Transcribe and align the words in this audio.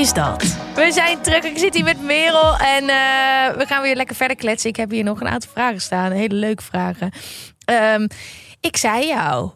is 0.00 0.12
dat. 0.12 0.42
We 0.74 0.92
zijn 0.92 1.22
terug. 1.22 1.44
Ik 1.44 1.58
zit 1.58 1.74
hier 1.74 1.84
met 1.84 2.02
Merel 2.02 2.56
en 2.56 2.82
eh, 2.82 3.56
we 3.56 3.64
gaan 3.66 3.82
weer 3.82 3.96
lekker 3.96 4.16
verder 4.16 4.36
kletsen. 4.36 4.70
Ik 4.70 4.76
heb 4.76 4.90
hier 4.90 5.04
nog 5.04 5.20
een 5.20 5.28
aantal 5.28 5.50
vragen 5.50 5.80
staan. 5.80 6.12
Hele 6.12 6.34
leuke 6.34 6.62
vragen. 6.62 7.12
Ehm, 7.64 8.08
ik 8.60 8.76
zei 8.76 9.06
jou, 9.06 9.50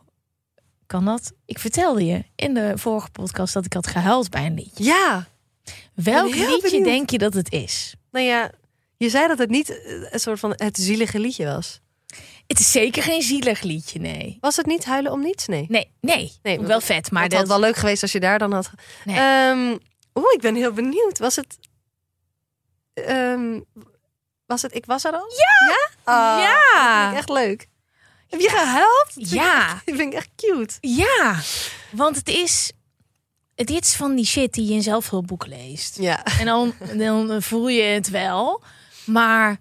kan 0.87 1.05
dat? 1.05 1.33
Ik 1.47 1.59
vertelde 1.59 2.07
je 2.07 2.25
in 2.37 2.55
de 2.55 2.73
vorige 2.75 3.11
podcast 3.11 3.55
dat 3.55 3.65
ik 3.65 3.73
had 3.73 3.87
gehuild 3.87 4.31
bij 4.31 4.47
een 4.47 4.55
liedje. 4.55 4.85
Ja. 4.85 5.27
Welk 5.95 6.35
liedje 6.35 6.61
benieuwd. 6.63 6.85
denk 6.85 7.11
je 7.11 7.19
dat 7.19 7.35
het 7.35 7.53
is? 7.53 7.95
Nou 8.11 8.25
ja, 8.25 8.51
je 8.97 9.09
zei 9.09 9.29
dat 9.29 9.39
het 9.39 9.51
niet 9.51 9.69
eh, 9.69 10.13
een 10.13 10.21
soort 10.21 10.41
van 10.41 10.53
het 10.57 10.77
zielige 10.77 11.19
liedje 11.19 11.45
was. 11.45 11.81
Het 12.47 12.59
is 12.59 12.71
zeker 12.71 13.03
geen 13.03 13.23
zielig 13.23 13.63
liedje, 13.63 13.99
nee. 13.99 14.39
Was 14.41 14.57
het 14.57 14.67
niet 14.67 14.85
Huilen 14.85 15.13
om 15.13 15.23
niets? 15.23 15.47
Nee. 15.47 15.67
Nee, 15.69 15.91
nee. 16.01 16.33
Nee, 16.43 16.61
wel 16.61 16.81
vet, 16.81 17.11
maar 17.11 17.23
het 17.23 17.33
had 17.33 17.41
dat... 17.41 17.51
wel 17.51 17.61
leuk 17.61 17.77
geweest 17.77 18.03
als 18.03 18.13
je 18.13 18.21
daar 18.21 18.39
dan 18.39 18.53
had. 18.53 18.71
Nee. 19.05 19.17
Ehm, 19.17 19.77
Oeh, 20.15 20.33
ik 20.35 20.41
ben 20.41 20.55
heel 20.55 20.73
benieuwd. 20.73 21.19
Was 21.19 21.37
het. 21.37 21.59
ehm, 22.95 23.61
was 24.47 24.63
het 24.63 24.75
Ik 24.75 24.87
was 24.87 25.05
er 25.05 25.13
al? 25.13 25.27
Ja! 25.37 25.77
Ja? 26.05 26.39
Ja. 26.41 26.83
Dat 26.93 27.01
vind 27.01 27.13
ik 27.13 27.19
echt 27.19 27.29
leuk. 27.47 27.69
Heb 28.29 28.41
je 28.41 28.49
gehuild? 28.49 29.05
Dat 29.05 29.13
vind 29.15 29.27
ik 29.27 29.33
Ja. 29.33 29.63
echt- 29.75 29.87
Dat 29.87 29.95
vind 29.97 30.13
ik 30.13 30.19
echt 30.19 30.29
cute. 30.37 30.75
Ja, 30.81 31.37
want 31.91 32.17
het 32.17 32.29
is... 32.29 32.73
Het 33.55 33.71
is 33.71 33.95
van 33.95 34.15
die 34.15 34.25
shit 34.27 34.53
die 34.53 34.67
je 34.69 34.75
in 34.75 34.83
zelfhulpboeken 34.83 35.49
leest. 35.49 35.99
Ja. 35.99 36.25
En 36.25 36.47
dan, 36.47 36.75
dan 36.97 37.43
voel 37.43 37.69
je 37.69 37.83
het 37.83 38.09
wel. 38.11 38.63
Maar 39.07 39.57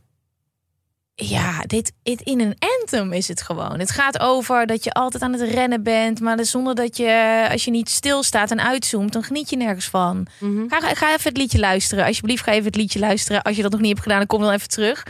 ja, 1.30 1.60
dit, 1.66 1.92
dit 2.04 2.22
in 2.22 2.40
een 2.40 2.56
anthem 2.80 3.14
is 3.14 3.28
het 3.28 3.42
gewoon. 3.42 3.80
Het 3.80 3.92
gaat 3.92 4.20
over 4.20 4.66
dat 4.68 4.84
je 4.84 4.92
altijd 4.92 5.24
aan 5.24 5.34
het 5.34 5.42
rennen 5.50 5.84
bent. 5.84 6.20
Maar 6.20 6.38
dus 6.38 6.50
zonder 6.52 6.76
dat 6.76 6.98
je, 6.98 7.48
als 7.52 7.66
je 7.66 7.72
niet 7.72 7.90
stilstaat 7.90 8.52
en 8.52 8.62
uitzoomt, 8.62 9.14
dan 9.14 9.24
geniet 9.24 9.50
je 9.50 9.56
nergens 9.58 9.86
van. 9.86 10.28
Mhm. 10.40 10.68
Ga, 10.68 10.80
ga 10.94 11.08
even 11.14 11.30
het 11.30 11.38
liedje 11.38 11.60
luisteren. 11.60 12.06
Alsjeblieft, 12.06 12.44
ga 12.44 12.52
even 12.52 12.66
het 12.66 12.76
liedje 12.76 13.00
luisteren. 13.00 13.42
Als 13.42 13.56
je 13.56 13.62
dat 13.62 13.72
nog 13.72 13.80
niet 13.80 13.90
hebt 13.90 14.02
gedaan, 14.02 14.18
dan 14.18 14.28
kom 14.28 14.42
dan 14.42 14.52
even 14.52 14.70
terug. 14.70 15.04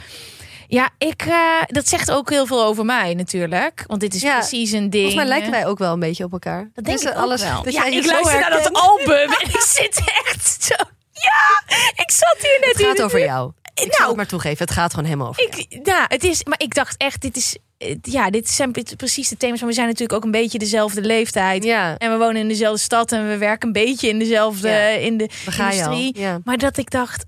Ja, 0.67 0.89
ik, 0.97 1.21
eh, 1.21 1.35
dat 1.67 1.87
zegt 1.87 2.11
ook 2.11 2.29
heel 2.29 2.45
veel 2.45 2.63
over 2.63 2.85
mij 2.85 3.13
natuurlijk. 3.13 3.83
Want 3.87 4.01
dit 4.01 4.13
is 4.13 4.21
Ja, 4.21 4.37
precies 4.37 4.71
een 4.71 4.89
ding. 4.89 4.93
Volgens 5.11 5.15
mij 5.15 5.25
lijken 5.25 5.51
wij 5.51 5.65
ook 5.67 5.77
wel 5.77 5.93
een 5.93 5.99
beetje 5.99 6.23
op 6.23 6.31
elkaar. 6.31 6.69
Dat 6.73 6.85
denk 6.85 6.97
Dus, 6.97 7.07
ik 7.07 7.13
eh, 7.13 7.17
ook 7.17 7.23
alles, 7.25 7.41
wel. 7.41 7.63
Dat 7.63 7.73
ja, 7.73 7.85
ik 7.85 8.03
zo 8.03 8.11
luister 8.11 8.39
naar 8.39 8.49
dat 8.49 8.73
album 8.73 9.31
en 9.31 9.47
ik 9.49 9.61
zit 9.61 10.01
echt 10.25 10.63
zo... 10.63 10.75
Ja, 11.11 11.73
ik 12.03 12.11
zat 12.11 12.35
hier 12.39 12.57
net 12.59 12.77
Het 12.77 12.85
gaat 12.85 12.97
in- 12.97 13.03
over 13.03 13.19
jou. 13.19 13.51
Ik 13.73 13.79
Nou. 13.81 13.91
zal 13.97 14.07
het 14.07 14.15
maar 14.15 14.27
toegeven. 14.27 14.65
Het 14.65 14.73
gaat 14.75 14.89
gewoon 14.89 15.05
helemaal 15.05 15.27
over 15.27 15.49
jou. 15.49 15.65
Ik, 15.69 15.85
ja, 15.87 16.05
het 16.07 16.23
is, 16.23 16.43
maar 16.43 16.59
ik 16.61 16.73
dacht 16.73 16.97
echt, 16.97 17.21
dit 17.21 17.37
is, 17.37 17.57
eh, 17.77 17.95
ja, 18.01 18.29
dit 18.29 18.49
zijn 18.49 18.71
pre- 18.71 18.95
precies 18.97 19.29
de 19.29 19.37
thema's. 19.37 19.59
Maar 19.59 19.69
we 19.69 19.75
zijn 19.75 19.87
natuurlijk 19.87 20.13
ook 20.17 20.23
een 20.23 20.31
beetje 20.31 20.59
dezelfde 20.59 21.01
leeftijd. 21.01 21.63
Ja, 21.63 21.97
En 21.97 22.11
we 22.11 22.17
wonen 22.17 22.41
in 22.41 22.47
dezelfde 22.47 22.79
stad 22.81 23.11
en 23.11 23.27
we 23.27 23.37
werken 23.37 23.67
een 23.67 23.73
beetje 23.73 24.07
in 24.09 24.19
dezelfde 24.19 24.67
Ja. 24.69 24.87
in 24.87 25.17
de 25.17 25.29
industrie. 25.59 26.19
Ja. 26.19 26.39
Maar 26.43 26.57
dat 26.57 26.77
ik 26.77 26.89
dacht, 26.91 27.25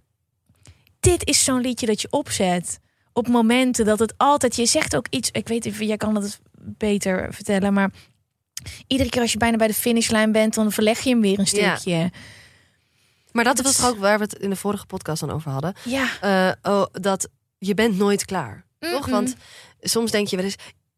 dit 1.00 1.28
is 1.28 1.44
zo'n 1.44 1.62
liedje 1.62 1.86
dat 1.86 2.02
je 2.02 2.08
opzet 2.10 2.80
op 3.14 3.28
momenten 3.28 3.86
dat 3.86 4.00
het 4.00 4.14
altijd. 4.18 4.56
Je 4.56 4.66
zegt 4.66 4.96
ook 4.96 5.08
iets. 5.10 5.30
Ik 5.32 5.48
weet 5.48 5.66
even, 5.66 5.86
jij 5.86 5.98
kan 5.98 6.14
dat 6.14 6.40
beter 6.58 7.28
vertellen, 7.34 7.74
maar 7.74 7.92
iedere 8.88 9.10
keer 9.10 9.22
als 9.22 9.32
je 9.32 9.38
bijna 9.38 9.58
bij 9.58 9.68
de 9.68 9.74
finishlijn 9.74 10.32
bent, 10.32 10.54
dan 10.54 10.72
verleg 10.72 11.00
je 11.00 11.10
hem 11.10 11.22
weer 11.22 11.40
een 11.40 11.48
Ja. 11.52 11.76
stukje. 11.76 12.12
Maar 13.36 13.44
dat, 13.44 13.56
Dat 13.56 13.66
was 13.66 13.76
is- 13.76 13.82
toch 13.82 13.90
ook 13.90 13.98
waar 14.00 14.18
we 14.18 14.24
het 14.24 14.34
in 14.34 14.50
de 14.50 14.56
vorige 14.56 14.86
podcast 14.86 15.20
dan 15.20 15.32
over 15.32 15.52
hadden. 15.52 15.74
Ja. 15.84 16.08
Eh, 16.22 16.72
oh, 16.74 16.86
dat 16.92 17.28
je 17.58 17.74
bent 17.74 17.98
nooit 17.98 18.26
klaar. 18.26 18.66
Toch? 18.80 19.06
Want 19.08 19.36
soms 19.82 20.12
denk 20.12 20.28
je 20.28 20.36
wel 20.36 20.46
eens... 20.46 20.56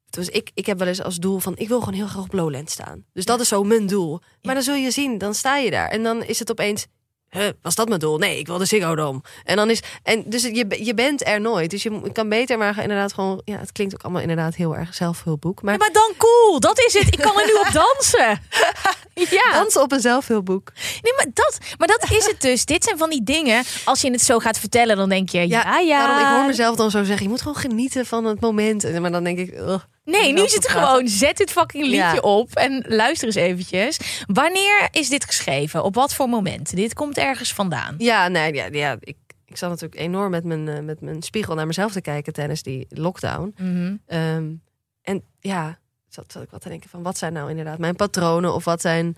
Dus 0.09 0.29
ik, 0.29 0.51
ik 0.53 0.65
heb 0.65 0.77
wel 0.79 0.87
eens 0.87 1.01
als 1.03 1.15
doel 1.15 1.39
van... 1.39 1.53
ik 1.57 1.67
wil 1.67 1.79
gewoon 1.79 1.93
heel 1.93 2.07
graag 2.07 2.23
op 2.23 2.33
Lowland 2.33 2.69
staan. 2.69 3.05
Dus 3.13 3.25
dat 3.25 3.39
is 3.39 3.47
zo 3.47 3.63
mijn 3.63 3.87
doel. 3.87 4.19
Maar 4.41 4.53
dan 4.53 4.63
zul 4.63 4.75
je 4.75 4.91
zien, 4.91 5.17
dan 5.17 5.33
sta 5.33 5.57
je 5.57 5.71
daar. 5.71 5.89
En 5.89 6.03
dan 6.03 6.23
is 6.23 6.39
het 6.39 6.51
opeens... 6.51 6.85
Huh, 7.29 7.47
was 7.61 7.75
dat 7.75 7.87
mijn 7.87 7.99
doel? 7.99 8.17
Nee, 8.17 8.39
ik 8.39 8.47
wil 8.47 8.57
de 8.57 8.65
Ziggo 8.65 8.95
Dome. 8.95 9.21
En 9.43 9.55
dan 9.55 9.69
is... 9.69 9.81
En 10.03 10.23
dus 10.29 10.41
je, 10.41 10.83
je 10.83 10.93
bent 10.93 11.27
er 11.27 11.41
nooit. 11.41 11.69
Dus 11.69 11.83
je 11.83 12.11
kan 12.11 12.29
beter 12.29 12.57
maar 12.57 12.77
inderdaad 12.81 13.13
gewoon... 13.13 13.41
Ja, 13.45 13.57
het 13.57 13.71
klinkt 13.71 13.93
ook 13.93 14.03
allemaal 14.03 14.21
inderdaad 14.21 14.55
heel 14.55 14.75
erg 14.75 14.93
zelfhulpboek. 14.95 15.61
Maar, 15.61 15.71
Ja, 15.73 15.79
maar 15.79 15.91
dan 15.91 16.13
cool, 16.17 16.59
dat 16.59 16.79
is 16.79 16.93
het. 16.93 17.07
Ik 17.13 17.19
kan 17.19 17.39
er 17.39 17.45
nu 17.45 17.53
op 17.53 17.69
dansen. 17.83 18.41
Ja. 19.29 19.51
dansen 19.51 19.81
op 19.81 19.91
een 19.91 19.99
zelfhulpboek. 19.99 20.71
Nee, 21.01 21.13
maar 21.15 21.27
dat, 21.33 21.57
maar 21.77 21.87
dat 21.87 22.11
is 22.11 22.25
het 22.25 22.41
dus. 22.41 22.65
Dit 22.65 22.83
zijn 22.83 22.97
van 22.97 23.09
die 23.09 23.23
dingen. 23.23 23.63
Als 23.85 24.01
je 24.01 24.11
het 24.11 24.21
zo 24.21 24.39
gaat 24.39 24.59
vertellen, 24.59 24.97
dan 24.97 25.09
denk 25.09 25.29
je, 25.29 25.47
ja, 25.47 25.79
ja. 25.79 26.07
Daarom, 26.07 26.27
ik 26.27 26.35
hoor 26.37 26.45
mezelf 26.47 26.75
dan 26.75 26.91
zo 26.91 27.03
zeggen... 27.03 27.23
je 27.23 27.29
moet 27.29 27.41
gewoon 27.41 27.57
genieten 27.57 28.05
van 28.05 28.25
het 28.25 28.39
moment. 28.41 28.83
En- 28.83 29.01
Maar 29.01 29.11
dan 29.11 29.23
denk 29.23 29.37
ik... 29.39 29.59
Nee, 30.03 30.33
nu 30.33 30.41
is 30.43 30.53
het 30.53 30.67
gewoon, 30.67 31.07
zet 31.07 31.37
dit 31.37 31.51
fucking 31.51 31.83
liedje 31.83 31.97
Ja. 31.97 32.17
op 32.19 32.55
en 32.55 32.85
luister 32.87 33.27
eens 33.27 33.35
eventjes. 33.35 33.97
Wanneer 34.27 34.87
is 34.91 35.09
dit 35.09 35.25
geschreven? 35.25 35.83
Op 35.83 35.95
wat 35.95 36.13
voor 36.13 36.29
moment? 36.29 36.75
Dit 36.75 36.93
komt 36.93 37.17
ergens 37.17 37.53
vandaan. 37.53 37.95
Ja, 37.97 38.27
nee, 38.27 38.53
ja, 38.53 38.65
ja 38.71 38.97
ik, 38.99 39.15
ik 39.45 39.57
zat 39.57 39.69
natuurlijk 39.69 40.01
enorm 40.01 40.29
met 40.31 40.43
mijn, 40.43 40.67
eh, 40.67 40.79
met 40.79 41.01
mijn 41.01 41.21
spiegel 41.21 41.55
naar 41.55 41.67
mezelf 41.67 41.91
te 41.91 42.01
kijken 42.01 42.33
tijdens 42.33 42.63
die 42.63 42.85
lockdown. 42.89 43.53
Mhm. 43.57 43.95
Ehm, 44.05 44.45
en 45.01 45.23
ja, 45.39 45.79
zat, 46.09 46.31
zat 46.31 46.43
ik 46.43 46.49
wat 46.49 46.61
te 46.61 46.69
denken 46.69 46.89
van 46.89 47.03
wat 47.03 47.17
zijn 47.17 47.33
nou 47.33 47.49
inderdaad 47.49 47.77
mijn 47.77 47.95
patronen 47.95 48.53
of 48.53 48.65
wat 48.65 48.81
zijn 48.81 49.15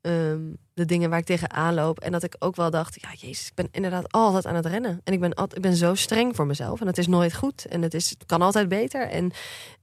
ehm, 0.00 0.40
de 0.74 0.84
dingen 0.84 1.10
waar 1.10 1.18
ik 1.18 1.24
tegenaan 1.24 1.74
loop. 1.74 2.00
En 2.00 2.12
dat 2.12 2.22
ik 2.22 2.36
ook 2.38 2.56
wel 2.56 2.70
dacht, 2.70 3.00
ja, 3.00 3.08
jezus, 3.16 3.46
ik 3.46 3.54
ben 3.54 3.68
inderdaad 3.70 4.12
altijd 4.12 4.46
aan 4.46 4.54
het 4.54 4.66
rennen. 4.66 5.00
En 5.04 5.12
ik 5.12 5.20
ben, 5.20 5.34
al, 5.34 5.48
ik 5.54 5.62
ben 5.62 5.76
zo 5.76 5.94
streng 5.94 6.36
voor 6.36 6.46
mezelf 6.46 6.80
en 6.80 6.86
het 6.86 6.98
is 6.98 7.06
nooit 7.06 7.34
goed. 7.34 7.64
En 7.64 7.82
het, 7.82 7.94
is, 7.94 8.10
het 8.10 8.26
kan 8.26 8.42
altijd 8.42 8.68
beter. 8.68 9.08
En, 9.08 9.32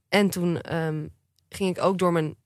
en 0.08 0.30
toen 0.30 0.60
ehm, 0.60 1.06
ging 1.48 1.76
ik 1.76 1.82
ook 1.82 1.98
door 1.98 2.12
mijn 2.12 2.36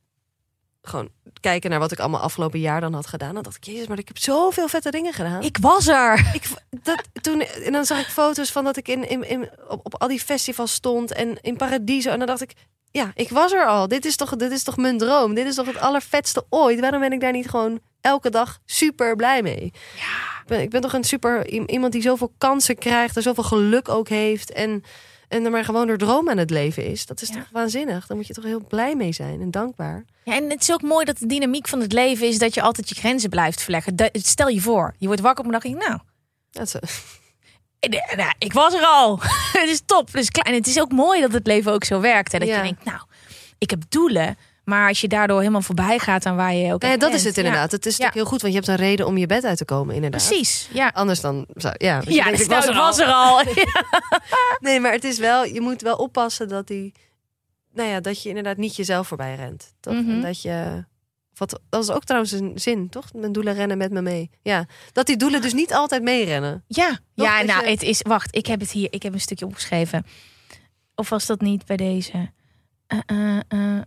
gewoon 0.83 1.09
kijken 1.41 1.71
naar 1.71 1.79
wat 1.79 1.93
ik 1.93 1.99
allemaal 1.99 2.21
afgelopen 2.21 2.61
jaar 2.61 2.81
dan 2.81 2.95
had 2.95 3.07
gedaan. 3.07 3.35
Dan 3.35 3.43
dacht 3.43 3.57
ik, 3.57 3.65
jezus, 3.65 3.87
maar 3.87 3.99
ik 3.99 4.09
heb 4.09 4.19
zoveel 4.19 4.69
vette 4.69 4.91
dingen 4.91 5.13
gedaan. 5.13 5.43
Ik 5.43 5.59
was 5.61 5.87
er. 5.87 6.31
Ik, 6.33 6.49
dat, 6.83 7.03
toen, 7.21 7.41
en 7.41 7.73
dan 7.73 7.85
zag 7.85 8.01
ik 8.01 8.07
foto's 8.07 8.51
van 8.53 8.65
dat 8.65 8.77
ik 8.77 8.89
in, 8.89 9.09
in, 9.09 9.29
in, 9.29 9.51
op, 9.69 9.81
op 9.85 10.01
al 10.01 10.09
die 10.09 10.21
festivals 10.21 10.73
stond 10.73 11.13
en 11.13 11.41
in 11.41 11.57
Paradiso. 11.57 12.11
En 12.11 12.19
dan 12.19 12.27
dacht 12.27 12.43
ik, 12.43 12.53
ja, 12.91 13.11
ik 13.15 13.29
was 13.29 13.53
er 13.53 13.67
al. 13.67 13.89
Dit 13.89 14.05
is 14.05 14.17
toch, 14.17 14.37
dit 14.37 14.51
is 14.53 14.63
toch 14.63 14.77
mijn 14.77 14.99
droom? 14.99 15.35
Dit 15.35 15.47
is 15.47 15.55
toch 15.55 15.67
het 15.67 15.79
allervetste 15.79 16.45
ooit? 16.49 16.81
Waarom 16.81 17.01
ben 17.01 17.13
ik 17.13 17.21
daar 17.21 17.33
niet 17.33 17.49
gewoon 17.49 17.81
elke 18.01 18.31
dag 18.31 18.59
super 18.67 19.17
blij 19.17 19.43
mee? 19.43 19.65
Ik, 19.65 20.47
ben, 20.47 20.61
ik 20.61 20.71
ben 20.71 20.81
toch 20.81 20.93
een 20.93 21.05
super 21.05 21.47
iemand 21.49 21.93
die 21.93 22.03
zoveel 22.03 22.33
kansen 22.39 22.79
krijgt 22.79 23.17
en 23.17 23.23
zoveel 23.23 23.45
geluk 23.45 23.89
ook 23.89 24.09
heeft. 24.09 24.53
En, 24.53 24.83
en 25.29 25.45
er 25.45 25.51
maar 25.51 25.65
gewoon 25.65 25.87
door 25.87 25.99
droom 25.99 26.29
aan 26.31 26.37
het 26.39 26.51
leven 26.51 26.85
is. 26.85 27.07
Dat 27.07 27.23
is 27.23 27.29
Ja. 27.29 27.35
toch 27.35 27.49
waanzinnig? 27.53 28.07
Daar 28.07 28.17
moet 28.17 28.27
je 28.27 28.35
toch 28.35 28.45
heel 28.45 28.65
blij 28.69 28.95
mee 28.95 29.13
zijn 29.13 29.41
en 29.41 29.51
dankbaar. 29.51 30.05
Ja, 30.25 30.35
en 30.37 30.51
het 30.51 30.61
is 30.61 30.73
ook 30.73 30.83
mooi 30.83 31.05
dat 31.05 31.19
de 31.19 31.27
dynamiek 31.27 31.69
van 31.69 31.81
het 31.81 31.93
leven 31.93 32.27
is 32.27 32.39
dat 32.39 32.55
je 32.55 32.63
altijd 32.63 32.89
je 32.89 32.95
grenzen 32.95 33.31
blijft 33.31 33.63
verleggen. 33.63 33.95
Stel 34.13 34.49
je 34.49 34.61
voor, 34.61 34.95
je 34.99 35.07
wordt 35.07 35.21
wakker 35.21 35.41
op 35.41 35.47
een 35.47 35.53
dag 35.61 35.65
en 35.65 35.71
je 35.71 35.77
nou, 35.89 35.99
Dat 36.51 36.67
is, 36.67 36.91
nou, 38.17 38.33
ik 38.39 38.53
was 38.53 38.75
er 38.75 38.85
al. 38.85 39.19
het 39.61 39.69
is 39.69 39.81
top. 39.87 40.09
Is 40.17 40.31
klein. 40.31 40.47
En 40.47 40.55
het 40.55 40.67
is 40.67 40.81
ook 40.81 40.93
mooi 40.93 41.21
dat 41.21 41.33
het 41.33 41.47
leven 41.47 41.73
ook 41.73 41.85
zo 41.85 42.01
werkt. 42.01 42.33
Hè? 42.33 42.39
Dat 42.39 42.49
Ja. 42.49 42.57
je 42.57 42.63
denkt, 42.63 42.85
nou, 42.85 42.99
ik 43.59 43.71
heb 43.71 43.83
doelen. 43.89 44.37
Maar 44.65 44.89
als 44.89 45.01
je 45.01 45.09
daardoor 45.09 45.39
helemaal 45.39 45.63
voorbij 45.63 45.99
gaat 45.99 46.27
aan 46.27 46.37
waar 46.37 46.55
je 46.55 46.73
ook 46.73 46.81
Nou 46.81 46.93
ja, 46.93 46.99
dat 46.99 47.13
is 47.13 47.25
het 47.25 47.37
inderdaad. 47.37 47.73
Het 47.73 47.87
is 47.87 47.93
natuurlijk 47.93 48.15
heel 48.15 48.25
goed, 48.25 48.41
want 48.43 48.53
je 48.55 48.59
hebt 48.59 48.71
een 48.71 48.87
reden 48.87 49.07
om 49.07 49.19
je 49.19 49.27
bed 49.27 49.45
uit 49.45 49.57
te 49.59 49.65
komen, 49.65 49.95
inderdaad. 49.95 50.27
precies. 50.27 50.69
Ja, 50.73 50.91
Anders 50.95 51.21
dan 51.21 51.47
zou, 51.55 51.75
ja. 51.79 51.99
dus 52.01 52.09
je 52.09 52.15
ja 52.15 52.25
denkt, 52.25 52.39
dus 52.39 52.47
ik 52.47 52.53
was 52.53 52.65
nou, 52.67 52.77
er 52.77 52.83
al. 52.83 52.87
was 52.87 52.99
er 52.99 53.13
al. 53.13 53.43
Nee, 54.67 54.81
maar 54.81 54.93
het 54.93 55.05
is 55.05 55.19
wel, 55.19 55.45
je 55.45 55.61
moet 55.61 55.83
wel 55.83 55.97
oppassen 55.97 56.49
dat 56.49 56.67
die, 56.67 56.93
nou 57.73 57.89
ja, 57.89 58.01
dat 58.01 58.23
je 58.23 58.29
inderdaad 58.29 58.57
niet 58.57 58.77
jezelf 58.77 59.09
voorbij 59.09 59.35
rent. 59.35 59.73
Toch? 59.81 59.95
Mhm. 59.95 60.11
En 60.11 60.21
dat 60.21 60.43
je, 60.43 60.85
Wat, 61.41 61.51
dat 61.51 61.61
was 61.87 61.91
ook 61.91 62.05
trouwens 62.05 62.33
een 62.33 62.53
zin, 62.55 62.89
toch? 62.89 63.13
Mijn 63.13 63.33
doelen 63.33 63.55
rennen 63.55 63.79
met 63.79 63.91
me 63.93 64.03
mee. 64.03 64.31
Ja, 64.43 64.67
dat 64.93 65.07
die 65.07 65.17
doelen 65.17 65.43
dus 65.43 65.53
niet 65.53 65.75
altijd 65.75 66.03
meerennen. 66.03 66.65
Ja, 66.67 66.99
ja 67.15 67.43
nou, 67.43 67.65
je- 67.65 67.71
het 67.71 67.83
is. 67.83 68.03
Wacht, 68.03 68.37
ik 68.37 68.47
heb 68.47 68.61
het 68.61 68.71
hier. 68.71 68.89
Ik 68.91 69.03
heb 69.03 69.13
een 69.13 69.21
stukje 69.21 69.45
opgeschreven. 69.47 70.07
Of 70.95 71.09
was 71.09 71.27
dat 71.27 71.41
niet 71.41 71.67
bij 71.67 71.77
deze? 71.77 72.31
Eh, 72.87 72.99
eh, 73.07 73.39
eh. 73.49 73.83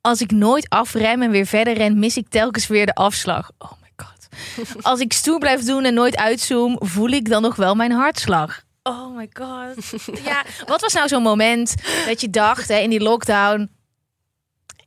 Als 0.00 0.20
ik 0.20 0.30
nooit 0.30 0.68
afrem 0.68 1.22
en 1.22 1.30
weer 1.30 1.46
verder 1.46 1.74
ren, 1.74 1.98
mis 1.98 2.16
ik 2.16 2.28
telkens 2.28 2.66
weer 2.66 2.86
de 2.86 2.94
afslag. 2.94 3.50
Oh 3.58 3.72
my 3.82 3.92
god. 3.96 4.28
Als 4.90 5.00
ik 5.00 5.12
stoer 5.12 5.38
blijf 5.38 5.62
doen 5.64 5.84
en 5.84 5.94
nooit 5.94 6.16
uitzoom, 6.16 6.76
voel 6.78 7.08
ik 7.08 7.28
dan 7.28 7.42
nog 7.42 7.56
wel 7.56 7.74
mijn 7.74 7.92
hartslag. 7.92 8.62
Oh 8.82 9.16
my 9.16 9.30
god. 9.32 9.92
Ja, 10.24 10.44
wat 10.66 10.80
was 10.80 10.92
nou 10.92 11.08
zo'n 11.08 11.22
moment 11.22 11.74
dat 12.06 12.20
je 12.20 12.30
dacht 12.30 12.68
hè, 12.68 12.76
in 12.78 12.90
die 12.90 13.00
lockdown? 13.02 13.70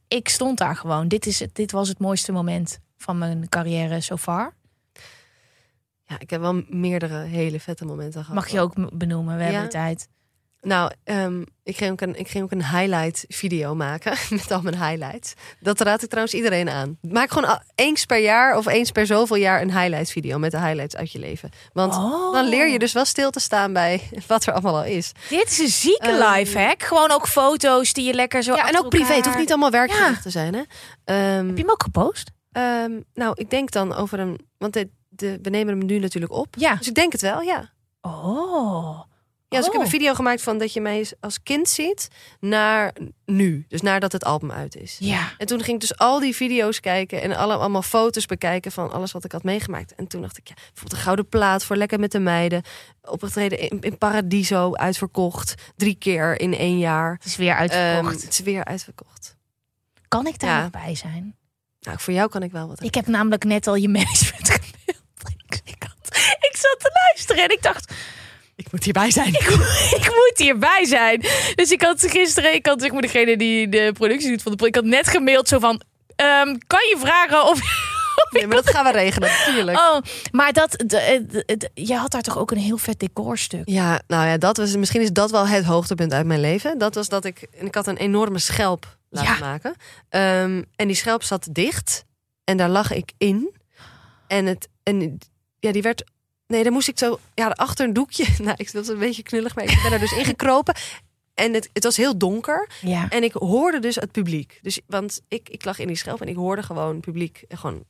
Ik 0.08 0.30
stond 0.30 0.58
daar 0.58 0.76
gewoon. 0.76 1.08
Dit, 1.08 1.26
is 1.26 1.40
het, 1.40 1.56
dit 1.56 1.72
was 1.72 1.88
het 1.88 2.00
mooiste 2.00 2.32
moment 2.32 2.80
van 2.98 3.18
mijn 3.18 3.50
carrière 3.50 4.02
so 4.02 4.18
far. 4.18 4.54
Ja, 6.08 6.20
ik 6.20 6.30
heb 6.30 6.42
wel 6.42 6.64
meerdere 6.70 7.18
hele 7.18 7.60
vette 7.60 7.86
momenten 7.86 8.20
gehad. 8.22 8.36
Mag 8.36 8.48
je 8.48 8.60
ook 8.60 8.98
benoemen, 8.98 9.38
we 9.38 9.42
hebben 9.44 9.60
Ja. 9.62 9.66
de 9.66 9.72
tijd. 9.72 10.10
Nou, 10.66 10.92
ehm, 11.04 11.42
ik, 11.64 11.78
ging 11.78 11.92
ook 11.92 12.02
een, 12.02 12.20
ik 12.20 12.28
ging 12.28 12.44
ook 12.44 12.52
een 12.52 12.66
highlight 12.66 13.26
video 13.28 13.76
maken 13.76 14.18
met 14.30 14.52
al 14.52 14.62
mijn 14.62 14.84
highlights. 14.84 15.34
Dat 15.60 15.80
raad 15.80 16.02
ik 16.04 16.08
trouwens 16.10 16.36
iedereen 16.36 16.70
aan. 16.70 16.98
Maak 17.02 17.32
gewoon 17.32 17.60
eens 17.76 18.06
per 18.06 18.18
jaar 18.18 18.58
of 18.58 18.66
eens 18.66 18.92
per 18.92 19.06
zoveel 19.06 19.36
jaar 19.36 19.62
een 19.62 19.78
highlight 19.80 20.12
video 20.12 20.38
met 20.40 20.52
de 20.52 20.60
highlights 20.60 20.96
uit 20.96 21.12
je 21.12 21.20
leven. 21.20 21.50
Want 21.74 21.94
Oh. 21.96 22.34
dan 22.34 22.48
leer 22.50 22.68
je 22.70 22.80
dus 22.80 22.94
wel 22.94 23.06
stil 23.06 23.30
te 23.32 23.40
staan 23.40 23.74
bij 23.74 24.10
wat 24.28 24.46
er 24.46 24.54
allemaal 24.54 24.76
al 24.76 24.84
is. 24.84 25.12
Dit 25.30 25.48
is 25.50 25.60
een 25.60 25.68
zieke 25.68 26.08
Ehm, 26.08 26.34
lifehack. 26.38 26.84
Gewoon 26.84 27.12
ook 27.12 27.28
foto's 27.28 27.94
die 27.94 28.06
je 28.06 28.14
lekker 28.14 28.44
zo 28.44 28.56
Ja, 28.56 28.68
en 28.68 28.78
ook 28.78 28.90
privé. 28.90 29.14
Het 29.14 29.26
hoeft 29.26 29.38
niet 29.38 29.50
allemaal 29.52 29.72
werkgericht 29.72 30.16
Ja. 30.16 30.22
te 30.22 30.30
zijn. 30.30 30.54
Hè? 30.54 30.62
Ehm, 31.06 31.48
Heb 31.48 31.56
je 31.58 31.62
hem 31.64 31.72
ook 31.72 31.84
gepost? 31.84 32.32
nou, 33.14 33.32
ik 33.36 33.50
denk 33.50 33.72
dan 33.72 33.94
over 33.96 34.20
een... 34.20 34.40
Want 34.58 34.74
de, 34.74 34.90
de, 35.10 35.40
we 35.42 35.50
nemen 35.50 35.78
hem 35.78 35.86
nu 35.86 36.00
natuurlijk 36.00 36.32
op. 36.34 36.48
Ja. 36.58 36.76
Dus 36.76 36.88
ik 36.88 36.96
denk 36.96 37.12
het 37.12 37.22
wel, 37.22 37.42
ja. 37.42 37.70
Oh. 38.02 39.00
Ja, 39.56 39.62
dus 39.62 39.68
ik 39.68 39.72
heb 39.72 39.82
Oh. 39.82 39.94
een 39.94 40.00
video 40.00 40.14
gemaakt 40.14 40.42
van 40.42 40.58
dat 40.58 40.74
je 40.74 40.82
mij 40.82 41.08
als 41.20 41.44
kind 41.44 41.70
ziet 41.70 42.08
naar 42.40 42.94
nu. 43.26 43.66
Dus 43.68 43.82
nadat 43.82 44.12
het 44.12 44.24
album 44.24 44.52
uit 44.52 44.76
is. 44.76 44.96
Ja. 45.00 45.32
En 45.38 45.48
toen 45.48 45.60
ging 45.64 45.76
ik 45.76 45.80
dus 45.88 45.98
al 45.98 46.20
die 46.20 46.36
video's 46.36 46.80
kijken 46.80 47.22
en 47.22 47.36
alle, 47.36 47.56
allemaal 47.56 47.82
foto's 47.82 48.26
bekijken 48.26 48.72
van 48.72 48.92
alles 48.92 49.12
wat 49.12 49.24
ik 49.24 49.32
had 49.32 49.44
meegemaakt. 49.44 49.96
En 49.96 50.08
toen 50.08 50.22
dacht 50.22 50.38
ik, 50.38 50.48
ja, 50.48 50.54
bijvoorbeeld 50.54 50.92
een 50.92 50.98
gouden 50.98 51.28
plaat 51.30 51.64
voor 51.64 51.76
Lekker 51.76 52.00
met 52.00 52.12
de 52.12 52.20
Meiden. 52.20 52.62
Opgetreden 53.02 53.60
in, 53.60 53.82
in 53.82 53.98
Paradiso, 53.98 54.74
uitverkocht. 54.74 55.54
Drie 55.76 55.96
keer 55.96 56.40
in 56.40 56.54
één 56.58 56.78
jaar. 56.80 57.14
Het 57.14 57.26
is 57.26 57.36
weer 57.36 57.56
uitverkocht. 57.56 58.14
Ehm, 58.16 58.24
het 58.26 58.32
is 58.34 58.40
weer 58.40 58.66
uitverkocht. 58.66 59.36
kan 60.08 60.28
ik 60.28 60.40
daar 60.40 60.50
ja. 60.50 60.62
nog 60.62 60.72
bij 60.84 60.96
zijn? 60.96 61.36
Nou, 61.80 62.00
voor 62.00 62.14
jou 62.14 62.30
kan 62.30 62.44
ik 62.44 62.52
wel 62.52 62.68
wat. 62.68 62.84
Ik 62.84 62.96
heb 62.96 63.08
namelijk 63.08 63.44
net 63.44 63.68
al 63.68 63.76
je 63.76 63.90
management 63.90 64.50
gemaild. 64.56 64.74
Ik 66.40 66.56
zat 66.58 66.80
te 66.80 66.90
luisteren 67.06 67.44
en 67.44 67.50
ik 67.50 67.62
dacht, 67.62 67.94
Ik 68.56 68.72
moet 68.72 68.84
hierbij 68.84 69.12
zijn. 69.12 69.28
ik, 69.34 69.50
moet- 69.50 69.88
ik 70.00 70.06
moet 70.06 70.34
hierbij 70.36 70.86
zijn. 70.86 71.22
Dus 71.56 71.72
ik 71.72 71.82
had 71.82 72.02
gisteren, 72.12 72.54
ik 72.54 72.66
had 72.66 72.82
zeg 72.82 72.92
maar 72.92 73.02
degene 73.02 73.38
die 73.38 73.70
de 73.70 73.90
productie 73.94 74.30
doet 74.30 74.42
van 74.42 74.56
de 74.56 74.68
ik 74.68 74.76
had 74.76 74.84
net 74.84 75.08
gemaild 75.08 75.48
zo 75.48 75.60
van, 75.60 75.82
ehm, 76.16 76.56
kan 76.68 76.80
je 76.90 76.96
vragen 77.00 77.46
of... 77.48 77.60
Nee, 78.30 78.48
maar 78.48 78.56
dat 78.56 78.70
gaan 78.70 78.84
we 78.86 78.92
regelen, 78.92 79.30
natuurlijk. 79.30 79.78
Oh, 79.78 79.98
maar 80.32 80.54
dat, 80.54 80.72
de- 80.72 81.26
de- 81.46 81.70
je 81.74 81.96
had 81.96 82.12
daar 82.12 82.22
toch 82.22 82.38
ook 82.38 82.52
een 82.52 82.58
heel 82.58 82.78
vet 82.78 83.00
decorstuk. 83.00 83.62
Ja, 83.70 84.02
nou 84.08 84.28
ja, 84.28 84.38
dat 84.38 84.58
was, 84.58 84.76
misschien 84.76 85.02
is 85.02 85.12
dat 85.12 85.32
wel 85.32 85.48
het 85.48 85.66
hoogtepunt 85.66 86.14
uit 86.14 86.26
mijn 86.26 86.40
leven. 86.40 86.78
Dat 86.78 86.96
was 86.96 87.10
dat 87.10 87.26
ik, 87.26 87.48
en 87.60 87.66
ik 87.66 87.76
had 87.76 87.88
een 87.88 87.98
enorme 87.98 88.40
schelp 88.40 88.98
laten 89.10 89.34
Ja. 89.34 89.40
maken. 89.40 89.76
Ehm, 90.10 90.64
en 90.76 90.88
die 90.88 90.96
schelp 90.96 91.24
zat 91.24 91.48
dicht. 91.52 92.06
En 92.44 92.58
daar 92.58 92.70
lag 92.70 92.92
ik 92.92 93.12
in. 93.18 93.56
En, 94.28 94.46
het, 94.46 94.68
en 94.84 95.18
ja, 95.60 95.72
die 95.72 95.82
werd, 95.82 96.04
nee, 96.48 96.64
dan 96.64 96.74
moest 96.74 96.88
ik 96.88 97.00
zo, 97.00 97.20
ja, 97.34 97.48
achter 97.48 97.86
een 97.86 97.94
doekje. 97.94 98.26
Nou, 98.44 98.56
ik, 98.58 98.70
was 98.72 98.88
een 98.88 99.00
beetje 99.00 99.24
knullig, 99.24 99.56
maar 99.56 99.64
ik 99.64 99.80
ben 99.84 99.92
er 99.92 100.00
dus 100.00 100.18
ingekropen. 100.18 100.76
En 101.36 101.54
het, 101.54 101.70
het 101.74 101.84
was 101.84 101.98
heel 101.98 102.18
donker. 102.18 102.70
Ja. 102.82 103.10
En 103.10 103.24
ik 103.24 103.34
hoorde 103.34 103.80
dus 103.80 103.96
het 103.96 104.12
publiek. 104.12 104.60
Dus, 104.62 104.80
want 104.88 105.22
ik, 105.28 105.50
ik 105.50 105.66
lag 105.66 105.80
in 105.80 105.88
die 105.88 105.96
schelp 105.96 106.22
en 106.22 106.28
ik 106.28 106.36
hoorde 106.36 106.64
gewoon 106.64 107.00
publiek 107.00 107.44
eh, 107.48 107.58
gewoon 107.58 107.84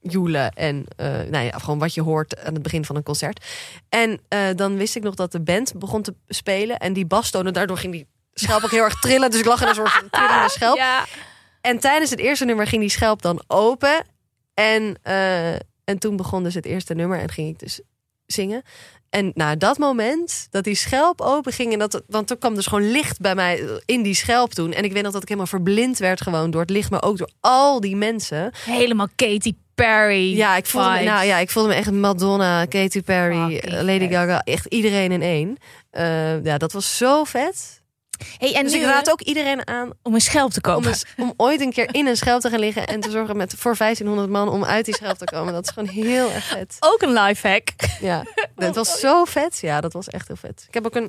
joelen. 0.00 0.52
En 0.52 0.84
eh, 0.96 1.06
nou 1.06 1.44
ja, 1.44 1.58
gewoon 1.58 1.78
wat 1.78 1.94
je 1.94 2.02
hoort 2.02 2.44
aan 2.44 2.54
het 2.54 2.62
begin 2.62 2.84
van 2.84 2.96
een 2.96 3.02
concert. 3.02 3.44
En 3.88 4.20
eh, 4.28 4.48
dan 4.56 4.76
wist 4.76 4.96
ik 4.96 5.02
nog 5.02 5.14
dat 5.14 5.32
de 5.32 5.40
band 5.40 5.72
begon 5.78 6.02
te 6.02 6.14
spelen. 6.28 6.78
En 6.78 6.92
die 6.92 7.06
bastonen, 7.06 7.52
daardoor 7.52 7.78
ging 7.78 7.92
die 7.92 8.06
schelp 8.32 8.64
ook 8.64 8.70
heel 8.70 8.84
erg 8.84 9.00
trillen. 9.00 9.30
Dus 9.30 9.40
ik 9.40 9.46
lag 9.46 9.62
in 9.62 9.68
een 9.68 9.74
soort 9.74 10.02
trillende 10.10 10.50
schelp. 10.50 10.76
Ja. 10.76 11.04
En 11.60 11.78
tijdens 11.78 12.10
het 12.10 12.20
eerste 12.20 12.44
nummer 12.44 12.66
ging 12.66 12.80
die 12.80 12.90
schelp 12.90 13.22
dan 13.22 13.42
open. 13.46 14.04
En, 14.54 14.98
en 15.84 15.98
toen 15.98 16.16
begon 16.16 16.42
dus 16.42 16.54
het 16.54 16.66
eerste 16.66 16.94
nummer 16.94 17.20
en 17.20 17.30
ging 17.30 17.48
ik 17.48 17.58
dus 17.58 17.80
zingen. 18.32 18.62
En 19.10 19.30
na 19.34 19.56
dat 19.56 19.78
moment 19.78 20.46
dat 20.50 20.64
die 20.64 20.74
schelp 20.74 21.20
open 21.20 21.52
ging... 21.52 21.72
En 21.72 21.78
dat, 21.78 22.02
want 22.06 22.30
er 22.30 22.38
kwam 22.38 22.54
dus 22.54 22.66
gewoon 22.66 22.90
licht 22.90 23.20
bij 23.20 23.34
mij 23.34 23.80
in 23.84 24.02
die 24.02 24.14
schelp 24.14 24.52
toen. 24.52 24.72
En 24.72 24.84
ik 24.84 24.92
weet 24.92 25.02
nog 25.02 25.12
dat 25.12 25.22
ik 25.22 25.28
helemaal 25.28 25.50
verblind 25.50 25.98
werd 25.98 26.20
gewoon 26.20 26.50
door 26.50 26.60
het 26.60 26.70
licht... 26.70 26.90
maar 26.90 27.02
ook 27.02 27.18
door 27.18 27.30
al 27.40 27.80
die 27.80 27.96
mensen. 27.96 28.52
Helemaal 28.64 29.08
Katy 29.16 29.54
Perry. 29.74 30.36
Ja, 30.36 30.56
ik 30.56 30.66
voelde, 30.66 30.90
me, 30.90 31.02
nou, 31.02 31.26
ja, 31.26 31.38
ik 31.38 31.50
voelde 31.50 31.68
me 31.68 31.74
echt 31.74 31.90
Madonna, 31.90 32.64
Katy 32.64 33.02
Perry, 33.02 33.62
Lady. 33.64 34.08
Gaga. 34.08 34.42
Echt 34.42 34.66
iedereen 34.66 35.12
in 35.12 35.22
één. 35.22 35.56
Eh, 35.90 36.44
ja, 36.44 36.58
dat 36.58 36.72
was 36.72 36.96
zo 36.96 37.24
vet. 37.24 37.79
Hey, 38.38 38.54
en 38.54 38.62
dus 38.62 38.72
nu, 38.72 38.78
ik 38.78 38.84
raad 38.84 39.10
ook 39.10 39.20
iedereen 39.20 39.66
aan 39.66 39.90
om 40.02 40.14
een 40.14 40.20
schelp 40.20 40.50
te 40.52 40.76
om, 40.76 40.84
eens- 40.84 41.04
om 41.16 41.34
ooit 41.36 41.60
een 41.60 41.72
keer 41.72 41.94
in 41.94 42.06
een 42.06 42.16
schelp 42.16 42.40
te 42.40 42.50
gaan 42.50 42.58
liggen 42.58 42.86
en 42.86 43.00
te 43.00 43.10
zorgen 43.10 43.36
met 43.36 43.54
voor 43.56 43.76
1500 43.76 44.30
man 44.30 44.48
om 44.48 44.64
uit 44.64 44.84
die 44.84 44.94
schelp 44.94 45.18
te 45.18 45.24
komen. 45.24 45.52
Dat 45.52 45.64
is 45.64 45.70
gewoon 45.70 45.88
heel 45.88 46.30
erg 46.30 46.44
vet. 46.44 46.76
Ook 46.80 47.02
een 47.02 47.12
lifehack. 47.12 47.68
Ja, 48.00 48.24
het 48.56 48.74
was 48.74 49.00
zo 49.00 49.24
vet. 49.24 49.58
Ja, 49.60 49.80
dat 49.80 49.92
was 49.92 50.08
echt 50.08 50.26
heel 50.26 50.36
vet. 50.36 50.64
Ik 50.68 50.74
heb 50.74 50.86
ook 50.86 50.94
een, 50.94 51.08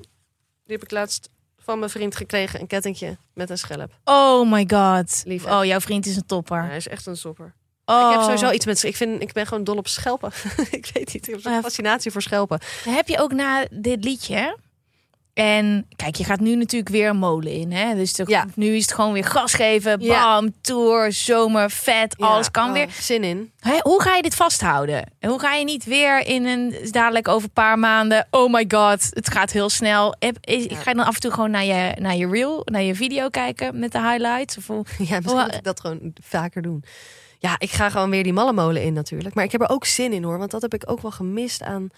die 0.65 0.75
heb 0.75 0.83
ik 0.83 0.91
laatst 0.91 1.29
van 1.63 1.79
mijn 1.79 1.91
vriend 1.91 2.15
gekregen, 2.15 2.59
een 2.59 2.67
kettingje 2.67 3.17
met 3.33 3.49
een 3.49 3.57
schelp. 3.57 3.91
Oh 4.03 4.51
my 4.51 4.65
god. 4.67 5.21
Lief, 5.25 5.45
oh, 5.45 5.65
jouw 5.65 5.79
vriend 5.79 6.05
is 6.05 6.15
een 6.15 6.25
topper. 6.25 6.63
Hij 6.63 6.75
is 6.77 6.87
echt 6.87 7.05
een 7.05 7.17
sopper. 7.17 7.53
Oh. 7.85 8.05
Ik 8.05 8.11
heb 8.11 8.21
sowieso 8.21 8.51
iets 8.51 8.65
met, 8.65 8.83
ik 8.83 8.95
vind, 8.95 9.21
ik 9.21 9.33
ben 9.33 9.47
gewoon 9.47 9.63
dol 9.63 9.77
op 9.77 9.87
schelpen. 9.87 10.31
ik 10.71 10.89
weet 10.93 11.13
niet, 11.13 11.27
ik 11.27 11.33
heb 11.33 11.41
zo'n 11.41 11.61
fascinatie 11.61 12.11
voor 12.11 12.21
schelpen. 12.21 12.59
Heb 12.83 13.07
je 13.07 13.19
ook 13.19 13.31
na 13.33 13.65
dit 13.71 14.03
liedje. 14.03 14.57
En 15.33 15.88
kijk, 15.95 16.16
je 16.16 16.24
gaat 16.24 16.39
nu 16.39 16.56
natuurlijk 16.56 16.92
weer 16.92 17.10
een 17.10 17.18
molen 17.18 17.51
in. 17.51 17.72
Hè? 17.72 17.95
Dus 17.95 18.19
Ja. 18.25 18.45
nu 18.56 18.75
is 18.75 18.81
het 18.81 18.94
gewoon 18.94 19.13
weer 19.13 19.24
gas 19.25 19.54
geven. 19.54 20.00
Ja. 20.01 20.24
Bam, 20.24 20.54
tour, 20.62 21.12
zomer, 21.12 21.72
vet. 21.72 22.18
alles 22.18 22.51
kan 22.51 22.68
oh, 22.68 22.74
weer. 22.74 22.88
Zin 23.00 23.24
in. 23.24 23.51
Hè, 23.60 23.78
hoe 23.81 24.01
ga 24.01 24.16
je 24.16 24.22
dit 24.22 24.36
vasthouden? 24.36 25.12
En 25.19 25.30
hoe 25.30 25.39
ga 25.39 25.54
je 25.54 25.63
niet 25.63 25.83
weer 25.86 26.25
in 26.28 26.45
een 26.45 26.75
dadelijk 26.92 27.28
over 27.28 27.44
een 27.44 27.54
paar 27.54 27.80
maanden? 27.80 28.28
Oh 28.31 28.54
my 28.54 28.66
god, 28.68 29.09
het 29.14 29.31
gaat 29.31 29.52
heel 29.52 29.69
snel. 29.69 30.16
Ja. 30.19 30.31
Ga 30.42 30.90
je 30.90 30.95
dan 30.95 31.06
af 31.06 31.16
en 31.16 31.21
toe 31.21 31.31
gewoon 31.31 31.52
naar 31.52 31.66
je, 31.66 31.95
naar 32.00 32.16
je 32.16 32.28
reel, 32.28 32.61
naar 32.66 32.81
je 32.81 32.95
video 32.95 33.30
kijken 33.30 33.80
met 33.80 33.92
de 33.92 34.02
highlights? 34.02 34.57
Of 34.57 34.68
hoe? 34.68 34.85
Ja, 34.97 34.97
misschien 34.97 35.23
Hoe- 35.23 35.42
moet 35.44 35.56
ik 35.56 35.64
dat 35.64 35.80
gewoon 35.80 36.14
vaker 36.23 36.61
doen. 36.61 36.83
Ja, 37.40 37.56
ik 37.57 37.71
ga 37.71 37.90
gewoon 37.90 38.09
weer 38.09 38.23
die 38.23 38.33
mallenmolen 38.33 38.83
in 38.83 38.94
natuurlijk. 38.94 39.35
Maar 39.35 39.44
ik 39.44 39.52
heb 39.52 39.61
er 39.61 39.69
ook 39.69 39.85
zin 39.85 40.14
in 40.14 40.23
hoor. 40.23 40.38
Want 40.38 40.52
dat 40.52 40.61
heb 40.61 40.73
ik 40.73 40.90
ook 40.90 41.02
wel 41.02 41.11
gemist 41.11 41.61
aan... 41.64 41.90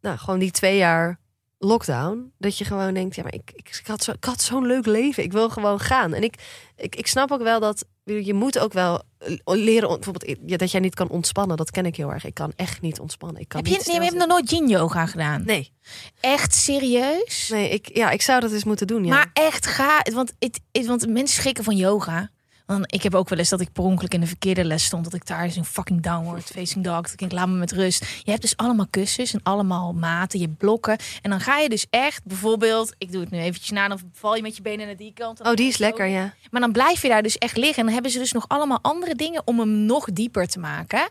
Nou, 0.00 0.18
gewoon 0.18 0.38
die 0.38 0.50
twee 0.50 0.76
jaar 0.76 1.18
lockdown. 1.58 2.32
Dat 2.38 2.58
je 2.58 2.64
gewoon 2.64 2.94
denkt, 2.94 3.14
ja, 3.16 3.22
maar 3.22 3.34
ik, 3.34 3.50
ik, 3.54 3.68
ik 3.80 3.86
had 3.86 4.02
zo- 4.02 4.12
ik 4.12 4.24
had 4.24 4.42
zo'n 4.42 4.66
leuk 4.66 4.86
leven. 4.86 5.22
Ik 5.22 5.32
wil 5.32 5.48
gewoon 5.50 5.80
gaan. 5.80 6.14
En 6.14 6.22
ik, 6.22 6.34
ik, 6.76 6.96
ik 6.96 7.06
snap 7.06 7.30
ook 7.30 7.42
wel 7.42 7.60
dat... 7.60 7.84
Je 8.04 8.34
moet 8.34 8.58
ook 8.58 8.72
wel 8.72 9.02
leren... 9.44 9.88
Bijvoorbeeld 9.88 10.58
dat 10.58 10.70
jij 10.70 10.80
niet 10.80 10.94
kan 10.94 11.08
ontspannen. 11.08 11.56
Dat 11.56 11.70
ken 11.70 11.86
ik 11.86 11.96
heel 11.96 12.12
erg. 12.12 12.24
Ik 12.24 12.34
kan 12.34 12.52
echt 12.56 12.80
niet 12.80 13.00
ontspannen. 13.00 13.40
Ik 13.40 13.48
kan 13.48 13.60
Heb 13.60 13.68
je, 13.70 13.76
niet 13.76 13.86
nee, 13.86 14.00
hebt 14.00 14.14
nog 14.16 14.26
nooit 14.26 14.50
yin 14.50 14.68
yoga 14.68 15.06
gedaan? 15.06 15.42
Nee, 15.44 15.72
Echt 16.20 16.54
serieus? 16.54 17.48
nee 17.52 17.68
ik, 17.70 17.96
ja, 17.96 18.10
ik 18.10 18.22
zou 18.22 18.40
dat 18.40 18.52
eens 18.52 18.64
moeten 18.64 18.86
doen. 18.86 19.04
Ja. 19.04 19.08
Maar 19.14 19.30
echt 19.32 19.66
ga, 19.66 20.02
want, 20.12 20.32
het- 20.38 20.86
want 20.86 21.08
mensen 21.08 21.40
schrikken 21.40 21.64
van 21.64 21.76
yoga. 21.76 22.30
Want 22.66 22.92
ik 22.94 23.02
heb 23.02 23.14
ook 23.14 23.28
wel 23.28 23.38
eens 23.38 23.48
dat 23.48 23.60
ik 23.60 23.72
per 23.72 23.84
ongeluk 23.84 24.14
in 24.14 24.20
de 24.20 24.26
verkeerde 24.26 24.64
les 24.64 24.84
stond. 24.84 25.04
Dat 25.04 25.14
ik 25.14 25.26
daar 25.26 25.46
is 25.46 25.56
een 25.56 25.64
fucking 25.64 26.02
downward 26.02 26.44
facing 26.44 26.84
dog. 26.84 27.00
Dat 27.00 27.12
ik 27.12 27.18
denk, 27.18 27.32
laat 27.32 27.48
me 27.48 27.54
met 27.54 27.72
rust. 27.72 28.06
Je 28.22 28.30
hebt 28.30 28.42
dus 28.42 28.56
allemaal 28.56 28.86
kussens 28.90 29.34
en 29.34 29.40
allemaal 29.42 29.92
maten. 29.92 30.40
Je 30.40 30.48
blokken. 30.48 30.98
En 31.22 31.30
dan 31.30 31.40
ga 31.40 31.58
je 31.58 31.68
dus 31.68 31.86
echt 31.90 32.24
bijvoorbeeld... 32.24 32.94
Ik 32.98 33.12
doe 33.12 33.20
het 33.20 33.30
nu 33.30 33.38
eventjes 33.38 33.70
na. 33.70 33.88
Dan 33.88 33.98
val 34.12 34.36
je 34.36 34.42
met 34.42 34.56
je 34.56 34.62
benen 34.62 34.86
naar 34.86 34.96
die 34.96 35.12
kant. 35.12 35.38
dan 35.38 35.46
oh, 35.46 35.54
die 35.54 35.68
is 35.68 35.78
lekker, 35.78 36.06
ja. 36.06 36.34
Maar 36.50 36.60
dan 36.60 36.72
blijf 36.72 37.02
je 37.02 37.08
daar 37.08 37.22
dus 37.22 37.38
echt 37.38 37.56
liggen. 37.56 37.78
En 37.78 37.84
dan 37.84 37.92
hebben 37.92 38.10
ze 38.12 38.18
dus 38.18 38.32
nog 38.32 38.48
allemaal 38.48 38.78
andere 38.82 39.14
dingen 39.14 39.42
om 39.44 39.58
hem 39.58 39.84
nog 39.84 40.04
dieper 40.12 40.46
te 40.46 40.58
maken. 40.58 41.08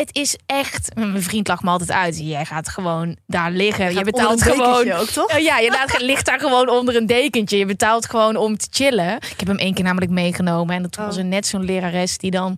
Het 0.00 0.14
is 0.16 0.36
echt... 0.46 0.94
Mijn 0.94 1.22
vriend 1.22 1.48
lacht 1.48 1.62
me 1.62 1.70
altijd 1.70 1.90
uit. 1.90 2.18
Jij 2.18 2.44
gaat 2.44 2.68
gewoon 2.68 3.16
daar 3.26 3.50
liggen. 3.50 3.88
Je 3.88 3.94
Gaat 3.94 4.04
betaalt 4.04 4.42
gewoon... 4.42 4.92
ook, 4.92 5.06
toch? 5.08 5.34
Oh 5.34 5.38
ja, 5.38 5.58
je 5.58 5.70
laat, 5.70 6.00
ligt 6.12 6.26
daar 6.26 6.38
gewoon 6.40 6.68
onder 6.68 6.96
een 6.96 7.06
dekentje. 7.06 7.58
Je 7.58 7.66
betaalt 7.66 8.06
gewoon 8.06 8.36
om 8.36 8.56
te 8.56 8.66
chillen. 8.70 9.16
Ik 9.16 9.34
heb 9.36 9.46
hem 9.46 9.56
één 9.56 9.74
keer 9.74 9.84
namelijk 9.84 10.10
meegenomen. 10.10 10.74
En 10.74 10.90
toen 10.90 11.02
Oh. 11.02 11.08
was 11.08 11.16
er 11.18 11.24
net 11.24 11.46
zo'n 11.46 11.64
lerares 11.64 12.18
die 12.18 12.30
dan 12.30 12.56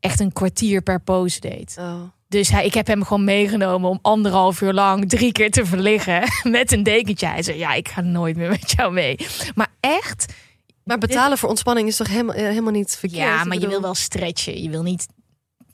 echt 0.00 0.20
een 0.20 0.32
kwartier 0.32 0.82
per 0.82 1.00
pose 1.00 1.40
deed. 1.40 1.76
Oh. 1.78 2.00
Dus 2.28 2.48
hij, 2.48 2.64
ik 2.64 2.74
heb 2.74 2.86
hem 2.86 3.04
gewoon 3.04 3.24
meegenomen 3.24 3.90
om 3.90 3.98
anderhalf 4.02 4.60
uur 4.60 4.72
lang 4.72 5.08
drie 5.08 5.32
keer 5.32 5.50
te 5.50 5.66
verliggen 5.66 6.22
met 6.50 6.72
een 6.72 6.82
dekentje. 6.82 7.26
Hij 7.26 7.42
zei, 7.42 7.58
ja, 7.58 7.72
ik 7.72 7.88
ga 7.88 8.00
nooit 8.00 8.36
meer 8.36 8.48
met 8.48 8.70
jou 8.76 8.92
mee. 8.92 9.16
Maar 9.54 9.68
echt, 9.80 10.32
Maar 10.84 10.98
betalen 10.98 11.38
voor 11.38 11.48
ontspanning 11.48 11.88
is 11.88 11.96
toch 11.96 12.08
helemaal, 12.08 12.34
eh, 12.34 12.42
helemaal 12.44 12.72
niet 12.72 12.96
verkeerd? 12.98 13.22
Ja, 13.22 13.44
maar 13.44 13.58
je 13.58 13.68
wil 13.68 13.80
wel 13.80 13.94
stretchen. 13.94 14.62
Je 14.62 14.70
wil 14.70 14.82
niet 14.82 15.06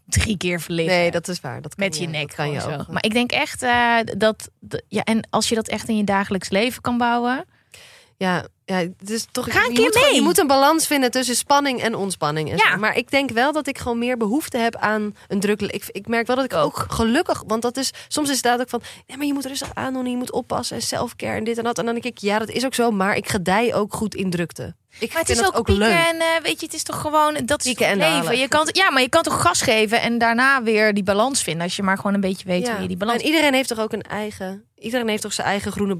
drie 0.06 0.36
keer 0.36 0.60
verliggen. 0.60 0.96
Nee, 0.96 1.10
dat 1.10 1.28
is 1.28 1.40
waar. 1.40 1.62
Dat 1.62 1.74
kan 1.74 1.84
met 1.84 1.98
je 1.98 2.06
nek 2.08 2.28
kan 2.34 2.50
je 2.50 2.56
ook. 2.62 2.70
zo. 2.70 2.92
Maar 2.92 3.04
ik 3.04 3.12
denk 3.12 3.30
echt 3.32 3.62
eh, 3.62 3.96
dat- 4.16 4.50
ja, 4.88 5.02
en 5.02 5.26
als 5.30 5.48
je 5.48 5.54
dat 5.54 5.68
echt 5.68 5.88
in 5.88 5.96
je 5.96 6.04
dagelijks 6.04 6.48
leven 6.50 6.82
kan 6.82 6.98
bouwen. 6.98 7.44
Ja, 8.16 8.46
ja, 8.66 8.76
het 8.76 9.10
is 9.10 9.26
toch. 9.32 9.52
Ga 9.52 9.64
een 9.64 9.70
je 9.72 9.76
keer 9.78 9.92
gewoon- 9.92 10.06
mee. 10.06 10.14
je 10.14 10.22
moet 10.22 10.38
een 10.38 10.46
balans 10.46 10.86
vinden 10.86 11.10
tussen 11.10 11.36
spanning 11.36 11.80
en 11.82 11.94
ontspanning. 11.94 12.50
En 12.50 12.56
Ja. 12.56 12.70
zo. 12.72 12.76
Maar 12.78 12.96
ik 12.96 13.10
denk 13.10 13.30
wel 13.30 13.52
dat 13.52 13.66
ik 13.66 13.78
gewoon 13.78 13.98
meer 13.98 14.16
behoefte 14.16 14.58
heb 14.58 14.76
aan 14.76 15.16
een 15.28 15.40
druk. 15.40 15.60
Ik, 15.62 15.84
ik 15.92 16.06
merk 16.08 16.26
wel 16.26 16.36
dat 16.36 16.44
ik 16.44 16.54
ook 16.54 16.86
gelukkig, 16.88 17.42
want 17.46 17.62
dat 17.62 17.76
is 17.76 17.90
soms 18.08 18.30
is 18.30 18.42
het 18.42 18.60
ook 18.60 18.68
van, 18.68 18.82
ja, 19.06 19.16
maar 19.16 19.26
je 19.26 19.32
moet 19.34 19.46
rustig 19.46 19.70
aandoen, 19.74 20.04
en 20.04 20.10
je 20.10 20.16
moet 20.16 20.32
oppassen 20.32 20.76
en 20.76 20.82
selfcare 20.82 21.36
en 21.36 21.44
dit 21.44 21.58
en 21.58 21.64
dat. 21.64 21.78
En 21.78 21.84
dan 21.84 21.94
denk 21.94 22.06
ik, 22.06 22.18
ja, 22.18 22.38
dat 22.38 22.48
is 22.50 22.64
ook 22.64 22.74
zo, 22.74 22.90
maar 22.90 23.16
ik 23.16 23.28
gedij 23.28 23.74
ook 23.74 23.94
goed 23.94 24.14
in 24.14 24.30
drukte. 24.30 24.74
Ik 24.98 25.12
Maar 25.12 25.20
het 25.22 25.30
is 25.30 25.52
ook, 25.54 25.68
leuk. 25.68 25.90
en 25.90 26.16
eh, 26.20 26.26
weet 26.42 26.60
je, 26.60 26.66
het 26.66 26.74
is 26.74 26.82
toch 26.82 27.00
gewoon 27.00 27.34
dat 27.44 27.64
is 27.64 27.78
leven. 27.78 28.38
Je 28.38 28.48
kan, 28.48 28.68
ja, 28.72 28.90
maar 28.90 29.02
je 29.02 29.08
kan 29.08 29.22
toch 29.22 29.40
gas 29.42 29.62
geven 29.62 30.00
en 30.00 30.18
daarna 30.18 30.62
weer 30.62 30.94
die 30.94 31.02
balans 31.02 31.42
vinden 31.42 31.62
als 31.62 31.76
je 31.76 31.82
maar 31.82 31.96
gewoon 31.96 32.14
een 32.14 32.20
beetje 32.20 32.46
weet 32.46 32.68
hoe 32.70 32.80
je 32.82 32.88
die 32.88 32.96
balans. 32.96 33.20
En 33.20 33.26
iedereen 33.26 33.54
heeft 33.54 33.68
toch 33.68 33.78
ook 33.78 33.92
een 33.92 34.02
eigen. 34.02 34.64
Iedereen 34.78 35.08
heeft 35.08 35.22
toch 35.22 35.32
zijn 35.32 35.46
eigen 35.46 35.72
groene. 35.72 35.96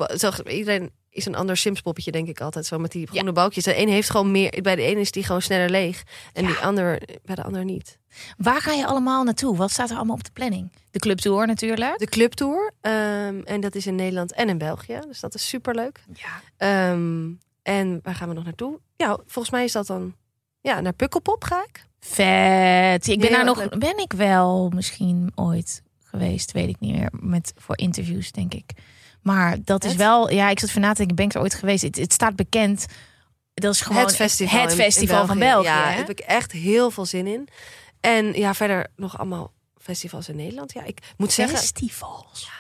iedereen 0.49 0.91
is 1.17 1.27
een 1.27 1.35
ander 1.35 1.57
Sims-poppetje, 1.57 2.11
denk 2.13 2.29
ik 2.29 2.41
altijd. 2.41 2.67
Zo 2.67 2.79
met 2.79 2.93
die 2.93 3.07
groene 3.07 3.33
balkjes. 3.33 3.65
De 3.65 3.79
een 3.81 3.89
heeft 3.89 4.11
gewoon 4.11 4.31
meer. 4.31 4.59
Bij 4.63 4.77
de 4.77 4.83
ene 4.83 5.01
is 5.01 5.11
die 5.11 5.25
gewoon 5.25 5.43
sneller 5.43 5.71
leeg. 5.71 6.03
En 6.33 6.47
die 6.47 6.55
ander 6.57 7.03
bij 7.25 7.35
de 7.35 7.43
ander 7.43 7.65
niet. 7.65 7.99
Waar 8.37 8.61
ga 8.61 8.73
je 8.73 8.87
allemaal 8.87 9.25
naartoe? 9.25 9.57
Wat 9.57 9.71
staat 9.71 9.91
er 9.91 9.97
allemaal 9.97 10.17
op 10.17 10.25
de 10.25 10.31
planning? 10.33 10.71
De 10.91 10.99
clubtour 10.99 11.47
natuurlijk. 11.47 11.99
De 11.99 12.07
clubtour. 12.07 12.73
ehm, 12.81 13.41
en 13.45 13.61
dat 13.61 13.75
is 13.75 13.87
in 13.87 13.95
Nederland 13.95 14.33
en 14.33 14.49
in 14.49 14.59
België. 14.59 14.99
Dus 15.07 15.21
dat 15.21 15.35
is 15.35 15.49
superleuk. 15.49 16.01
Ja. 16.15 16.41
Ehm, 16.57 17.29
en 17.63 18.01
waar 18.03 18.15
gaan 18.15 18.29
we 18.29 18.35
nog 18.35 18.45
naartoe? 18.45 18.79
Ja, 18.97 19.19
volgens 19.27 19.51
mij 19.51 19.65
is 19.65 19.73
dat 19.73 19.87
dan. 19.87 20.15
Ja, 20.61 20.81
naar 20.81 20.93
Pukkelpop 20.93 21.45
ga 21.45 21.65
ik. 21.69 21.85
Vet. 22.01 23.07
Ik 23.09 23.21
ben 23.21 23.31
daar 23.31 23.45
nog. 23.45 23.59
leuk. 23.59 23.79
Ben 23.79 23.99
ik 23.99 24.13
wel 24.13 24.71
misschien 24.75 25.33
ooit 25.35 25.83
geweest? 26.05 26.53
Weet 26.53 26.69
ik 26.69 26.81
niet 26.81 26.95
meer. 26.97 27.09
Met 27.13 27.53
voor 27.57 27.79
interviews 27.79 28.33
denk 28.33 28.55
ik. 28.55 28.71
Maar 29.27 29.57
dat 29.65 29.85
is 29.85 29.95
wel. 29.95 30.31
Ja, 30.31 30.49
ik 30.51 30.59
zat 30.59 30.71
van 30.71 30.81
na 30.81 30.91
te 30.91 30.97
denken. 30.97 31.17
Ben 31.17 31.25
ik 31.25 31.35
er 31.35 31.41
ooit 31.41 31.55
geweest? 31.55 31.83
Het, 31.83 31.97
het 31.97 32.13
staat 32.13 32.37
bekend. 32.37 32.87
Dat 33.55 33.75
is 33.75 33.81
gewoon 33.81 34.03
het 34.03 34.17
festival. 34.17 34.61
Het 34.61 34.73
in- 34.73 34.79
in 34.79 34.85
festival 34.85 35.27
van 35.27 35.39
België. 35.39 35.67
Ja, 35.67 35.85
daar 35.85 35.97
heb 35.97 36.11
ik 36.11 36.19
echt 36.19 36.53
heel 36.53 36.91
veel 36.91 37.07
zin 37.07 37.27
in. 37.27 37.49
En 38.01 38.33
ja, 38.33 38.55
verder 38.55 38.87
nog 38.97 39.19
allemaal 39.19 39.53
festivals 39.81 40.29
in 40.29 40.37
Nederland. 40.37 40.73
Ja, 40.73 40.83
ik 40.85 40.99
moet 41.17 41.33
zeggen. 41.33 41.59
Festivals. 41.59 42.51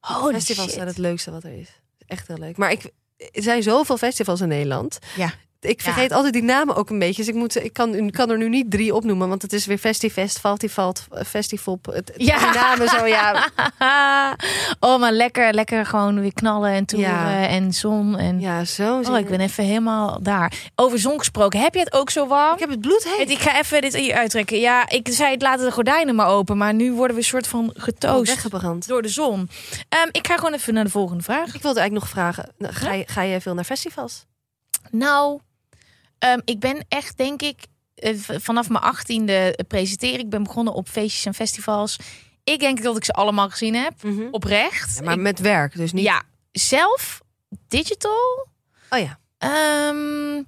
Holy 0.00 0.32
festivals 0.34 0.66
shit. 0.66 0.76
zijn 0.76 0.86
het 0.86 0.98
leukste 0.98 1.30
wat 1.30 1.44
er 1.44 1.58
is. 1.58 1.68
Echt 2.06 2.28
heel 2.28 2.38
leuk. 2.38 2.56
Maar 2.56 2.70
ik, 2.70 2.90
er 3.16 3.42
zijn 3.42 3.62
zoveel 3.62 3.96
festivals 3.96 4.40
in 4.40 4.48
Nederland. 4.48 4.98
Ja. 5.16 5.32
Ik 5.60 5.80
vergeet 5.80 6.12
altijd 6.12 6.32
die 6.32 6.42
namen 6.42 6.76
ook 6.76 6.90
een 6.90 6.98
beetje. 6.98 7.24
Dus 7.24 7.28
ik, 7.28 7.34
moet, 7.34 7.64
ik 7.64 7.72
kan, 7.72 7.94
ik 7.94 8.12
kan 8.12 8.30
er 8.30 8.38
nu 8.38 8.48
niet 8.48 8.70
drie 8.70 8.94
opnoemen. 8.94 9.28
Want 9.28 9.42
het 9.42 9.52
is 9.52 9.66
weer 9.66 9.78
Festivest, 9.78 10.38
Faltifalt, 10.38 11.06
Festival. 11.26 11.78
Het, 11.82 11.94
het- 11.94 12.12
Ja. 12.16 12.38
Die 12.38 12.60
namen 12.60 12.88
zo, 12.88 13.06
ja. 13.06 13.48
oh, 14.80 15.00
maar 15.00 15.12
lekker, 15.12 15.54
lekker 15.54 15.86
gewoon 15.86 16.20
weer 16.20 16.32
knallen 16.32 16.70
en 16.70 16.84
toeren 16.84 17.08
Ja. 17.10 17.46
en 17.48 17.72
zon. 17.72 18.18
En... 18.18 18.40
Ja, 18.40 18.64
zo. 18.64 19.00
Oh, 19.00 19.18
ik 19.18 19.28
ben 19.28 19.40
even 19.40 19.64
helemaal 19.64 20.18
daar. 20.22 20.52
Over 20.74 20.98
zon 20.98 21.18
gesproken. 21.18 21.60
Heb 21.60 21.74
je 21.74 21.80
het 21.80 21.92
ook 21.92 22.10
zo 22.10 22.26
warm? 22.26 22.54
Ik 22.54 22.60
heb 22.60 22.70
het 22.70 22.80
bloed 22.80 23.14
heet. 23.16 23.30
Ik 23.30 23.38
ga 23.38 23.58
even 23.58 23.80
dit 23.80 23.96
hier 23.96 24.14
uittrekken. 24.14 24.58
Ja, 24.60 24.88
ik 24.88 25.08
zei 25.10 25.30
het 25.32 25.42
laten 25.42 25.64
de 25.66 25.72
gordijnen 25.72 26.14
maar 26.14 26.28
open. 26.28 26.56
Maar 26.56 26.74
nu 26.74 26.92
worden 26.92 27.16
we 27.16 27.22
een 27.22 27.28
soort 27.28 27.46
van 27.46 27.70
getoost 27.74 28.28
weggebrand. 28.30 28.88
door 28.88 29.02
de 29.02 29.08
zon. 29.08 29.48
Ehm, 29.88 30.08
ik 30.12 30.26
ga 30.26 30.36
gewoon 30.36 30.54
even 30.54 30.74
naar 30.74 30.84
de 30.84 30.90
volgende 30.90 31.22
vraag. 31.22 31.54
Ik 31.54 31.62
wilde 31.62 31.80
eigenlijk 31.80 31.92
nog 31.92 32.08
vragen. 32.08 32.50
nou, 32.58 32.72
Ga 32.74 32.92
je, 32.92 33.04
ga 33.06 33.22
je 33.22 33.40
veel 33.40 33.54
naar 33.54 33.64
festivals? 33.64 34.24
Nou, 34.90 35.40
ehm, 36.18 36.40
ik 36.44 36.60
ben 36.60 36.84
echt, 36.88 37.16
denk 37.16 37.42
ik, 37.42 37.66
eh, 37.94 38.18
vanaf 38.18 38.68
mijn 38.68 38.84
achttiende 38.84 39.58
presenteer. 39.68 40.18
Ik 40.18 40.30
ben 40.30 40.42
begonnen 40.42 40.74
op 40.74 40.88
feestjes 40.88 41.24
en 41.24 41.34
festivals. 41.34 41.98
Ik 42.44 42.60
denk 42.60 42.82
dat 42.82 42.96
ik 42.96 43.04
ze 43.04 43.12
allemaal 43.12 43.50
gezien 43.50 43.74
heb. 43.74 43.92
Oprecht. 44.30 44.96
Ja, 44.96 45.02
maar 45.04 45.14
Ik- 45.14 45.20
met 45.20 45.38
werk, 45.38 45.76
dus 45.76 45.92
niet. 45.92 46.04
ja, 46.04 46.22
zelf, 46.52 47.20
digital. 47.68 48.46
Oh 48.90 48.98
ja. 48.98 49.18
Ehm 49.38 50.42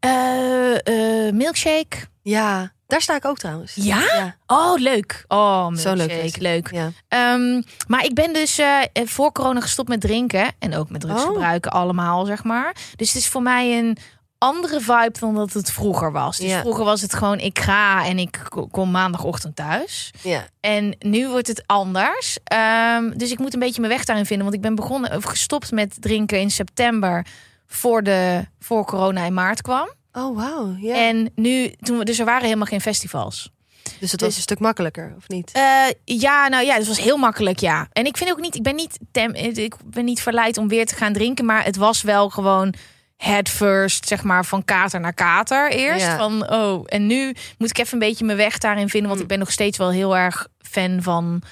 eh, 0.00 1.26
eh, 1.26 1.34
milkshake. 1.34 1.96
Ja, 2.22 2.72
daar 2.86 3.00
sta 3.00 3.14
ik 3.16 3.24
ook 3.24 3.38
trouwens. 3.38 3.74
Ja? 3.74 3.98
Ja, 4.00 4.36
Oh, 4.46 4.78
leuk. 4.78 5.24
Oh, 5.28 5.74
zo 5.74 5.94
leuk. 5.94 6.36
leuk. 6.36 6.70
Ja. 6.72 6.90
Ehm, 7.08 7.62
maar 7.88 8.04
ik 8.04 8.14
ben 8.14 8.32
dus 8.32 8.58
eh, 8.58 8.78
voor 8.92 9.32
corona 9.32 9.60
gestopt 9.60 9.88
met 9.88 10.00
drinken. 10.00 10.52
En 10.58 10.74
ook 10.76 10.90
met 10.90 11.00
drugs 11.00 11.22
Oh. 11.22 11.28
gebruiken 11.28 11.70
allemaal, 11.70 12.24
zeg 12.24 12.44
maar. 12.44 12.76
Dus 12.96 13.08
het 13.08 13.16
is 13.16 13.28
voor 13.28 13.42
mij 13.42 13.78
een 13.78 13.96
andere 14.38 14.80
vibe 14.80 15.14
dan 15.20 15.34
dat 15.34 15.52
het 15.52 15.72
vroeger 15.72 16.12
was. 16.12 16.36
Dus 16.36 16.50
Ja. 16.50 16.60
vroeger 16.60 16.84
was 16.84 17.00
het 17.00 17.14
gewoon, 17.14 17.38
ik 17.38 17.58
ga 17.58 18.04
en 18.06 18.18
ik 18.18 18.40
ko- 18.48 18.66
kom 18.66 18.90
maandagochtend 18.90 19.56
thuis. 19.56 20.10
ja. 20.22 20.44
En 20.60 20.96
nu 20.98 21.28
wordt 21.28 21.46
het 21.46 21.62
anders. 21.66 22.38
Ehm, 22.44 23.10
dus 23.16 23.30
ik 23.30 23.38
moet 23.38 23.54
een 23.54 23.60
beetje 23.60 23.80
mijn 23.80 23.92
weg 23.92 24.04
daarin 24.04 24.26
vinden. 24.26 24.44
Want 24.44 24.56
ik 24.56 24.62
ben 24.62 24.74
begonnen, 24.74 25.16
of 25.16 25.24
gestopt 25.24 25.70
met 25.72 25.96
drinken 26.02 26.40
in 26.40 26.50
september... 26.50 27.26
voor, 27.68 28.02
de, 28.02 28.46
voor 28.58 28.84
corona 28.84 29.24
in 29.24 29.34
maart 29.34 29.62
kwam. 29.62 29.88
Oh, 30.16 30.36
wauw. 30.36 30.76
Ja. 30.78 30.94
En 30.94 31.30
nu, 31.34 31.72
toen 31.80 31.98
we, 31.98 32.04
dus 32.04 32.18
er 32.18 32.24
waren 32.24 32.44
helemaal 32.44 32.66
geen 32.66 32.80
festivals. 32.80 33.50
dus 33.82 34.10
het 34.10 34.10
dus- 34.10 34.28
was 34.28 34.36
een 34.36 34.42
stuk 34.42 34.58
makkelijker, 34.58 35.14
of 35.16 35.28
niet? 35.28 35.52
Eh, 35.52 35.62
ja, 36.04 36.48
nou 36.48 36.64
ja, 36.64 36.74
het 36.74 36.86
was 36.86 37.00
heel 37.00 37.16
makkelijk, 37.16 37.58
ja. 37.58 37.88
En 37.92 38.06
ik 38.06 38.16
vind 38.16 38.30
ook 38.30 38.40
niet, 38.40 38.54
ik 38.54 38.62
ben 38.62 38.74
niet, 38.74 38.98
tem, 39.10 39.34
ik 39.34 39.74
ben 39.84 40.04
niet 40.04 40.22
verleid 40.22 40.58
om 40.58 40.68
weer 40.68 40.86
te 40.86 40.94
gaan 40.94 41.12
drinken, 41.12 41.44
maar 41.44 41.64
het 41.64 41.76
was 41.76 42.02
wel 42.02 42.30
gewoon 42.30 42.74
head 43.16 43.48
first, 43.48 44.08
zeg 44.08 44.22
maar, 44.22 44.44
van 44.44 44.64
kater 44.64 45.00
naar 45.00 45.14
kater 45.14 45.70
eerst. 45.70 46.06
Ja. 46.06 46.16
Van, 46.16 46.50
oh, 46.50 46.84
en 46.86 47.06
nu 47.06 47.34
moet 47.58 47.70
ik 47.70 47.78
even 47.78 47.92
een 47.92 48.08
beetje 48.08 48.24
mijn 48.24 48.38
weg 48.38 48.58
daarin 48.58 48.88
vinden, 48.88 49.08
want 49.08 49.22
ik 49.22 49.28
ben 49.28 49.38
nog 49.38 49.52
steeds 49.52 49.78
wel 49.78 49.90
heel 49.90 50.16
erg 50.16 50.48
fan 50.58 51.02
van, 51.02 51.42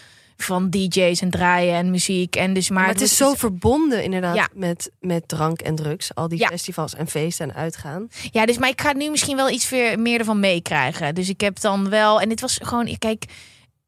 van 0.45 0.71
DJ's 0.71 1.21
en 1.21 1.31
draaien 1.31 1.75
en 1.75 1.91
muziek. 1.91 2.37
En 2.37 2.53
dus, 2.55 2.71
maar, 2.71 2.83
Maar 2.83 2.93
het 2.93 3.01
is 3.01 3.17
zo 3.17 3.35
verbonden 3.35 4.03
inderdaad 4.05 4.35
Ja. 4.37 4.49
met, 4.55 4.91
met 5.01 5.29
drank 5.29 5.61
en 5.61 5.75
drugs. 5.75 6.15
Al 6.15 6.29
die 6.29 6.39
Ja. 6.39 6.49
festivals 6.49 6.95
en 6.95 7.07
feesten 7.09 7.49
en 7.49 7.55
uitgaan. 7.57 8.09
Ja, 8.31 8.47
dus 8.47 8.59
maar 8.59 8.69
ik 8.69 8.81
ga 8.81 8.93
nu 8.93 9.11
misschien 9.11 9.37
wel 9.37 9.51
iets 9.51 9.69
weer 9.69 9.99
meer 9.99 10.19
ervan 10.19 10.41
meekrijgen. 10.41 11.15
Dus 11.15 11.29
ik 11.29 11.41
heb 11.41 11.61
dan 11.61 11.89
wel, 11.89 12.21
en 12.21 12.29
dit 12.29 12.41
was 12.41 12.59
gewoon, 12.63 12.97
kijk, 12.99 13.25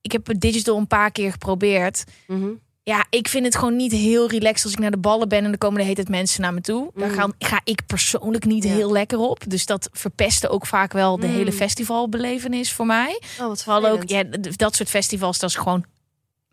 ik 0.01 0.13
heb 0.13 0.27
het 0.27 0.41
digital 0.41 0.77
een 0.77 0.87
paar 0.87 1.11
keer 1.11 1.31
geprobeerd. 1.31 2.05
Mhm. 2.27 2.49
Ja, 2.83 3.07
ik 3.11 3.29
vind 3.29 3.45
het 3.45 3.57
gewoon 3.57 3.77
niet 3.77 3.93
heel 3.93 4.29
relaxed 4.29 4.65
als 4.65 4.73
ik 4.73 4.79
naar 4.79 4.91
de 4.91 4.97
ballen 4.99 5.29
ben 5.29 5.39
en 5.39 5.45
dan 5.45 5.59
komen 5.59 5.77
de 5.77 5.83
hele 5.83 5.95
tijd 5.95 6.09
mensen 6.09 6.41
naar 6.43 6.55
me 6.55 6.61
toe. 6.61 6.91
Daar 6.95 7.11
gaan, 7.11 7.33
ga 7.39 7.61
ik 7.65 7.87
persoonlijk 7.87 8.45
niet 8.45 8.65
Ja. 8.65 8.71
heel 8.71 8.93
lekker 8.93 9.19
op. 9.19 9.43
Dus 9.49 9.67
dat 9.67 9.89
verpestte 9.93 10.49
ook 10.49 10.67
vaak 10.67 10.93
wel 10.93 11.19
de 11.19 11.27
Mm. 11.27 11.33
hele 11.35 11.53
festivalbelevenis 11.53 12.73
voor 12.73 12.87
mij. 12.87 13.21
Oh, 13.41 13.47
wat 13.47 13.63
Vooral 13.63 13.87
ook, 13.87 14.09
ja, 14.09 14.23
dat 14.57 14.75
soort 14.77 14.89
festivals, 14.89 15.39
dat 15.39 15.51
is 15.51 15.57
gewoon 15.57 15.85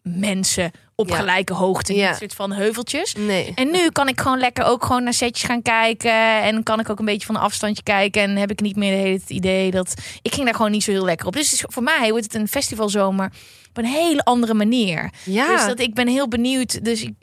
mensen 0.03 0.71
op 0.95 1.09
Ja. 1.09 1.15
gelijke 1.15 1.53
hoogte, 1.53 1.93
Ja. 1.95 1.99
niet 2.01 2.09
een 2.09 2.15
soort 2.15 2.33
van 2.33 2.51
heuveltjes. 2.51 3.13
Nee. 3.17 3.51
En 3.55 3.71
nu 3.71 3.89
kan 3.91 4.07
ik 4.07 4.21
gewoon 4.21 4.37
lekker 4.39 4.65
ook 4.65 4.85
gewoon 4.85 5.03
naar 5.03 5.13
setjes 5.13 5.43
gaan 5.49 5.61
kijken. 5.61 6.41
En 6.41 6.63
kan 6.63 6.79
ik 6.79 6.89
ook 6.89 6.99
een 6.99 7.05
beetje 7.05 7.25
van 7.25 7.35
een 7.35 7.41
afstandje 7.41 7.83
kijken. 7.83 8.21
En 8.21 8.35
heb 8.35 8.51
ik 8.51 8.61
niet 8.61 8.75
meer 8.75 8.97
hele 8.97 9.13
het 9.13 9.29
idee 9.29 9.71
dat... 9.71 9.93
Ik 10.21 10.33
ging 10.33 10.45
daar 10.45 10.55
gewoon 10.55 10.71
niet 10.71 10.83
zo 10.83 10.91
heel 10.91 11.05
lekker 11.05 11.27
op. 11.27 11.33
Dus 11.33 11.53
is- 11.53 11.63
voor 11.67 11.83
mij 11.83 12.09
wordt 12.09 12.23
het 12.25 12.33
een 12.35 12.47
festivalzomer 12.47 13.31
op 13.69 13.77
een 13.77 13.85
hele 13.85 14.23
andere 14.23 14.53
manier. 14.53 15.11
Ja. 15.25 15.47
Dus 15.55 15.65
dat 15.65 15.79
ik 15.79 15.93
ben 15.93 16.07
heel 16.07 16.27
benieuwd. 16.27 16.83
Dus 16.85 17.01
ik, 17.01 17.13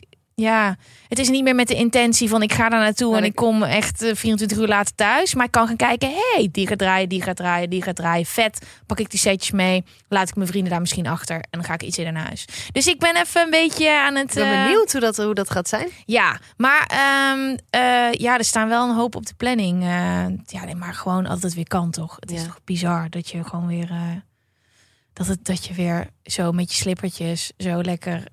ja, 0.41 0.77
het 1.09 1.19
is 1.19 1.29
niet 1.29 1.43
meer 1.43 1.55
met 1.55 1.69
de 1.69 1.75
intentie 1.75 2.29
van 2.29 2.43
ik 2.43 2.53
ga 2.53 2.69
daar 2.69 2.81
naartoe 2.81 3.17
en 3.17 3.25
ik- 3.25 3.35
kom 3.35 3.63
echt 3.63 4.03
eh, 4.03 4.15
24 4.15 4.59
uur 4.59 4.67
later 4.67 4.95
thuis. 4.95 5.35
Maar 5.35 5.45
ik 5.45 5.51
kan 5.51 5.67
gaan 5.67 5.77
kijken, 5.77 6.11
hey, 6.33 6.49
die 6.53 6.67
gaat 6.67 6.79
draaien, 6.79 7.09
die 7.09 7.23
gaat 7.23 7.37
draaien, 7.37 7.71
die 7.71 7.83
gaat 7.83 7.97
draaien. 7.97 8.27
Vet, 8.27 8.67
pak 8.87 8.99
ik 9.01 9.11
die 9.11 9.19
setjes 9.19 9.51
mee, 9.51 9.85
laat 10.09 10.29
ik 10.29 10.35
mijn 10.37 10.49
vrienden 10.49 10.71
daar 10.71 10.81
misschien 10.81 11.07
achter 11.07 11.37
en 11.37 11.43
dan 11.51 11.65
ga 11.65 11.75
ik 11.75 11.83
iets 11.83 11.99
in 11.99 12.13
naar 12.13 12.27
huis. 12.27 12.45
Dus 12.73 12.87
ik 12.87 12.99
ben 12.99 13.17
even 13.17 13.43
een 13.43 13.51
beetje 13.51 13.93
aan 14.01 14.15
het... 14.15 14.29
ik 14.29 14.35
ben 14.43 14.53
eh, 14.53 14.63
benieuwd 14.63 14.93
hoe 14.93 15.01
dat, 15.01 15.17
hoe 15.17 15.35
dat 15.35 15.51
gaat 15.51 15.69
zijn. 15.69 15.89
ja, 16.05 16.39
maar 16.57 16.87
ehm, 16.87 17.57
eh, 17.71 18.13
ja, 18.13 18.39
er 18.39 18.45
staan 18.45 18.69
wel 18.69 18.89
een 18.89 18.95
hoop 18.97 19.15
op 19.17 19.27
de 19.27 19.35
planning. 19.37 19.83
Eh, 19.83 19.89
ja, 20.47 20.65
nee, 20.65 20.75
maar 20.75 20.95
gewoon 20.95 21.27
altijd 21.27 21.55
weer 21.55 21.69
kan 21.69 21.91
toch? 21.91 22.17
Het 22.21 22.31
is 22.31 22.41
Ja. 22.41 22.47
toch 22.47 22.61
bizar 22.65 23.11
dat 23.11 23.29
je 23.29 23.45
gewoon 23.45 23.67
weer 23.67 23.91
eh, 23.91 23.97
dat 25.13 25.27
het 25.27 25.45
dat 25.45 25.65
je 25.67 25.75
weer 25.75 26.07
zo 26.25 26.53
met 26.53 26.71
je 26.71 26.77
slippertjes 26.77 27.53
zo 27.59 27.81
lekker 27.83 28.25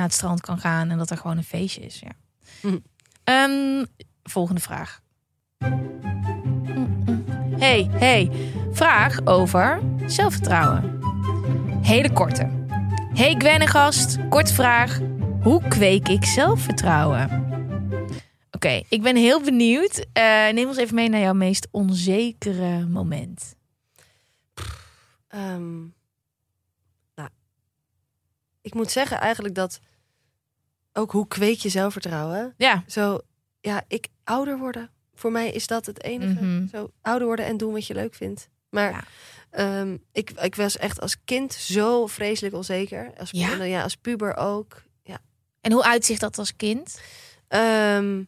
naar 0.00 0.08
het 0.08 0.18
strand 0.18 0.40
kan 0.40 0.58
gaan 0.58 0.90
en 0.90 0.98
dat 0.98 1.10
er 1.10 1.16
gewoon 1.16 1.36
een 1.36 1.44
feestje 1.44 1.80
is. 1.80 2.00
Ja. 2.00 2.10
Hm. 2.60 2.78
Ehm, 3.24 3.84
volgende 4.22 4.60
vraag. 4.60 5.00
Hey, 7.58 7.88
hey, 7.90 8.30
vraag 8.72 9.26
over 9.26 9.80
zelfvertrouwen. 10.06 10.98
Hele 11.82 12.12
korte. 12.12 12.66
Hey 13.14 13.34
Gwen 13.38 13.60
en 13.60 13.68
gast, 13.68 14.28
kort 14.28 14.52
vraag. 14.52 14.98
Hoe 15.42 15.68
kweek 15.68 16.08
ik 16.08 16.24
zelfvertrouwen? 16.24 17.48
Oké, 18.50 18.82
ik 18.88 19.02
ben 19.02 19.16
heel 19.16 19.42
benieuwd. 19.42 20.06
Eh, 20.12 20.48
neem 20.52 20.68
ons 20.68 20.76
even 20.76 20.94
mee 20.94 21.08
naar 21.08 21.20
jouw 21.20 21.32
meest 21.32 21.68
onzekere 21.70 22.86
moment. 22.86 23.54
Ehm, 25.28 25.78
nou, 27.14 27.28
ik 28.60 28.74
moet 28.74 28.90
zeggen 28.90 29.20
eigenlijk 29.20 29.54
dat 29.54 29.80
ook 30.92 31.12
hoe 31.12 31.26
kweek 31.28 31.58
je 31.58 31.68
zelfvertrouwen. 31.68 32.54
Ja, 32.56 32.84
Zo, 32.86 33.18
ja, 33.60 33.82
ik 33.88 34.08
ouder 34.24 34.58
worden 34.58 34.90
voor 35.14 35.32
mij 35.32 35.50
is 35.50 35.66
dat 35.66 35.86
het 35.86 36.02
enige. 36.02 36.44
Mhm. 36.44 36.66
Zo 36.68 36.90
ouder 37.02 37.26
worden 37.26 37.44
en 37.44 37.56
doen 37.56 37.72
wat 37.72 37.86
je 37.86 37.94
leuk 37.94 38.14
vindt. 38.14 38.48
Maar 38.68 38.90
Ja. 38.90 39.02
ehm, 39.50 39.96
ik, 40.12 40.30
ik 40.30 40.54
was 40.54 40.76
echt 40.76 41.00
als 41.00 41.16
kind 41.24 41.52
zo 41.52 42.06
vreselijk 42.06 42.54
onzeker. 42.54 43.12
Als, 43.18 43.30
Ja? 43.30 43.62
ja, 43.64 43.82
als 43.82 43.96
puber 43.96 44.36
ook. 44.36 44.82
En 45.62 45.72
hoe 45.72 45.84
uitzicht 45.84 46.20
dat 46.20 46.38
als 46.38 46.56
kind? 46.56 47.00
Ehm, 47.48 48.22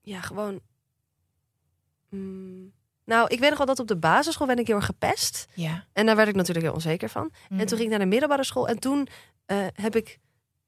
ja, 0.00 0.20
gewoon. 0.20 0.60
Mm, 2.08 2.72
nou, 3.04 3.28
ik 3.28 3.38
weet 3.40 3.48
nog 3.48 3.58
wel 3.58 3.66
dat 3.66 3.78
op 3.78 3.86
de 3.88 3.96
basisschool 3.96 4.46
ben 4.46 4.58
ik 4.58 4.66
heel 4.66 4.76
erg 4.76 4.84
gepest. 4.84 5.46
Ja. 5.54 5.84
En 5.92 6.06
daar 6.06 6.16
werd 6.16 6.28
ik 6.28 6.34
natuurlijk 6.34 6.66
heel 6.66 6.74
onzeker 6.74 7.08
van. 7.08 7.32
En 7.48 7.58
toen 7.58 7.68
ging 7.68 7.80
ik 7.82 7.88
naar 7.88 7.98
de 7.98 8.06
middelbare 8.06 8.44
school. 8.44 8.68
En 8.68 8.78
toen 8.78 9.08
eh, 9.46 9.66
heb 9.72 9.96
ik 9.96 10.18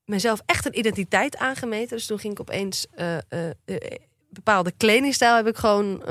mezelf 0.04 0.40
echt 0.47 0.66
een 0.66 0.78
identiteit 0.78 1.37
aangemeten. 1.37 1.97
Dus 1.97 2.06
toen 2.06 2.18
ging 2.18 2.32
ik 2.32 2.40
opeens 2.40 2.87
eh, 2.94 3.16
bepaalde 4.28 4.73
kledingstijl 4.76 5.37
heb 5.37 5.47
ik 5.47 5.56
gewoon 5.56 6.02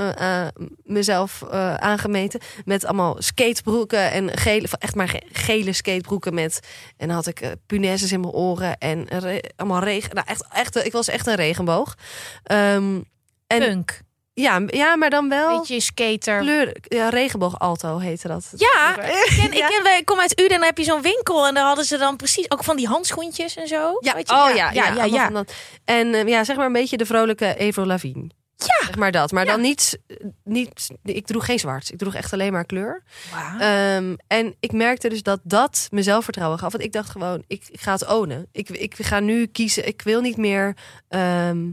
mezelf 0.83 1.43
aangemeten. 1.77 2.39
Met 2.65 2.85
allemaal 2.85 3.15
skatebroeken 3.21 4.11
en 4.11 4.37
gele, 4.37 4.67
echt 4.79 4.95
maar 4.95 5.09
ge- 5.09 5.23
gele 5.31 5.73
skatebroeken 5.73 6.33
met. 6.33 6.59
En 6.97 7.07
dan 7.07 7.15
had 7.15 7.27
ik 7.27 7.41
eh, 7.41 7.51
punaises 7.65 8.11
in 8.11 8.19
mijn 8.19 8.33
oren 8.33 8.77
en 8.77 9.07
allemaal 9.55 9.83
regen. 9.83 10.15
Nou, 10.15 10.27
echt, 10.27 10.45
echt, 10.53 10.85
ik 10.85 10.91
was 10.91 11.07
echt 11.07 11.27
een 11.27 11.35
regenboog. 11.35 11.95
Ehm, 12.43 13.01
en 13.47 13.59
Punk. 13.59 14.01
Ja, 14.33 14.61
ja, 14.67 14.95
maar 14.95 15.09
dan 15.09 15.29
wel 15.29 15.57
Beetje 15.59 15.79
skater. 15.79 16.39
kleur, 16.39 16.75
ja, 16.81 17.09
regenboog 17.09 17.59
alto 17.59 17.97
heette 17.97 18.27
dat. 18.27 18.51
Ja, 18.55 19.01
ik, 19.01 19.33
ken, 19.35 19.51
ik, 19.53 19.81
ken, 19.83 19.97
ik 19.97 20.05
kom 20.05 20.19
uit 20.19 20.39
Uden 20.39 20.51
en 20.51 20.57
dan 20.57 20.67
heb 20.67 20.77
je 20.77 20.83
zo'n 20.83 21.01
winkel. 21.01 21.47
En 21.47 21.53
daar 21.53 21.65
hadden 21.65 21.85
ze 21.85 21.97
dan 21.97 22.15
precies 22.15 22.51
ook 22.51 22.63
van 22.63 22.75
die 22.77 22.87
handschoentjes 22.87 23.55
en 23.55 23.67
zo. 23.67 23.97
Ja, 23.99 24.13
Weet 24.15 24.29
je? 24.29 24.35
oh 24.35 24.55
ja, 24.55 24.71
ja, 24.71 24.93
ja, 24.93 25.03
ja. 25.03 25.43
En 25.85 26.13
eh, 26.13 26.27
ja, 26.27 26.43
zeg 26.43 26.55
maar 26.55 26.65
een 26.65 26.71
beetje 26.73 26.97
de 26.97 27.05
vrolijke 27.05 27.55
Avril 27.59 27.85
Lavigne. 27.85 28.29
Ja. 28.55 28.85
Zeg 28.85 28.95
maar 28.95 29.11
dat. 29.11 29.31
Maar 29.31 29.45
Ja. 29.45 29.51
dan 29.51 29.61
niet, 29.61 29.99
niet... 30.43 30.87
Ik 31.03 31.25
droeg 31.25 31.45
geen 31.45 31.59
zwart. 31.59 31.91
Ik 31.91 31.97
droeg 31.97 32.15
echt 32.15 32.33
alleen 32.33 32.51
maar 32.51 32.65
kleur. 32.65 33.03
Ehm, 33.59 34.15
en 34.27 34.55
ik 34.59 34.71
merkte 34.71 35.09
dus 35.09 35.23
dat 35.23 35.39
dat 35.43 35.87
me 35.91 36.01
zelfvertrouwen 36.03 36.59
gaf. 36.59 36.71
Want 36.71 36.83
ik 36.83 36.91
dacht 36.91 37.09
gewoon, 37.09 37.43
ik, 37.47 37.63
ik 37.69 37.81
ga 37.81 37.91
het 37.91 38.07
ownen. 38.07 38.47
Ik, 38.51 38.69
ik 38.69 38.95
ga 38.99 39.19
nu 39.19 39.45
kiezen. 39.45 39.87
Ik 39.87 40.01
wil 40.01 40.21
niet 40.21 40.37
meer... 40.37 40.75
ehm, 41.09 41.69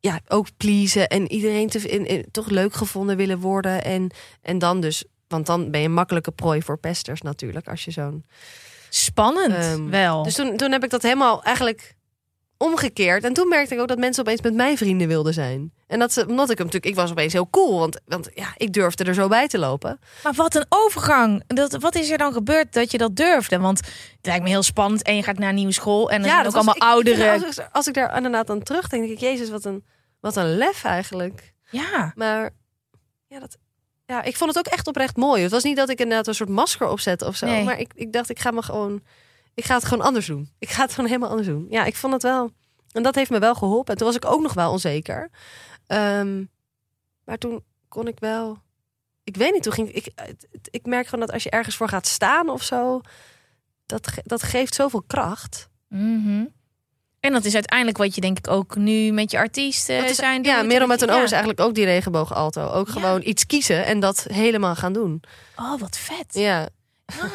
ja, 0.00 0.20
ook 0.28 0.46
pleasen. 0.56 1.08
En 1.08 1.32
iedereen 1.32 1.68
te, 1.68 1.78
in, 1.78 2.06
in- 2.06 2.26
toch 2.30 2.48
leuk 2.48 2.74
gevonden 2.74 3.16
willen 3.16 3.38
worden. 3.38 3.84
En, 3.84 4.10
en 4.42 4.58
dan 4.58 4.80
dus... 4.80 5.04
Want 5.28 5.46
dan 5.46 5.70
ben 5.70 5.80
je 5.80 5.86
een 5.86 5.92
makkelijke 5.92 6.30
prooi 6.32 6.62
voor 6.62 6.78
pesters 6.78 7.22
natuurlijk. 7.22 7.68
Als 7.68 7.84
je 7.84 7.90
zo'n... 7.90 8.24
Spannend 8.88 9.54
Ehm, 9.54 9.88
wel. 9.88 10.22
Dus 10.22 10.34
toen, 10.34 10.56
toen 10.56 10.72
heb 10.72 10.84
ik 10.84 10.90
dat 10.90 11.02
helemaal 11.02 11.42
eigenlijk 11.42 11.96
omgekeerd. 12.58 13.24
En 13.24 13.32
toen 13.32 13.48
merkte 13.48 13.74
ik 13.74 13.80
ook 13.80 13.88
dat 13.88 13.98
mensen 13.98 14.22
opeens 14.22 14.40
met 14.40 14.54
mij 14.54 14.76
vrienden 14.76 15.08
wilden 15.08 15.34
zijn. 15.34 15.72
En 15.86 15.98
dat 15.98 16.12
ze, 16.12 16.26
omdat 16.26 16.50
ik 16.50 16.56
hem 16.58 16.66
natuurlijk, 16.66 16.92
ik 16.94 17.00
was 17.00 17.10
opeens 17.10 17.32
heel 17.32 17.50
cool. 17.50 17.78
Want, 17.78 18.00
want 18.06 18.28
ja, 18.34 18.52
ik 18.56 18.72
durfde 18.72 19.04
er 19.04 19.14
zo 19.14 19.28
bij 19.28 19.48
te 19.48 19.58
lopen. 19.58 20.00
Maar 20.22 20.32
wat 20.32 20.54
een 20.54 20.66
overgang. 20.68 21.42
Dat, 21.46 21.72
wat 21.80 21.94
is 21.94 22.10
er 22.10 22.18
dan 22.18 22.32
gebeurd 22.32 22.72
dat 22.72 22.90
je 22.90 22.98
dat 22.98 23.16
durfde? 23.16 23.58
Want 23.58 23.78
het 24.16 24.26
lijkt 24.26 24.42
me 24.42 24.48
heel 24.48 24.62
spannend. 24.62 25.02
En 25.02 25.16
je 25.16 25.22
gaat 25.22 25.38
naar 25.38 25.48
een 25.48 25.54
nieuwe 25.54 25.72
school. 25.72 26.10
En 26.10 26.22
er 26.22 26.28
zijn 26.28 26.38
ook 26.38 26.44
was- 26.44 26.54
allemaal 26.54 26.78
ouderen. 26.90 27.32
Als, 27.44 27.58
ik- 27.58 27.68
als 27.72 27.86
ik 27.86 27.94
daar 27.94 28.16
inderdaad 28.16 28.50
aan 28.50 28.62
terugdenk, 28.62 29.02
denk 29.02 29.14
ik, 29.14 29.20
Jezus, 29.20 29.50
wat 29.50 29.64
een, 29.64 29.84
wat 30.20 30.36
een 30.36 30.56
lef 30.56 30.84
eigenlijk. 30.84 31.54
Ja. 31.70 32.12
Maar 32.14 32.50
ja, 33.26 33.38
dat, 33.40 33.56
ja, 34.06 34.22
ik 34.22 34.36
vond 34.36 34.54
het 34.54 34.66
ook 34.66 34.72
echt 34.72 34.86
oprecht 34.86 35.16
mooi. 35.16 35.42
Het 35.42 35.50
was 35.50 35.62
niet 35.62 35.76
dat 35.76 35.88
ik 35.88 35.98
inderdaad 36.00 36.26
een 36.26 36.34
soort 36.34 36.48
masker 36.48 36.88
opzette 36.88 37.26
of 37.26 37.36
zo. 37.36 37.46
Nee. 37.46 37.64
Maar 37.64 37.78
ik, 37.78 37.92
ik 37.94 38.12
dacht, 38.12 38.30
ik 38.30 38.38
ga 38.38 38.50
me 38.50 38.62
gewoon, 38.62 39.02
ik 39.58 39.64
ga 39.64 39.74
het 39.74 39.84
gewoon 39.84 40.04
anders 40.04 40.26
doen. 40.26 40.50
Ik 40.58 40.68
ga 40.70 40.82
het 40.82 40.90
gewoon 40.92 41.06
helemaal 41.08 41.28
anders 41.30 41.48
doen. 41.48 41.66
Ja, 41.70 41.84
ik 41.84 41.96
vond 41.96 42.12
het 42.12 42.22
wel. 42.22 42.50
En 42.92 43.02
dat 43.02 43.14
heeft 43.14 43.30
me 43.30 43.38
wel 43.38 43.54
geholpen. 43.54 43.92
En 43.92 43.96
toen 43.98 44.06
was 44.06 44.16
ik 44.16 44.24
ook 44.24 44.40
nog 44.42 44.54
wel 44.54 44.70
onzeker. 44.72 45.30
Ehm, 45.86 46.44
maar 47.24 47.38
toen 47.38 47.64
kon 47.88 48.06
ik 48.08 48.20
wel. 48.20 48.58
Ik 49.24 49.36
weet 49.36 49.52
niet, 49.52 49.62
toen 49.62 49.72
ging 49.72 49.92
ik. 49.92 50.08
Ik 50.70 50.86
merk 50.86 51.04
gewoon 51.06 51.26
dat 51.26 51.34
als 51.34 51.42
je 51.42 51.50
ergens 51.50 51.76
voor 51.76 51.88
gaat 51.88 52.06
staan 52.06 52.48
of 52.48 52.62
zo, 52.62 53.00
dat, 53.86 54.08
dat 54.24 54.42
geeft 54.42 54.74
zoveel 54.74 55.02
kracht. 55.06 55.68
Mhm. 55.88 56.44
En 57.20 57.32
dat 57.32 57.44
is 57.44 57.54
uiteindelijk 57.54 57.98
wat 57.98 58.14
je 58.14 58.20
denk 58.20 58.38
ik 58.38 58.48
ook 58.48 58.76
nu 58.76 59.12
met 59.12 59.30
je 59.30 59.38
artiesten 59.38 60.04
is- 60.04 60.16
zijn. 60.16 60.42
ja. 60.42 60.62
Merel 60.62 60.86
met 60.86 61.02
een 61.02 61.10
O 61.10 61.16
Ja. 61.16 61.22
is 61.22 61.30
eigenlijk 61.30 61.60
ook 61.60 61.74
die 61.74 61.84
regenboog 61.84 62.34
alto. 62.34 62.66
Ook 62.68 62.86
Ja. 62.86 62.92
gewoon 62.92 63.20
iets 63.24 63.46
kiezen 63.46 63.84
en 63.86 64.00
dat 64.00 64.26
helemaal 64.32 64.74
gaan 64.74 64.92
doen. 64.92 65.22
Oh, 65.56 65.80
wat 65.80 65.98
vet. 65.98 66.26
Ja, 66.34 66.68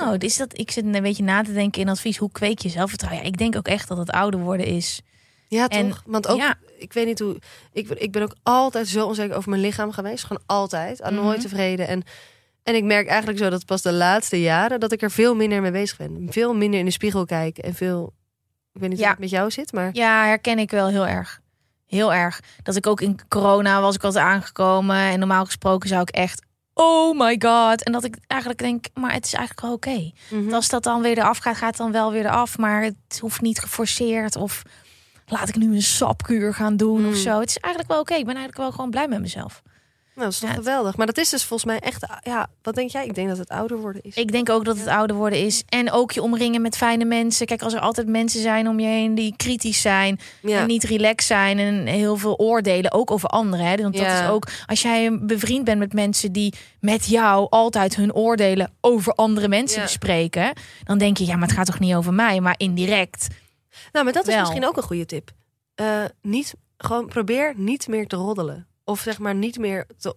Oh, 0.01 0.13
is 0.17 0.37
dat, 0.37 0.57
ik 0.59 0.71
zit 0.71 0.85
een 0.85 1.01
beetje 1.01 1.23
na 1.23 1.43
te 1.43 1.53
denken 1.53 1.81
in 1.81 1.89
advies. 1.89 2.17
Hoe 2.17 2.31
kweek 2.31 2.59
je 2.59 2.69
zelfvertrouwen? 2.69 3.21
Ja, 3.23 3.27
ik 3.27 3.37
denk 3.37 3.55
ook 3.55 3.67
echt 3.67 3.87
dat 3.87 3.97
het 3.97 4.09
ouder 4.09 4.39
worden 4.39 4.65
is. 4.65 5.01
ja 5.47 5.67
En- 5.67 5.89
toch? 5.89 6.03
Want 6.05 6.27
ook, 6.27 6.37
ja. 6.37 6.55
ik 6.77 6.93
weet 6.93 7.05
niet 7.05 7.19
hoe. 7.19 7.37
Ik, 7.71 7.89
ik 7.89 8.11
ben 8.11 8.21
ook 8.21 8.35
altijd 8.43 8.87
zo 8.87 9.05
onzeker 9.05 9.35
over 9.35 9.49
mijn 9.49 9.61
lichaam 9.61 9.91
geweest. 9.91 10.23
Gewoon 10.25 10.43
altijd. 10.45 11.01
Aan 11.01 11.13
nooit 11.15 11.37
Mhm. 11.37 11.47
tevreden. 11.47 11.87
En, 11.87 12.03
en 12.63 12.75
ik 12.75 12.83
merk 12.83 13.07
eigenlijk 13.07 13.39
zo 13.39 13.49
dat 13.49 13.65
pas 13.65 13.81
de 13.81 13.93
laatste 13.93 14.41
jaren 14.41 14.79
dat 14.79 14.91
ik 14.91 15.01
er 15.01 15.11
veel 15.11 15.35
minder 15.35 15.61
mee 15.61 15.71
bezig 15.71 15.97
ben. 15.97 16.27
Veel 16.29 16.53
minder 16.55 16.79
in 16.79 16.85
de 16.85 16.91
spiegel 16.91 17.25
kijken 17.25 17.63
en 17.63 17.73
veel. 17.73 18.13
Ik 18.73 18.81
weet 18.81 18.89
niet 18.89 18.97
Ja. 18.99 19.03
hoe 19.03 19.11
het 19.13 19.21
met 19.21 19.29
jou 19.29 19.51
zit, 19.51 19.71
maar. 19.71 19.89
Ja, 19.93 20.25
herken 20.25 20.59
ik 20.59 20.71
wel 20.71 20.87
heel 20.87 21.07
erg. 21.07 21.39
Heel 21.85 22.13
erg. 22.13 22.39
Dat 22.63 22.75
ik 22.75 22.87
ook 22.87 23.01
in 23.01 23.19
corona 23.27 23.81
was 23.81 23.95
ik 23.95 24.03
altijd 24.03 24.25
aangekomen. 24.25 24.95
En 24.97 25.19
normaal 25.19 25.45
gesproken 25.45 25.89
zou 25.89 26.01
ik 26.01 26.09
echt... 26.09 26.41
Oh 26.73 27.19
my 27.19 27.35
god. 27.39 27.83
En 27.83 27.91
dat 27.91 28.03
ik 28.03 28.15
eigenlijk 28.27 28.59
denk, 28.61 28.85
maar 28.93 29.13
het 29.13 29.25
is 29.25 29.33
eigenlijk 29.33 29.65
wel 29.67 29.73
oké. 29.73 30.11
Mhm. 30.29 30.53
Als 30.53 30.69
dat 30.69 30.83
dan 30.83 31.01
weer 31.01 31.17
eraf 31.17 31.37
gaat, 31.37 31.55
gaat 31.57 31.67
het 31.67 31.77
dan 31.77 31.91
wel 31.91 32.11
weer 32.11 32.25
eraf. 32.25 32.57
Maar 32.57 32.83
het 32.83 33.19
hoeft 33.19 33.41
niet 33.41 33.59
geforceerd. 33.59 34.35
Of 34.35 34.61
laat 35.27 35.49
ik 35.49 35.55
nu 35.55 35.75
een 35.75 35.81
sapkuur 35.81 36.53
gaan 36.53 36.77
doen 36.77 37.01
Mm. 37.01 37.07
of 37.09 37.15
zo. 37.15 37.39
Het 37.39 37.49
is 37.49 37.57
eigenlijk 37.57 37.93
wel 37.93 38.01
oké. 38.01 38.13
Ik 38.13 38.25
ben 38.25 38.35
eigenlijk 38.35 38.57
wel 38.57 38.71
gewoon 38.71 38.89
blij 38.89 39.07
met 39.07 39.21
mezelf. 39.21 39.61
Nou, 40.15 40.25
dat 40.27 40.33
is 40.33 40.39
toch 40.39 40.49
Ja, 40.49 40.55
geweldig. 40.55 40.97
Maar 40.97 41.05
dat 41.05 41.17
is 41.17 41.29
dus 41.29 41.43
volgens 41.43 41.69
mij 41.71 41.79
echt. 41.79 42.05
Ja, 42.23 42.47
wat 42.61 42.75
denk 42.75 42.89
jij? 42.89 43.05
Ik 43.05 43.15
denk 43.15 43.27
dat 43.27 43.37
het 43.37 43.49
ouder 43.49 43.77
worden 43.77 44.01
is. 44.01 44.15
Ik 44.15 44.31
denk 44.31 44.49
ook 44.49 44.65
dat 44.65 44.77
het 44.77 44.87
ouder 44.87 45.15
worden 45.15 45.39
is. 45.45 45.63
En 45.69 45.91
ook 45.91 46.11
je 46.11 46.21
omringen 46.21 46.61
met 46.61 46.77
fijne 46.77 47.05
mensen. 47.05 47.45
Kijk, 47.45 47.61
als 47.61 47.73
er 47.73 47.79
altijd 47.79 48.07
mensen 48.07 48.41
zijn 48.41 48.67
om 48.67 48.79
je 48.79 48.87
heen 48.87 49.15
die 49.15 49.33
kritisch 49.37 49.81
zijn. 49.81 50.19
ja. 50.41 50.59
En 50.59 50.67
niet 50.67 50.83
relaxed 50.83 51.23
zijn. 51.27 51.59
En 51.59 51.85
heel 51.85 52.17
veel 52.17 52.35
oordelen. 52.37 52.91
Ook 52.91 53.11
over 53.11 53.29
anderen. 53.29 53.65
Hè? 53.65 53.75
Want 53.75 53.93
dat 53.97 54.05
Ja. 54.05 54.23
is 54.23 54.29
ook. 54.29 54.47
Als 54.65 54.81
jij 54.81 55.19
bevriend 55.21 55.63
bent 55.65 55.79
met 55.79 55.93
mensen 55.93 56.31
die 56.31 56.53
met 56.79 57.05
jou 57.05 57.47
altijd 57.49 57.95
hun 57.95 58.13
oordelen 58.13 58.71
over 58.81 59.13
andere 59.13 59.47
mensen 59.47 59.77
Ja. 59.79 59.83
bespreken. 59.85 60.53
Dan 60.83 60.97
denk 60.97 61.17
je, 61.17 61.25
ja, 61.25 61.35
maar 61.35 61.47
het 61.47 61.57
gaat 61.57 61.65
toch 61.65 61.79
niet 61.79 61.95
over 61.95 62.13
mij. 62.13 62.39
Maar 62.41 62.55
indirect. 62.57 63.27
Nou, 63.91 64.05
maar 64.05 64.13
dat 64.13 64.27
is 64.27 64.33
Wel. 64.33 64.39
misschien 64.43 64.65
ook 64.67 64.77
een 64.77 64.83
goede 64.83 65.05
tip. 65.05 65.31
Eh, 65.75 66.03
niet, 66.21 66.53
gewoon 66.77 67.07
probeer 67.07 67.53
niet 67.57 67.87
meer 67.87 68.07
te 68.07 68.15
roddelen. 68.15 68.67
Of 68.83 68.99
zeg 68.99 69.19
maar 69.19 69.35
niet 69.35 69.57
meer 69.57 69.87
te... 69.97 70.15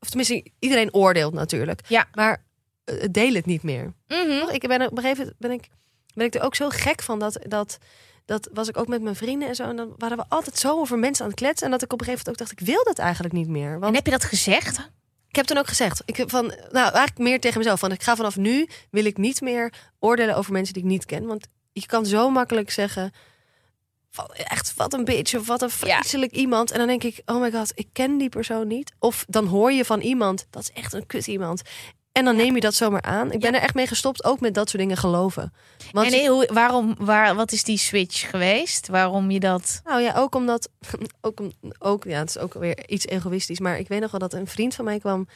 Of 0.00 0.08
tenminste, 0.08 0.50
iedereen 0.58 0.94
oordeelt 0.94 1.34
natuurlijk. 1.34 1.80
Ja. 1.88 2.08
Maar 2.14 2.44
eh, 2.84 3.04
deel 3.10 3.34
het 3.34 3.46
niet 3.46 3.62
meer. 3.62 3.92
Mhm. 4.06 4.48
Ik 4.50 4.68
ben 4.68 4.82
op 4.82 4.96
een 4.96 5.02
gegeven 5.02 5.18
moment 5.18 5.38
ben 5.38 5.50
ik, 5.50 5.68
ben 6.14 6.26
ik 6.26 6.34
er 6.34 6.42
ook 6.42 6.54
zo 6.54 6.68
gek 6.68 7.02
van 7.02 7.18
dat... 7.18 7.38
dat 7.48 7.78
dat 8.24 8.48
was 8.52 8.68
ik 8.68 8.76
ook 8.76 8.88
met 8.88 9.02
mijn 9.02 9.16
vrienden 9.16 9.48
en 9.48 9.54
zo. 9.54 9.62
En 9.62 9.76
dan 9.76 9.94
waren 9.98 10.16
we 10.16 10.24
altijd 10.28 10.58
zo 10.58 10.78
over 10.78 10.98
mensen 10.98 11.24
aan 11.24 11.30
het 11.30 11.40
kletsen. 11.40 11.66
En 11.66 11.72
dat 11.72 11.82
ik 11.82 11.92
op 11.92 12.00
een 12.00 12.06
gegeven 12.06 12.24
moment 12.26 12.42
ook 12.42 12.48
dacht, 12.48 12.60
ik 12.60 12.74
wil 12.74 12.84
dat 12.84 12.98
eigenlijk 12.98 13.34
niet 13.34 13.48
meer. 13.48 13.72
En 13.72 13.80
Want 13.80 13.94
heb 13.94 14.04
je 14.04 14.10
dat 14.10 14.24
gezegd? 14.24 14.90
ik 15.32 15.38
heb 15.38 15.46
toen 15.46 15.56
ook 15.58 15.68
gezegd, 15.68 16.02
ik 16.04 16.16
heb 16.16 16.30
van, 16.30 16.46
nou 16.46 16.92
eigenlijk 16.92 17.18
meer 17.18 17.40
tegen 17.40 17.58
mezelf. 17.58 17.80
Van, 17.80 17.92
ik 17.92 18.02
ga 18.02 18.16
vanaf 18.16 18.36
nu, 18.36 18.68
wil 18.90 19.04
ik 19.04 19.16
niet 19.16 19.40
meer 19.40 19.72
oordelen 19.98 20.36
over 20.36 20.52
mensen 20.52 20.74
die 20.74 20.82
ik 20.82 20.88
niet 20.88 21.04
ken. 21.04 21.26
Want 21.26 21.46
je 21.72 21.86
kan 21.86 22.06
zo 22.06 22.30
makkelijk 22.30 22.70
zeggen, 22.70 23.12
echt 24.32 24.74
wat 24.76 24.92
een 24.92 25.04
bitch 25.04 25.34
of 25.34 25.46
wat 25.46 25.62
een 25.62 25.70
vreselijk 25.70 26.32
iemand. 26.32 26.70
En 26.70 26.78
dan 26.78 26.86
denk 26.86 27.02
ik, 27.04 27.22
oh 27.26 27.40
my 27.40 27.50
god, 27.52 27.72
ik 27.74 27.88
ken 27.92 28.18
die 28.18 28.28
persoon 28.28 28.66
niet. 28.66 28.92
Of 28.98 29.24
dan 29.28 29.46
hoor 29.46 29.72
je 29.72 29.84
van 29.84 30.00
iemand, 30.00 30.46
dat 30.50 30.62
is 30.62 30.70
echt 30.72 30.92
een 30.92 31.06
kut 31.06 31.26
iemand. 31.26 31.62
En 32.12 32.24
dan 32.24 32.36
neem 32.36 32.54
je 32.54 32.60
dat 32.60 32.74
zomaar 32.74 33.02
aan. 33.02 33.32
Ik 33.32 33.40
ben 33.40 33.50
Ja. 33.52 33.56
er 33.56 33.62
echt 33.62 33.74
mee 33.74 33.86
gestopt, 33.86 34.24
ook 34.24 34.40
met 34.40 34.54
dat 34.54 34.68
soort 34.70 34.82
dingen 34.82 34.96
geloven. 34.96 35.52
Want 35.92 36.12
en 36.12 36.26
hoe, 36.26 36.48
waarom, 36.52 36.94
waar, 36.98 37.34
wat 37.34 37.52
is 37.52 37.64
die 37.64 37.78
switch 37.78 38.30
geweest? 38.30 38.88
Waarom 38.88 39.30
je 39.30 39.40
dat... 39.40 39.80
Nou 39.84 40.00
ja, 40.02 40.14
ook 40.16 40.34
omdat. 40.34 40.68
Ook, 41.20 41.40
om, 41.40 41.52
ook, 41.78 42.04
ja, 42.04 42.18
het 42.18 42.28
is 42.28 42.38
ook 42.38 42.54
weer 42.54 42.88
iets 42.88 43.06
egoïstisch. 43.06 43.60
Maar 43.60 43.78
ik 43.78 43.88
weet 43.88 44.00
nog 44.00 44.10
wel 44.10 44.20
dat 44.20 44.32
een 44.32 44.46
vriend 44.46 44.74
van 44.74 44.84
mij 44.84 44.98
kwam. 44.98 45.28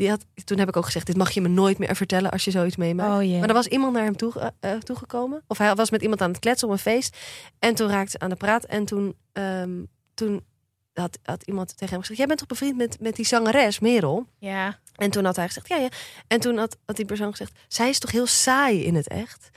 Die 0.00 0.08
had, 0.08 0.26
toen 0.44 0.58
heb 0.58 0.68
ik 0.68 0.76
ook 0.76 0.84
gezegd: 0.84 1.06
Dit 1.06 1.16
mag 1.16 1.30
je 1.30 1.40
me 1.40 1.48
nooit 1.48 1.78
meer 1.78 1.96
vertellen 1.96 2.30
als 2.30 2.44
je 2.44 2.50
zoiets 2.50 2.76
meemaakt. 2.76 3.24
Oh. 3.24 3.38
Maar 3.38 3.48
er 3.48 3.54
was 3.54 3.66
iemand 3.66 3.92
naar 3.92 4.04
hem 4.04 4.16
toe, 4.16 4.52
eh, 4.60 4.72
toegekomen. 4.72 5.42
Of 5.46 5.58
hij 5.58 5.74
was 5.74 5.90
met 5.90 6.02
iemand 6.02 6.20
aan 6.20 6.30
het 6.30 6.38
kletsen 6.38 6.68
op 6.68 6.72
een 6.72 6.80
feest. 6.80 7.16
En 7.58 7.74
toen 7.74 7.88
raakte 7.88 8.10
ze 8.10 8.18
aan 8.18 8.30
de 8.30 8.36
praat. 8.36 8.64
En 8.64 8.84
toen, 8.84 9.14
ehm, 9.32 9.84
toen 10.14 10.44
had, 10.92 11.18
had 11.22 11.42
iemand 11.42 11.68
tegen 11.76 11.88
hem 11.88 12.00
gezegd: 12.00 12.18
Jij 12.18 12.26
bent 12.26 12.38
toch 12.38 12.48
bevriend 12.48 12.76
met, 12.76 13.00
met 13.00 13.16
die 13.16 13.26
zangeres, 13.26 13.78
Merel? 13.78 14.26
Ja. 14.38 14.78
En 15.00 15.10
toen 15.10 15.24
had 15.24 15.36
hij 15.36 15.46
gezegd: 15.46 15.68
Ja, 15.68 15.76
ja. 15.76 15.88
En 16.26 16.40
toen 16.40 16.56
had, 16.56 16.76
had 16.86 16.96
die 16.96 17.04
persoon 17.04 17.30
gezegd: 17.30 17.52
Zij 17.68 17.88
is 17.88 17.98
toch 17.98 18.10
heel 18.10 18.26
saai 18.26 18.84
in 18.84 18.94
het 18.94 19.08
echt? 19.08 19.50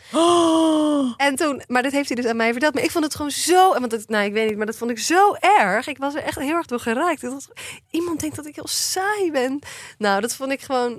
En 1.18 1.36
toen, 1.36 1.62
maar 1.68 1.84
dit 1.84 1.92
heeft 1.92 2.08
hij 2.08 2.22
dus 2.22 2.26
aan 2.26 2.36
mij 2.36 2.52
verteld. 2.52 2.74
Maar 2.74 2.84
ik 2.84 2.92
vond 2.92 3.04
het 3.04 3.16
gewoon 3.16 3.32
zo. 3.32 3.80
Want 3.80 3.92
het, 3.92 4.10
nou, 4.10 4.26
ik 4.26 4.34
weet 4.34 4.48
niet, 4.48 4.58
maar 4.58 4.66
dat 4.66 4.78
vond 4.78 4.92
ik 4.92 5.00
zo 5.00 5.36
erg. 5.40 5.88
Ik 5.88 5.98
was 5.98 6.16
er 6.16 6.24
echt 6.24 6.40
heel 6.40 6.56
erg 6.56 6.66
door 6.66 6.80
geraakt. 6.80 7.22
Dacht, 7.22 7.48
iemand 7.90 8.20
denkt 8.20 8.36
dat 8.36 8.46
ik 8.46 8.56
heel 8.56 8.68
saai 8.68 9.32
ben. 9.32 9.60
Nou, 9.98 10.22
dat 10.22 10.36
vond 10.36 10.52
ik 10.52 10.62
gewoon. 10.62 10.92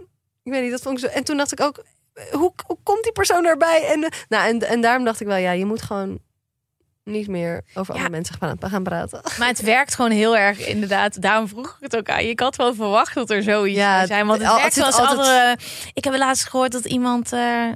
Ik 0.42 0.52
weet 0.52 0.62
niet, 0.62 0.70
dat 0.70 0.82
vond 0.82 0.98
ik 0.98 1.04
zo. 1.04 1.16
En 1.16 1.24
toen 1.24 1.36
dacht 1.36 1.52
ik 1.52 1.60
ook, 1.60 1.84
hoe, 2.30 2.52
hoe 2.66 2.78
komt 2.82 3.02
die 3.02 3.12
persoon 3.12 3.44
erbij? 3.44 3.86
En, 3.86 4.12
nou, 4.28 4.48
en, 4.48 4.68
en 4.68 4.80
daarom 4.80 5.04
dacht 5.04 5.20
ik 5.20 5.26
wel, 5.26 5.36
ja, 5.36 5.50
je 5.50 5.64
moet 5.64 5.82
gewoon. 5.82 6.20
Niet 7.04 7.28
meer 7.28 7.64
over 7.74 7.94
Ja. 7.94 8.00
andere 8.00 8.10
mensen 8.10 8.36
gaan, 8.40 8.56
gaan 8.60 8.82
praten. 8.82 9.20
Maar 9.38 9.48
het 9.48 9.60
werkt 9.60 9.94
gewoon 9.94 10.10
heel 10.10 10.36
erg 10.36 10.66
inderdaad. 10.66 11.22
Daarom 11.22 11.48
vroeg 11.48 11.66
ik 11.68 11.76
het 11.80 11.96
ook 11.96 12.08
aan 12.08 12.22
je. 12.22 12.28
Ik 12.28 12.40
had 12.40 12.56
wel 12.56 12.74
verwacht 12.74 13.14
dat 13.14 13.30
er 13.30 13.42
zoiets 13.42 13.76
Ja, 13.78 13.94
zou 13.96 14.06
zijn. 14.06 14.26
Want 14.26 14.40
het 14.40 14.48
werkt 14.50 14.64
het 14.64 14.72
zit 14.74 14.82
zoals 14.82 14.98
altijd- 14.98 15.18
andere... 15.18 15.58
Ik 15.92 16.04
heb 16.04 16.16
laatst 16.16 16.48
gehoord 16.48 16.72
dat 16.72 16.84
iemand 16.84 17.32
eh, 17.32 17.68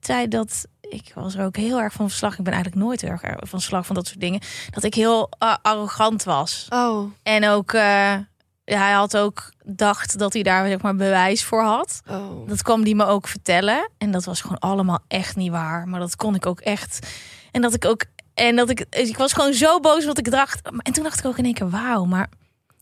zei 0.00 0.28
dat... 0.28 0.66
Ik 0.80 1.12
was 1.14 1.34
er 1.34 1.44
ook 1.44 1.56
heel 1.56 1.80
erg 1.80 1.92
van 1.92 2.08
verslag. 2.08 2.38
Ik 2.38 2.44
ben 2.44 2.52
eigenlijk 2.52 2.82
nooit 2.84 3.00
heel 3.00 3.10
erg 3.10 3.22
van 3.40 3.60
slag 3.60 3.86
van 3.86 3.94
dat 3.94 4.06
soort 4.06 4.20
dingen. 4.20 4.40
Dat 4.70 4.84
ik 4.84 4.94
heel 4.94 5.30
arrogant 5.62 6.22
was. 6.24 6.66
Oh, 6.68 7.10
En 7.22 7.48
ook... 7.48 7.72
ja, 7.72 8.26
hij 8.64 8.92
had 8.92 9.16
ook 9.16 9.52
dacht 9.64 10.18
dat 10.18 10.32
hij 10.32 10.42
daar 10.42 10.68
zeg 10.68 10.80
maar 10.82 10.94
bewijs 10.96 11.44
voor 11.44 11.62
had. 11.62 12.00
oh. 12.10 12.48
Dat 12.48 12.62
kwam 12.62 12.84
die 12.84 12.94
me 12.94 13.04
ook 13.04 13.28
vertellen. 13.28 13.90
En 13.98 14.10
dat 14.10 14.24
was 14.24 14.40
gewoon 14.40 14.58
allemaal 14.58 14.98
echt 15.08 15.36
niet 15.36 15.50
waar. 15.50 15.88
Maar 15.88 16.00
dat 16.00 16.16
kon 16.16 16.34
ik 16.34 16.46
ook 16.46 16.60
echt. 16.60 17.06
En 17.52 17.62
dat 17.62 17.74
ik 17.74 17.84
ook. 17.84 18.04
En 18.38 18.56
dat 18.56 18.70
ik. 18.70 18.84
Ik 18.90 19.16
was 19.16 19.32
gewoon 19.32 19.52
zo 19.54 19.80
boos 19.80 20.04
wat 20.04 20.18
ik 20.18 20.30
dacht. 20.30 20.60
En 20.82 20.92
toen 20.92 21.04
dacht 21.04 21.18
ik 21.18 21.24
ook 21.24 21.38
in 21.38 21.44
één 21.44 21.54
keer: 21.54 21.70
wauw, 21.70 22.04
maar 22.04 22.28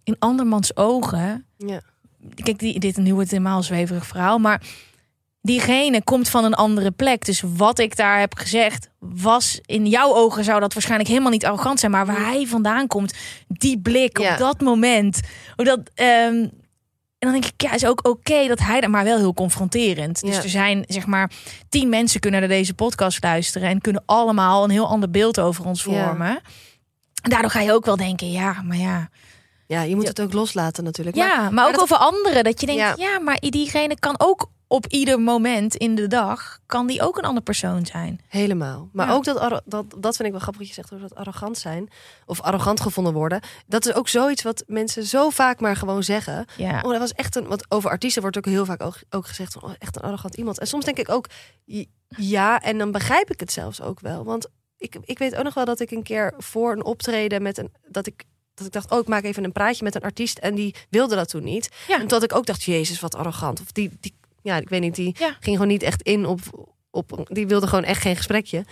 in 0.05 0.17
andermans 0.19 0.77
ogen. 0.77 1.47
Ja. 1.57 1.81
Kijk, 2.35 2.59
die, 2.59 2.79
dit 2.79 2.97
nu 2.97 3.15
wordt 3.15 3.31
het 3.31 3.39
helemaal 3.39 3.63
zweverig 3.63 4.07
verhaal. 4.07 4.39
Maar 4.39 4.63
diegene 5.43 6.03
komt 6.03 6.29
van 6.29 6.45
een 6.45 6.55
andere 6.55 6.91
plek. 6.91 7.25
Dus 7.25 7.43
wat 7.57 7.79
ik 7.79 7.97
daar 7.97 8.19
heb 8.21 8.35
gezegd, 8.37 8.89
was 8.99 9.61
in 9.67 9.87
jouw 9.87 10.15
ogen 10.15 10.45
zou 10.45 10.61
dat 10.61 10.73
waarschijnlijk 10.73 11.09
helemaal 11.09 11.31
niet 11.31 11.45
arrogant 11.45 11.81
zijn. 11.81 11.93
Maar 11.93 12.07
waar 12.07 12.27
hij 12.27 12.47
vandaan 12.47 12.87
komt, 12.87 13.15
die 13.49 13.79
blik 13.81 14.19
Ja. 14.19 14.33
op 14.33 14.39
dat 14.39 14.61
moment. 14.61 15.21
Hoe 15.57 15.65
dat. 15.65 15.81
ehm, 15.95 16.47
en 17.19 17.29
dan 17.33 17.41
denk 17.41 17.45
ik, 17.53 17.63
ja, 17.63 17.73
is 17.75 17.87
ook 17.87 18.07
oké 18.09 18.47
dat 18.47 18.59
hij 18.59 18.81
dat, 18.81 18.91
maar 18.91 19.05
wel 19.05 19.17
heel 19.19 19.35
confronterend. 19.35 20.21
Dus 20.21 20.37
Ja. 20.37 20.43
er 20.43 20.49
zijn, 20.49 20.85
zeg 20.89 21.07
maar, 21.07 21.31
tien 21.69 21.89
mensen 21.89 22.21
kunnen 22.21 22.41
naar 22.41 22.49
deze 22.49 22.75
podcast 22.75 23.23
luisteren 23.23 23.69
en 23.69 23.81
kunnen 23.81 24.03
allemaal 24.07 24.65
een 24.65 24.71
heel 24.71 24.87
ander 24.87 25.11
beeld 25.11 25.41
over 25.41 25.65
ons 25.65 25.85
Ja. 25.85 26.07
vormen. 26.07 26.41
En 27.23 27.31
daardoor 27.31 27.51
ga 27.51 27.61
je 27.61 27.73
ook 27.73 27.85
wel 27.85 27.97
denken, 27.97 28.31
ja, 28.33 28.63
maar 28.65 28.77
ja. 28.77 29.09
Ja, 29.67 29.83
je 29.83 29.95
moet 29.97 30.09
het 30.09 30.21
ook 30.21 30.33
loslaten 30.33 30.85
natuurlijk. 30.85 31.17
Ja, 31.17 31.37
maar, 31.41 31.53
maar 31.53 31.67
ook 31.67 31.73
dat- 31.73 31.83
over 31.83 31.97
anderen. 31.97 32.45
Dat 32.45 32.61
je 32.61 32.67
denkt, 32.67 32.81
Ja. 32.81 32.95
ja. 32.97 33.19
maar 33.19 33.37
diegene 33.41 33.99
kan 33.99 34.15
ook 34.19 34.51
op 34.69 34.87
ieder 34.87 35.21
moment 35.21 35.75
in 35.75 35.95
de 35.95 36.07
dag, 36.07 36.59
kan 36.67 36.87
die 36.87 37.03
ook 37.03 37.19
een 37.19 37.25
ander 37.25 37.43
persoon 37.43 37.87
zijn. 37.87 38.21
Helemaal. 38.29 38.89
Maar 38.93 39.07
Ja. 39.07 39.13
ook 39.13 39.25
dat, 39.25 39.63
dat, 39.65 39.85
dat 39.99 40.17
vind 40.17 40.27
ik 40.29 40.31
wel 40.31 40.41
grappig 40.41 40.59
wat 40.59 40.69
je 40.69 40.75
zegt 40.75 40.93
over 40.93 41.09
dat 41.09 41.19
arrogant 41.19 41.59
zijn. 41.59 41.89
Of 42.27 42.41
arrogant 42.41 42.81
gevonden 42.81 43.13
worden. 43.13 43.41
Dat 43.67 43.87
is 43.87 43.95
ook 43.95 44.09
zoiets 44.09 44.43
wat 44.43 44.65
mensen 44.67 45.05
zo 45.05 45.31
vaak 45.31 45.61
maar 45.61 45.77
gewoon 45.77 46.03
zeggen. 46.03 46.47
Ja. 46.57 46.81
Oh, 46.81 46.91
dat 46.91 46.99
was 46.99 47.13
echt 47.13 47.37
een. 47.37 47.47
Want 47.47 47.65
over 47.69 47.91
artiesten 47.91 48.23
wordt 48.23 48.37
ook 48.37 48.45
heel 48.45 48.65
vaak 48.65 48.83
ook, 48.83 48.99
ook 49.11 49.27
gezegd 49.27 49.53
van 49.53 49.63
oh, 49.63 49.71
echt 49.79 49.97
een 49.97 50.03
arrogant 50.03 50.37
iemand. 50.37 50.59
En 50.59 50.67
soms 50.67 50.85
denk 50.85 50.99
ik 50.99 51.09
ook 51.09 51.27
ja, 52.09 52.61
en 52.61 52.79
dan 52.79 52.93
begrijp 52.93 53.31
ik 53.31 53.41
het 53.41 53.53
zelfs 53.53 53.81
ook 53.81 54.01
wel. 54.01 54.25
Want 54.25 54.47
ik, 54.79 54.97
ik 55.05 55.19
weet 55.19 55.37
ook 55.37 55.45
nog 55.45 55.55
wel 55.55 55.65
dat 55.65 55.81
ik 55.81 55.91
een 55.91 56.03
keer 56.03 56.35
voor 56.39 56.73
een 56.73 56.85
optreden 56.85 57.43
met 57.43 57.59
een 57.59 57.73
dat 57.89 58.07
ik 58.07 58.25
dat 58.55 58.67
ik 58.67 58.73
dacht, 58.73 58.91
oh, 58.91 58.99
ik 58.99 59.07
maak 59.09 59.23
even 59.25 59.45
een 59.45 59.53
praatje 59.53 59.85
met 59.85 59.95
een 59.95 60.03
artiest 60.03 60.39
en 60.39 60.55
die 60.55 60.75
wilde 60.91 61.15
dat 61.15 61.29
toen 61.29 61.45
niet. 61.45 61.69
Ja. 61.89 62.01
En 62.01 62.09
dat 62.09 62.23
ik 62.23 62.35
ook 62.35 62.47
dacht, 62.47 62.63
jezus, 62.63 63.01
wat 63.01 63.15
arrogant. 63.15 63.61
Of 63.61 63.73
die, 63.73 63.97
die 64.01 64.15
ja, 64.47 64.57
ik 64.57 64.69
weet 64.69 64.81
niet, 64.81 64.95
die 64.95 65.15
Ja. 65.19 65.27
ging 65.41 65.57
gewoon 65.57 65.67
niet 65.69 65.83
echt 65.83 66.03
in 66.03 66.27
op, 66.27 66.41
op, 66.91 67.21
die 67.33 67.47
wilde 67.47 67.67
gewoon 67.67 67.85
echt 67.85 68.01
geen 68.01 68.17
gesprekje. 68.17 68.65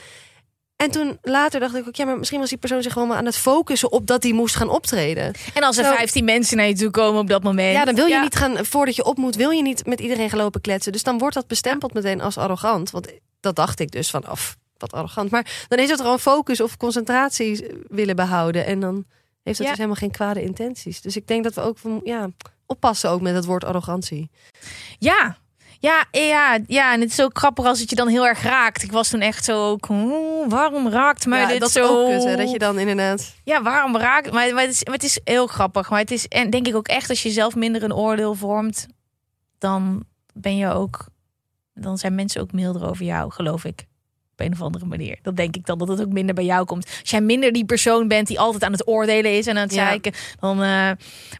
En 0.76 0.90
toen 0.90 1.18
later 1.22 1.60
dacht 1.60 1.74
ik 1.74 1.86
ook, 1.86 1.94
ja, 1.96 2.04
maar 2.04 2.18
misschien 2.18 2.40
was 2.40 2.48
die 2.48 2.58
persoon 2.58 2.82
zich 2.82 2.92
gewoon 2.92 3.08
maar 3.08 3.16
aan 3.16 3.24
het 3.24 3.36
focussen 3.36 3.92
op 3.92 4.06
dat 4.06 4.22
hij 4.22 4.32
moest 4.32 4.56
gaan 4.56 4.68
optreden. 4.68 5.34
En 5.54 5.62
als 5.62 5.76
er 5.78 5.84
Zo- 5.84 5.94
15 5.94 6.24
mensen 6.24 6.56
naar 6.56 6.66
je 6.66 6.74
toe 6.74 6.90
komen 6.90 7.20
op 7.20 7.28
dat 7.28 7.42
moment. 7.42 7.76
Ja, 7.76 7.84
dan 7.84 7.94
wil 7.94 8.06
je 8.06 8.14
Ja. 8.14 8.22
niet 8.22 8.36
gaan, 8.36 8.64
voordat 8.66 8.96
je 8.96 9.04
op 9.04 9.16
moet, 9.16 9.36
wil 9.36 9.50
je 9.50 9.62
niet 9.62 9.86
met 9.86 10.00
iedereen 10.00 10.28
gaan 10.30 10.38
lopen 10.38 10.60
kletsen. 10.60 10.92
Dus 10.92 11.02
dan 11.02 11.18
wordt 11.18 11.34
dat 11.34 11.46
bestempeld 11.46 11.94
meteen 11.94 12.20
als 12.20 12.38
arrogant. 12.38 12.90
Want 12.90 13.08
dat 13.40 13.56
dacht 13.56 13.80
ik 13.80 13.90
dus 13.90 14.10
van, 14.10 14.24
af, 14.24 14.56
wat 14.76 14.92
arrogant. 14.92 15.30
Maar 15.30 15.64
dan 15.68 15.78
is 15.78 15.90
het 15.90 16.00
gewoon 16.00 16.20
focus 16.20 16.60
of 16.60 16.76
concentratie 16.76 17.66
willen 17.88 18.16
behouden. 18.16 18.66
En 18.66 18.80
dan 18.80 18.94
heeft 19.42 19.58
het 19.58 19.66
Ja. 19.66 19.68
dus 19.68 19.76
helemaal 19.76 19.94
geen 20.00 20.10
kwade 20.10 20.42
intenties. 20.42 21.00
Dus 21.00 21.16
ik 21.16 21.26
denk 21.26 21.44
dat 21.44 21.54
we 21.54 21.60
ook 21.60 21.76
ja, 22.04 22.28
oppassen 22.66 23.10
ook 23.10 23.20
met 23.20 23.34
het 23.34 23.44
woord 23.44 23.64
arrogantie. 23.64 24.30
Ja. 24.98 25.36
Ja, 25.84 26.04
ja, 26.10 26.58
ja, 26.66 26.92
en 26.92 27.00
het 27.00 27.10
is 27.10 27.20
ook 27.22 27.38
grappig 27.38 27.64
als 27.64 27.80
het 27.80 27.90
je 27.90 27.96
dan 27.96 28.08
heel 28.08 28.26
erg 28.26 28.42
raakt. 28.42 28.82
Ik 28.82 28.92
was 28.92 29.08
toen 29.08 29.20
echt 29.20 29.44
zo 29.44 29.70
ook, 29.70 29.88
"Oeh, 29.88 30.48
waarom 30.48 30.88
raakt 30.88 31.26
mij 31.26 31.40
ja, 31.40 31.46
dit 31.46 31.60
dat 31.60 31.68
is 31.68 31.74
zo? 31.74 32.00
ook 32.00 32.10
kut, 32.10 32.24
hè, 32.24 32.36
dat 32.36 32.50
je 32.50 32.58
dan 32.58 32.78
inderdaad... 32.78 33.34
Ja, 33.44 33.62
waarom 33.62 33.96
raakt 33.96 34.32
maar, 34.32 34.54
maar, 34.54 34.62
het 34.62 34.72
is, 34.72 34.84
maar 34.84 34.94
het 34.94 35.02
is 35.02 35.20
heel 35.24 35.46
grappig. 35.46 35.90
Maar 35.90 36.00
het 36.00 36.10
is, 36.10 36.28
en 36.28 36.50
denk 36.50 36.66
ik 36.68 36.74
ook 36.74 36.88
echt, 36.88 37.08
als 37.10 37.22
je 37.22 37.30
zelf 37.30 37.54
minder 37.54 37.82
een 37.82 37.94
oordeel 37.94 38.34
vormt, 38.34 38.86
dan 39.58 40.04
ben 40.34 40.56
je 40.56 40.68
ook, 40.68 41.06
dan 41.74 41.98
zijn 41.98 42.14
mensen 42.14 42.40
ook 42.40 42.52
milder 42.52 42.88
over 42.88 43.04
jou, 43.04 43.30
geloof 43.32 43.64
ik. 43.64 43.84
Op 44.32 44.40
een 44.46 44.52
of 44.52 44.62
andere 44.62 44.86
manier. 44.86 45.18
Dat 45.22 45.36
denk 45.36 45.56
ik 45.56 45.66
dan, 45.66 45.78
dat 45.78 45.88
het 45.88 46.00
ook 46.00 46.12
minder 46.12 46.34
bij 46.34 46.44
jou 46.44 46.64
komt. 46.64 46.98
Als 47.00 47.10
jij 47.10 47.20
minder 47.20 47.52
die 47.52 47.64
persoon 47.64 48.08
bent 48.08 48.26
die 48.26 48.40
altijd 48.40 48.62
aan 48.64 48.72
het 48.72 48.86
oordelen 48.88 49.36
is 49.36 49.46
en 49.46 49.56
aan 49.56 49.62
het 49.62 49.74
Ja. 49.74 49.84
zeiken, 49.86 50.12
dan. 50.40 50.62
eh, 50.62 50.90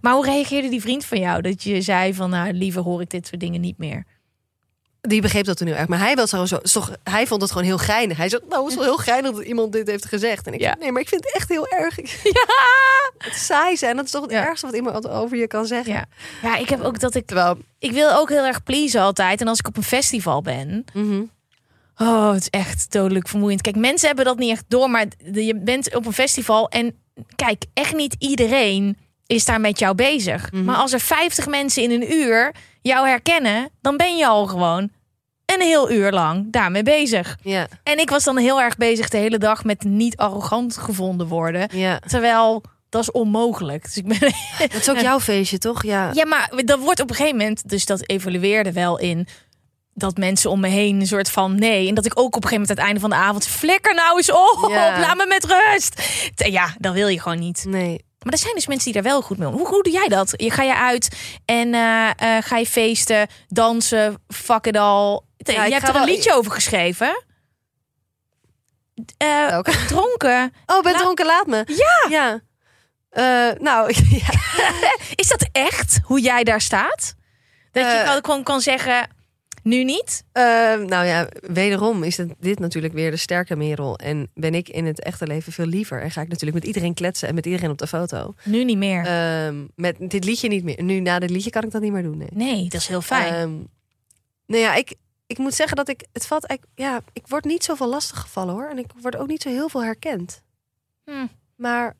maar 0.00 0.12
hoe 0.12 0.24
reageerde 0.24 0.68
die 0.68 0.80
vriend 0.80 1.04
van 1.04 1.18
jou 1.18 1.40
dat 1.42 1.62
je 1.62 1.80
zei 1.80 2.14
van, 2.14 2.30
nou, 2.30 2.52
liever 2.52 2.82
hoor 2.82 3.00
ik 3.00 3.10
dit 3.10 3.26
soort 3.26 3.40
dingen 3.40 3.60
niet 3.60 3.78
meer? 3.78 4.04
Die 5.08 5.20
begreep 5.20 5.44
dat 5.44 5.56
toen 5.56 5.66
heel 5.66 5.76
erg. 5.76 5.88
Maar 5.88 5.98
hij, 5.98 6.14
was 6.14 6.30
zo, 6.30 6.58
toch, 6.58 6.92
hij 7.02 7.26
vond 7.26 7.42
het 7.42 7.50
gewoon 7.50 7.66
heel 7.66 7.78
geinig. 7.78 8.16
Hij 8.16 8.28
zei, 8.28 8.42
nou, 8.48 8.62
het 8.62 8.70
is 8.70 8.76
wel 8.78 8.84
heel 8.84 8.96
geinig 8.96 9.32
dat 9.32 9.44
iemand 9.44 9.72
dit 9.72 9.86
heeft 9.88 10.04
gezegd. 10.04 10.46
En 10.46 10.52
ik 10.52 10.60
Ja. 10.60 10.66
zei, 10.66 10.78
nee, 10.80 10.92
maar 10.92 11.00
ik 11.02 11.08
vind 11.08 11.24
het 11.24 11.34
echt 11.34 11.48
heel 11.48 11.68
erg. 11.68 11.96
Ja! 12.22 12.42
Het 13.18 13.34
saai 13.36 13.76
zijn, 13.76 13.96
dat 13.96 14.04
is 14.04 14.10
toch 14.10 14.22
het 14.22 14.30
Ja. 14.30 14.46
ergste 14.46 14.66
wat 14.66 14.74
iemand 14.74 15.08
over 15.08 15.36
je 15.36 15.46
kan 15.46 15.66
zeggen. 15.66 15.92
Ja, 15.92 16.04
ja 16.42 16.56
ik 16.56 16.68
heb 16.68 16.80
ook 16.80 17.00
dat 17.00 17.14
ik. 17.14 17.26
Terwijl, 17.26 17.58
Ik 17.78 17.90
wil 17.90 18.10
ook 18.12 18.28
heel 18.28 18.44
erg 18.44 18.62
pleasen 18.62 19.00
altijd. 19.00 19.40
En 19.40 19.48
als 19.48 19.58
ik 19.58 19.66
op 19.68 19.76
een 19.76 19.82
festival 19.82 20.42
ben, 20.42 20.84
mhm. 20.92 21.22
Oh, 21.96 22.32
het 22.32 22.40
is 22.40 22.48
echt 22.50 22.92
dodelijk 22.92 23.28
vermoeiend. 23.28 23.60
Kijk, 23.60 23.76
mensen 23.76 24.06
hebben 24.06 24.24
dat 24.24 24.38
niet 24.38 24.50
echt 24.50 24.64
door, 24.68 24.90
maar 24.90 25.06
je 25.32 25.56
bent 25.60 25.94
op 25.94 26.06
een 26.06 26.12
festival 26.12 26.68
en 26.68 26.94
kijk, 27.36 27.64
echt 27.74 27.94
niet 27.94 28.14
iedereen 28.18 28.98
is 29.26 29.44
daar 29.44 29.60
met 29.60 29.78
jou 29.78 29.94
bezig. 29.94 30.52
Mhm. 30.52 30.64
Maar 30.64 30.76
als 30.76 30.92
er 30.92 31.00
50 31.00 31.46
mensen 31.46 31.82
in 31.82 31.90
een 31.90 32.12
uur 32.12 32.54
jou 32.82 33.08
herkennen, 33.08 33.70
dan 33.80 33.96
ben 33.96 34.16
je 34.16 34.26
al 34.26 34.46
gewoon 34.46 34.90
een 35.46 35.60
heel 35.60 35.90
uur 35.90 36.12
lang 36.12 36.52
daarmee 36.52 36.82
bezig. 36.82 37.38
En 37.82 37.98
ik 37.98 38.10
was 38.10 38.24
dan 38.24 38.36
heel 38.36 38.60
erg 38.60 38.76
bezig 38.76 39.08
de 39.08 39.16
hele 39.16 39.38
dag 39.38 39.64
met 39.64 39.84
niet 39.84 40.16
arrogant 40.16 40.76
gevonden 40.76 41.26
worden, 41.26 41.68
terwijl 42.06 42.62
dat 42.88 43.02
is 43.02 43.10
onmogelijk. 43.10 43.82
Dus 43.84 43.96
ik 43.96 44.06
ben 44.06 44.18
Dat 44.58 44.74
is 44.74 44.90
ook 44.90 45.00
jouw 45.00 45.20
feestje, 45.20 45.58
toch? 45.58 45.82
Ja. 45.82 46.10
ja, 46.12 46.26
maar 46.26 46.50
dat 46.64 46.78
wordt 46.78 47.00
op 47.00 47.10
een 47.10 47.16
gegeven 47.16 47.38
moment, 47.38 47.68
dus 47.68 47.86
dat 47.86 48.08
evalueerde 48.08 48.72
wel 48.72 48.98
in 48.98 49.26
dat 49.94 50.16
mensen 50.16 50.50
om 50.50 50.60
me 50.60 50.68
heen 50.68 51.00
een 51.00 51.06
soort 51.06 51.30
van 51.30 51.58
nee. 51.58 51.88
En 51.88 51.94
dat 51.94 52.04
ik 52.04 52.18
ook 52.18 52.36
op 52.36 52.42
een 52.44 52.48
gegeven 52.48 52.60
moment 52.60 52.70
aan 52.70 52.76
het 52.76 52.86
einde 52.86 53.00
van 53.00 53.10
de 53.10 53.16
avond 53.16 53.46
flikker 53.46 53.94
nou 53.94 54.16
eens 54.16 54.32
op, 54.32 54.66
Ja. 54.70 55.00
laat 55.00 55.16
me 55.16 55.26
met 55.26 55.44
rust. 55.44 56.02
Ja, 56.34 56.74
dat 56.78 56.94
wil 56.94 57.08
je 57.08 57.20
gewoon 57.20 57.38
niet. 57.38 57.64
Nee. 57.68 58.04
Maar 58.24 58.32
er 58.32 58.38
zijn 58.38 58.54
dus 58.54 58.66
mensen 58.66 58.92
die 58.92 59.02
daar 59.02 59.12
wel 59.12 59.22
goed 59.22 59.38
mee 59.38 59.48
om. 59.48 59.54
Hoe, 59.54 59.68
hoe 59.68 59.82
doe 59.82 59.92
jij 59.92 60.08
dat? 60.08 60.32
Je 60.36 60.50
ga 60.50 60.62
je 60.62 60.76
uit 60.76 61.16
en 61.44 61.74
eh, 61.74 62.10
eh, 62.36 62.44
ga 62.44 62.56
je 62.56 62.66
feesten, 62.66 63.26
dansen, 63.48 64.22
fuck 64.28 64.66
it 64.66 64.76
all. 64.76 65.20
Ja, 65.36 65.64
je 65.64 65.72
hebt 65.72 65.88
er 65.88 65.96
een 65.96 66.04
liedje 66.04 66.34
over 66.34 66.52
geschreven. 66.52 67.24
Eh, 69.16 69.48
Welke? 69.48 69.84
dronken. 69.86 70.54
Oh, 70.66 70.82
ben 70.82 70.96
dronken, 70.96 71.26
laat 71.26 71.46
me. 71.46 71.64
Ja. 71.66 72.06
Ja. 72.08 72.40
Eh, 73.10 73.60
nou, 73.60 73.92
ja. 74.26 74.26
Is 75.14 75.28
dat 75.28 75.48
echt 75.52 75.98
hoe 76.04 76.20
jij 76.20 76.44
daar 76.44 76.60
staat? 76.60 77.14
Dat 77.72 77.84
je 77.84 77.90
Eh. 77.90 78.10
gewoon 78.12 78.42
kan 78.42 78.60
zeggen, 78.60 79.08
nu 79.64 79.84
niet? 79.84 80.24
Eh, 80.32 80.42
nou 80.74 81.06
ja, 81.06 81.28
wederom 81.40 82.02
is 82.02 82.16
het, 82.16 82.34
dit 82.38 82.58
natuurlijk 82.58 82.94
weer 82.94 83.10
de 83.10 83.16
sterke 83.16 83.56
Merel. 83.56 83.98
En 83.98 84.30
ben 84.34 84.54
ik 84.54 84.68
in 84.68 84.86
het 84.86 85.02
echte 85.02 85.26
leven 85.26 85.52
veel 85.52 85.66
liever. 85.66 86.02
En 86.02 86.10
ga 86.10 86.20
ik 86.20 86.28
natuurlijk 86.28 86.54
met 86.54 86.66
iedereen 86.66 86.94
kletsen 86.94 87.28
en 87.28 87.34
met 87.34 87.46
iedereen 87.46 87.70
op 87.70 87.78
de 87.78 87.86
foto. 87.86 88.34
Nu 88.44 88.64
niet 88.64 88.76
meer. 88.76 89.04
Ehm, 89.06 89.64
met 89.74 89.96
dit 89.98 90.24
liedje 90.24 90.48
niet 90.48 90.64
meer. 90.64 90.82
Nu, 90.82 91.00
na 91.00 91.18
dit 91.18 91.30
liedje 91.30 91.50
kan 91.50 91.62
ik 91.62 91.70
dat 91.70 91.82
niet 91.82 91.92
meer 91.92 92.02
doen, 92.02 92.18
nee. 92.18 92.28
nee, 92.32 92.62
dat 92.62 92.80
is 92.80 92.86
heel 92.86 93.02
fijn. 93.02 93.34
Ehm, 93.34 93.52
nou 94.46 94.62
ja, 94.62 94.74
ik, 94.74 94.94
ik 95.26 95.38
moet 95.38 95.54
zeggen 95.54 95.76
dat 95.76 95.88
ik... 95.88 96.06
Het 96.12 96.26
valt 96.26 96.46
eigenlijk... 96.46 96.78
Ja, 96.80 97.02
ik 97.12 97.26
word 97.26 97.44
niet 97.44 97.64
zoveel 97.64 97.88
lastig 97.88 98.20
gevallen, 98.20 98.54
hoor. 98.54 98.68
En 98.68 98.78
ik 98.78 98.86
word 99.00 99.16
ook 99.16 99.28
niet 99.28 99.42
zo 99.42 99.48
heel 99.48 99.68
veel 99.68 99.84
herkend. 99.84 100.42
Hm. 101.04 101.26
Maar... 101.56 101.96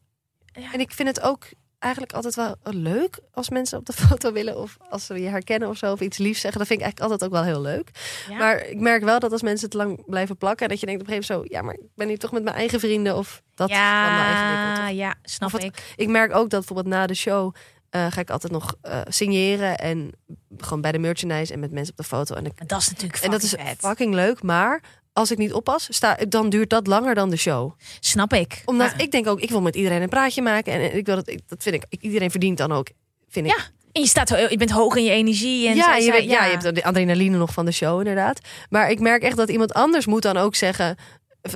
Ja. 0.52 0.72
En 0.72 0.80
ik 0.80 0.92
vind 0.92 1.08
het 1.08 1.20
ook 1.20 1.46
eigenlijk 1.84 2.12
altijd 2.12 2.34
wel 2.34 2.56
leuk 2.62 3.18
als 3.32 3.48
mensen 3.50 3.78
op 3.78 3.86
de 3.86 3.92
foto 4.06 4.32
willen. 4.32 4.58
Of 4.58 4.76
als 4.88 5.06
ze 5.06 5.20
je 5.22 5.28
herkennen 5.28 5.68
of 5.68 5.76
zo. 5.76 5.92
Of 5.92 6.00
iets 6.00 6.18
liefs 6.18 6.40
zeggen. 6.40 6.58
Dat 6.58 6.68
vind 6.68 6.80
ik 6.80 6.84
eigenlijk 6.84 7.12
altijd 7.12 7.30
ook 7.32 7.36
wel 7.44 7.52
heel 7.54 7.62
leuk. 7.62 7.90
Ja. 8.28 8.36
Maar 8.36 8.66
ik 8.66 8.80
merk 8.80 9.02
wel 9.04 9.18
dat 9.18 9.32
als 9.32 9.42
mensen 9.42 9.64
het 9.64 9.74
lang 9.74 10.02
blijven 10.06 10.36
plakken... 10.36 10.68
dat 10.68 10.80
je 10.80 10.86
denkt 10.86 11.00
op 11.00 11.06
een 11.08 11.12
gegeven 11.14 11.34
moment 11.36 11.50
zo... 11.52 11.56
Ja, 11.58 11.64
maar 11.64 11.74
ik 11.74 11.86
ben 11.94 12.08
hier 12.08 12.18
toch 12.18 12.32
met 12.32 12.42
mijn 12.44 12.56
eigen 12.56 12.80
vrienden. 12.80 13.16
Of 13.16 13.42
dat 13.54 13.68
ja, 13.68 14.84
Of- 14.84 14.90
ja, 14.90 15.14
snap 15.22 15.50
wat- 15.50 15.62
ik. 15.62 15.92
Ik 15.96 16.08
merk 16.08 16.30
ook 16.34 16.50
dat 16.50 16.66
bijvoorbeeld 16.66 16.94
na 16.94 17.06
de 17.06 17.14
show... 17.14 17.54
eh, 17.90 18.06
ga 18.10 18.20
ik 18.20 18.30
altijd 18.30 18.52
nog 18.52 18.74
eh, 18.82 19.00
signeren. 19.08 19.78
En 19.78 20.12
gewoon 20.58 20.80
bij 20.80 20.92
de 20.92 20.98
merchandise 20.98 21.52
en 21.52 21.60
met 21.60 21.72
mensen 21.72 21.90
op 21.92 21.96
de 21.98 22.04
foto. 22.04 22.34
En, 22.34 22.46
ik, 22.46 22.68
Dat 22.68 22.80
is 22.80 22.88
natuurlijk 22.90 23.22
en 23.22 23.30
dat 23.30 23.42
is 23.42 23.50
vet. 23.50 23.76
fucking 23.78 24.14
leuk. 24.14 24.42
Maar 24.42 24.82
als 25.14 25.30
ik 25.30 25.38
niet 25.38 25.52
oppas, 25.52 25.86
sta, 25.90 26.16
dan 26.28 26.48
duurt 26.48 26.70
dat 26.70 26.86
langer 26.86 27.14
dan 27.14 27.30
de 27.30 27.36
show. 27.36 27.72
Snap 28.00 28.32
ik. 28.32 28.62
Omdat 28.64 28.94
ik 28.96 29.10
denk 29.10 29.26
ook, 29.26 29.40
ik 29.40 29.50
wil 29.50 29.60
met 29.60 29.76
iedereen 29.76 30.02
een 30.02 30.08
praatje 30.08 30.42
maken. 30.42 30.72
En 30.72 30.96
ik 30.96 31.06
wil 31.06 31.14
dat, 31.14 31.26
dat 31.46 31.62
vind 31.62 31.74
ik, 31.74 31.84
iedereen 32.00 32.30
verdient 32.30 32.58
dan 32.58 32.72
ook, 32.72 32.88
vind 33.28 33.46
ik. 33.46 33.52
Ja, 33.52 33.62
en 33.92 34.00
je, 34.02 34.08
staat, 34.08 34.28
je 34.28 34.56
bent 34.56 34.70
hoog 34.70 34.96
in 34.96 35.04
je 35.04 35.10
energie. 35.10 35.68
En 35.68 35.74
ja, 35.74 35.82
zij 35.82 36.04
je, 36.04 36.28
ja. 36.28 36.44
je 36.44 36.50
hebt 36.50 36.74
de 36.74 36.84
adrenaline 36.84 37.36
nog 37.36 37.52
van 37.52 37.64
de 37.64 37.72
show 37.72 37.98
inderdaad. 37.98 38.40
Maar 38.70 38.90
ik 38.90 39.00
merk 39.00 39.22
echt 39.22 39.36
dat 39.36 39.48
iemand 39.48 39.72
anders 39.72 40.06
moet 40.06 40.22
dan 40.22 40.36
ook 40.36 40.54
zeggen... 40.54 40.96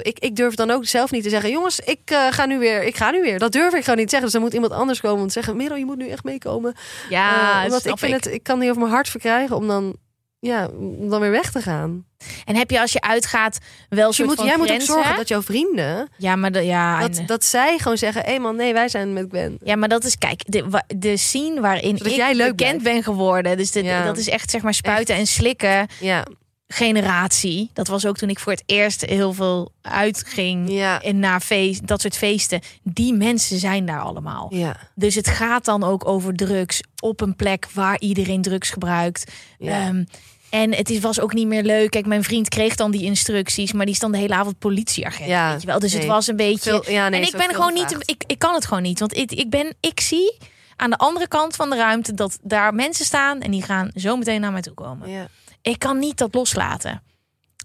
ik, 0.03 0.19
ik 0.19 0.37
durf 0.37 0.55
dan 0.55 0.71
ook 0.71 0.87
zelf 0.87 1.11
niet 1.11 1.23
te 1.23 1.29
zeggen, 1.29 1.51
jongens, 1.51 1.81
ik 1.81 2.01
eh, 2.05 2.27
ga 2.31 2.47
nu 2.47 2.59
weer, 2.59 2.83
ik 2.83 2.97
ga 2.97 3.11
nu 3.11 3.23
weer. 3.23 3.39
Dat 3.39 3.53
durf 3.53 3.75
ik 3.75 3.85
gewoon 3.85 3.99
niet 3.99 4.11
zeggen. 4.11 4.23
Dus 4.23 4.33
dan 4.33 4.43
moet 4.43 4.55
iemand 4.55 4.73
anders 4.73 5.01
komen 5.01 5.23
en 5.25 5.31
zeggen, 5.31 5.57
Merel, 5.57 5.77
je 5.77 5.85
moet 5.85 5.97
nu 5.97 6.09
echt 6.09 6.25
meekomen. 6.25 6.75
Ja, 7.09 7.59
Eh, 7.59 7.65
omdat 7.65 7.87
ik 7.87 7.99
vind 7.99 8.13
het, 8.13 8.27
ik 8.27 8.43
kan 8.43 8.59
niet 8.59 8.69
over 8.69 8.83
mijn 8.83 8.93
hart 8.93 9.09
verkrijgen 9.09 9.57
om 9.57 9.67
dan, 9.67 9.97
ja, 10.41 10.69
om 10.79 11.09
dan 11.09 11.21
weer 11.21 11.31
weg 11.31 11.51
te 11.51 11.61
gaan. 11.61 12.07
En 12.45 12.57
heb 12.57 12.71
je 12.71 12.81
als 12.81 12.93
je 12.93 13.01
uitgaat 13.01 13.59
wel 13.89 14.07
Dus 14.09 14.17
je 14.17 14.25
moet, 14.25 14.43
jij 14.43 14.57
moet 14.57 14.71
ook 14.73 14.81
zorgen 14.81 15.17
dat 15.17 15.29
jouw 15.29 15.43
vrienden, 15.43 16.09
Ja, 16.17 16.37
maar 16.37 16.53
de, 16.53 16.61
ja, 16.63 17.01
dat, 17.01 17.19
en- 17.19 17.27
dat 17.27 17.45
zij 17.45 17.79
gewoon 17.79 17.97
zeggen, 17.99 18.23
hé 18.25 18.39
man, 18.39 18.57
nee, 18.57 18.73
wij 18.73 18.89
zijn 18.89 19.13
met 19.13 19.27
Gwen. 19.29 19.59
ja, 19.65 19.77
maar 19.77 19.89
dat 19.89 20.05
is 20.05 20.19
kijk 20.19 20.41
de, 20.47 20.83
de 20.97 21.17
scene 21.17 21.61
waarin 21.61 21.97
Zodat 21.97 22.13
ik 22.13 22.19
jij 22.19 22.35
leuk 22.35 22.57
bekend 22.57 22.83
ben 22.83 23.03
geworden. 23.03 23.57
Dus 23.57 23.71
de- 23.71 23.83
Ja. 23.83 24.05
dat 24.05 24.17
is 24.17 24.29
echt 24.29 24.51
zeg 24.51 24.63
maar 24.63 24.75
spuiten 24.75 25.15
en 25.15 25.27
slikken 25.27 25.87
Ja, 26.01 26.25
generatie. 26.69 27.71
Dat 27.73 27.87
was 27.89 28.07
ook 28.07 28.17
toen 28.17 28.29
ik 28.29 28.39
voor 28.39 28.53
het 28.53 28.63
eerst 28.67 29.01
heel 29.05 29.33
veel 29.33 29.73
uitging 29.83 30.71
ja, 30.71 31.03
en 31.03 31.19
naar 31.19 31.41
feest, 31.41 31.87
dat 31.87 32.01
soort 32.01 32.17
feesten. 32.17 32.61
Die 32.83 33.13
mensen 33.15 33.59
zijn 33.59 33.87
daar 33.87 34.01
allemaal. 34.01 34.47
ja. 34.51 34.77
Dus 34.95 35.15
het 35.15 35.29
gaat 35.29 35.65
dan 35.65 35.85
ook 35.85 36.07
over 36.09 36.35
drugs 36.35 36.81
op 37.01 37.21
een 37.21 37.37
plek 37.37 37.67
waar 37.73 38.01
iedereen 38.01 38.43
drugs 38.43 38.71
gebruikt. 38.71 39.33
Ja. 39.59 39.81
Ehm, 39.87 40.05
en 40.51 40.75
het 40.75 40.91
is, 40.91 40.99
was 40.99 41.21
ook 41.21 41.33
niet 41.33 41.47
meer 41.47 41.63
leuk. 41.63 41.91
Kijk, 41.91 42.07
mijn 42.07 42.25
vriend 42.25 42.49
kreeg 42.49 42.75
dan 42.75 42.91
die 42.91 43.03
instructies, 43.03 43.73
maar 43.73 43.85
die 43.85 43.95
is 43.95 44.01
dan 44.01 44.13
de 44.13 44.19
hele 44.19 44.35
avond 44.35 44.59
politieagent. 44.59 45.29
Ja, 45.29 45.51
weet 45.53 45.61
je 45.61 45.67
wel. 45.67 45.79
Dus 45.79 45.93
het 45.93 46.05
was 46.07 46.27
een 46.27 46.37
beetje. 46.37 46.71
Veel- 46.71 46.91
ja, 46.93 47.09
nee, 47.09 47.21
en 47.21 47.27
ik 47.27 47.33
ben 47.37 47.55
gewoon 47.55 47.75
niet, 47.75 47.97
ik, 48.11 48.25
ik 48.27 48.39
kan 48.39 48.55
het 48.55 48.67
gewoon 48.67 48.83
niet. 48.83 48.99
Want 48.99 49.17
ik, 49.17 49.33
ik 49.33 49.51
ben, 49.51 49.75
ik 49.81 50.01
zie 50.01 50.37
aan 50.77 50.91
de 50.91 50.97
andere 50.97 51.29
kant 51.29 51.57
van 51.57 51.71
de 51.71 51.77
ruimte 51.77 52.15
dat 52.15 52.39
daar 52.43 52.75
mensen 52.75 53.05
staan 53.05 53.41
en 53.41 53.51
die 53.51 53.63
gaan 53.63 53.91
zo 53.95 54.17
meteen 54.17 54.41
naar 54.41 54.53
mij 54.53 54.63
toe 54.63 54.75
komen. 54.75 55.11
Ja. 55.11 55.29
Ik 55.63 55.79
kan 55.79 55.99
niet 55.99 56.19
dat 56.19 56.35
loslaten. 56.35 57.03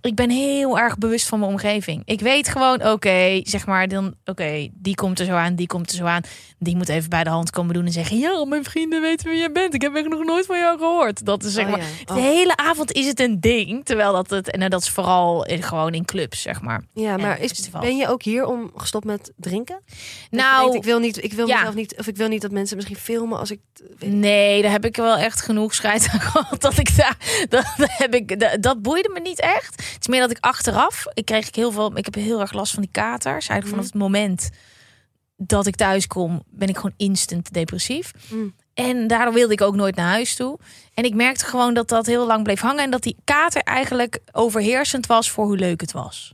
Ik 0.04 0.16
ben 0.16 0.30
heel 0.30 0.80
erg 0.80 0.98
bewust 0.98 1.28
van 1.28 1.40
mijn 1.40 1.52
omgeving. 1.52 2.02
Ik 2.06 2.20
weet 2.20 2.48
gewoon, 2.50 2.86
oké, 2.88 3.40
zeg 3.44 3.66
maar, 3.66 3.88
dan, 3.88 4.14
oké, 4.26 4.68
die 4.74 4.96
komt 4.96 5.20
er 5.20 5.26
zo 5.26 5.34
aan, 5.34 5.56
die 5.56 5.68
komt 5.68 5.90
er 5.90 5.96
zo 5.96 6.06
aan. 6.06 6.22
Die 6.60 6.76
moet 6.76 6.90
even 6.90 7.10
bij 7.10 7.24
de 7.24 7.30
hand 7.30 7.50
komen 7.50 7.74
doen 7.74 7.86
en 7.86 7.92
zeggen: 7.92 8.18
Ja, 8.18 8.46
mijn 8.46 8.64
vrienden 8.64 9.02
weten 9.02 9.30
wie 9.30 9.38
jij 9.40 9.52
bent. 9.52 9.74
Ik 9.74 9.82
heb 9.82 9.96
echt 9.96 10.08
nog 10.08 10.24
nooit 10.24 10.46
van 10.46 10.58
jou 10.60 10.78
gehoord. 10.78 11.26
Dat 11.26 11.44
is 11.44 11.54
zeg 11.54 11.66
Oh, 11.66 11.72
maar. 11.72 11.80
De 12.06 12.14
Oh. 12.14 12.16
hele 12.16 12.56
avond 12.56 12.92
is 12.92 13.08
het 13.08 13.20
een 13.20 13.40
ding. 13.42 13.86
Terwijl 13.86 14.14
dat 14.14 14.30
het, 14.30 14.52
en 14.52 14.70
dat 14.70 14.82
is 14.82 14.90
vooral 14.90 15.46
in, 15.46 15.64
gewoon 15.64 15.94
in 15.94 16.06
clubs, 16.06 16.42
zeg 16.42 16.62
maar. 16.62 16.84
Ja, 16.94 17.18
maar 17.18 17.38
En 17.38 17.44
is, 17.44 17.70
ben 17.70 17.98
je 17.98 18.08
ook 18.08 18.24
hier 18.24 18.46
om 18.46 18.72
gestopt 18.76 19.06
met 19.06 19.32
drinken? 19.38 19.82
Dat 19.86 19.96
Nou, 20.40 20.62
denkt, 20.62 20.76
ik 20.76 20.84
wil 20.84 21.00
niet, 21.00 21.24
ik 21.24 21.34
wil 21.34 21.48
ja. 21.48 21.56
mezelf 21.58 21.76
niet, 21.76 21.96
of 21.98 22.08
ik 22.08 22.18
wil 22.18 22.28
niet 22.28 22.42
dat 22.42 22.52
mensen 22.52 22.76
misschien 22.76 22.98
filmen 22.98 23.40
als 23.40 23.52
ik. 23.52 23.60
Nee, 24.00 24.62
daar 24.62 24.72
heb 24.72 24.86
ik 24.86 24.96
wel 24.96 25.18
echt 25.18 25.42
genoeg 25.42 25.74
scheid 25.74 26.08
aan 26.12 26.20
gehad. 26.22 26.62
Dat 26.62 26.78
ik 26.78 26.98
daar. 26.98 27.18
Dat, 27.50 27.66
heb 27.78 28.14
ik, 28.16 28.40
dat, 28.40 28.62
dat 28.62 28.82
boeide 28.82 29.10
me 29.14 29.20
niet 29.20 29.40
echt. 29.40 29.93
Het 29.94 30.02
is 30.02 30.08
meer 30.08 30.20
dat 30.20 30.32
ik 30.32 30.38
achteraf. 30.40 31.06
Ik 31.14 31.26
kreeg 31.26 31.56
heel 31.56 31.72
veel. 31.72 31.98
Ik 31.98 32.06
heb 32.06 32.16
heel 32.16 32.40
erg 32.40 32.54
last 32.54 32.74
van 32.74 32.82
die 32.82 32.92
katers. 32.92 33.48
Eigenlijk 33.48 33.68
vanaf 33.68 33.86
het 33.86 33.94
moment 34.02 34.50
dat 35.38 35.68
ik 35.68 35.76
thuis 35.76 36.08
kom, 36.08 36.44
ben 36.50 36.68
ik 36.68 36.76
gewoon 36.76 36.94
instant 36.98 37.54
depressief. 37.54 38.12
Mm. 38.30 38.56
En 38.74 39.08
daardoor 39.08 39.34
wilde 39.34 39.54
ik 39.54 39.62
ook 39.62 39.76
nooit 39.76 39.96
naar 39.96 40.10
huis 40.10 40.36
toe. 40.36 40.60
En 40.94 41.04
ik 41.04 41.14
merkte 41.14 41.46
gewoon 41.46 41.74
dat 41.74 41.88
dat 41.88 42.06
heel 42.06 42.26
lang 42.28 42.44
bleef 42.44 42.60
hangen. 42.62 42.84
En 42.84 42.90
dat 42.92 43.02
die 43.02 43.18
kater 43.24 43.62
eigenlijk 43.62 44.20
overheersend 44.32 45.06
was 45.06 45.32
voor 45.32 45.46
hoe 45.46 45.58
leuk 45.58 45.82
het 45.82 45.92
was. 45.92 46.34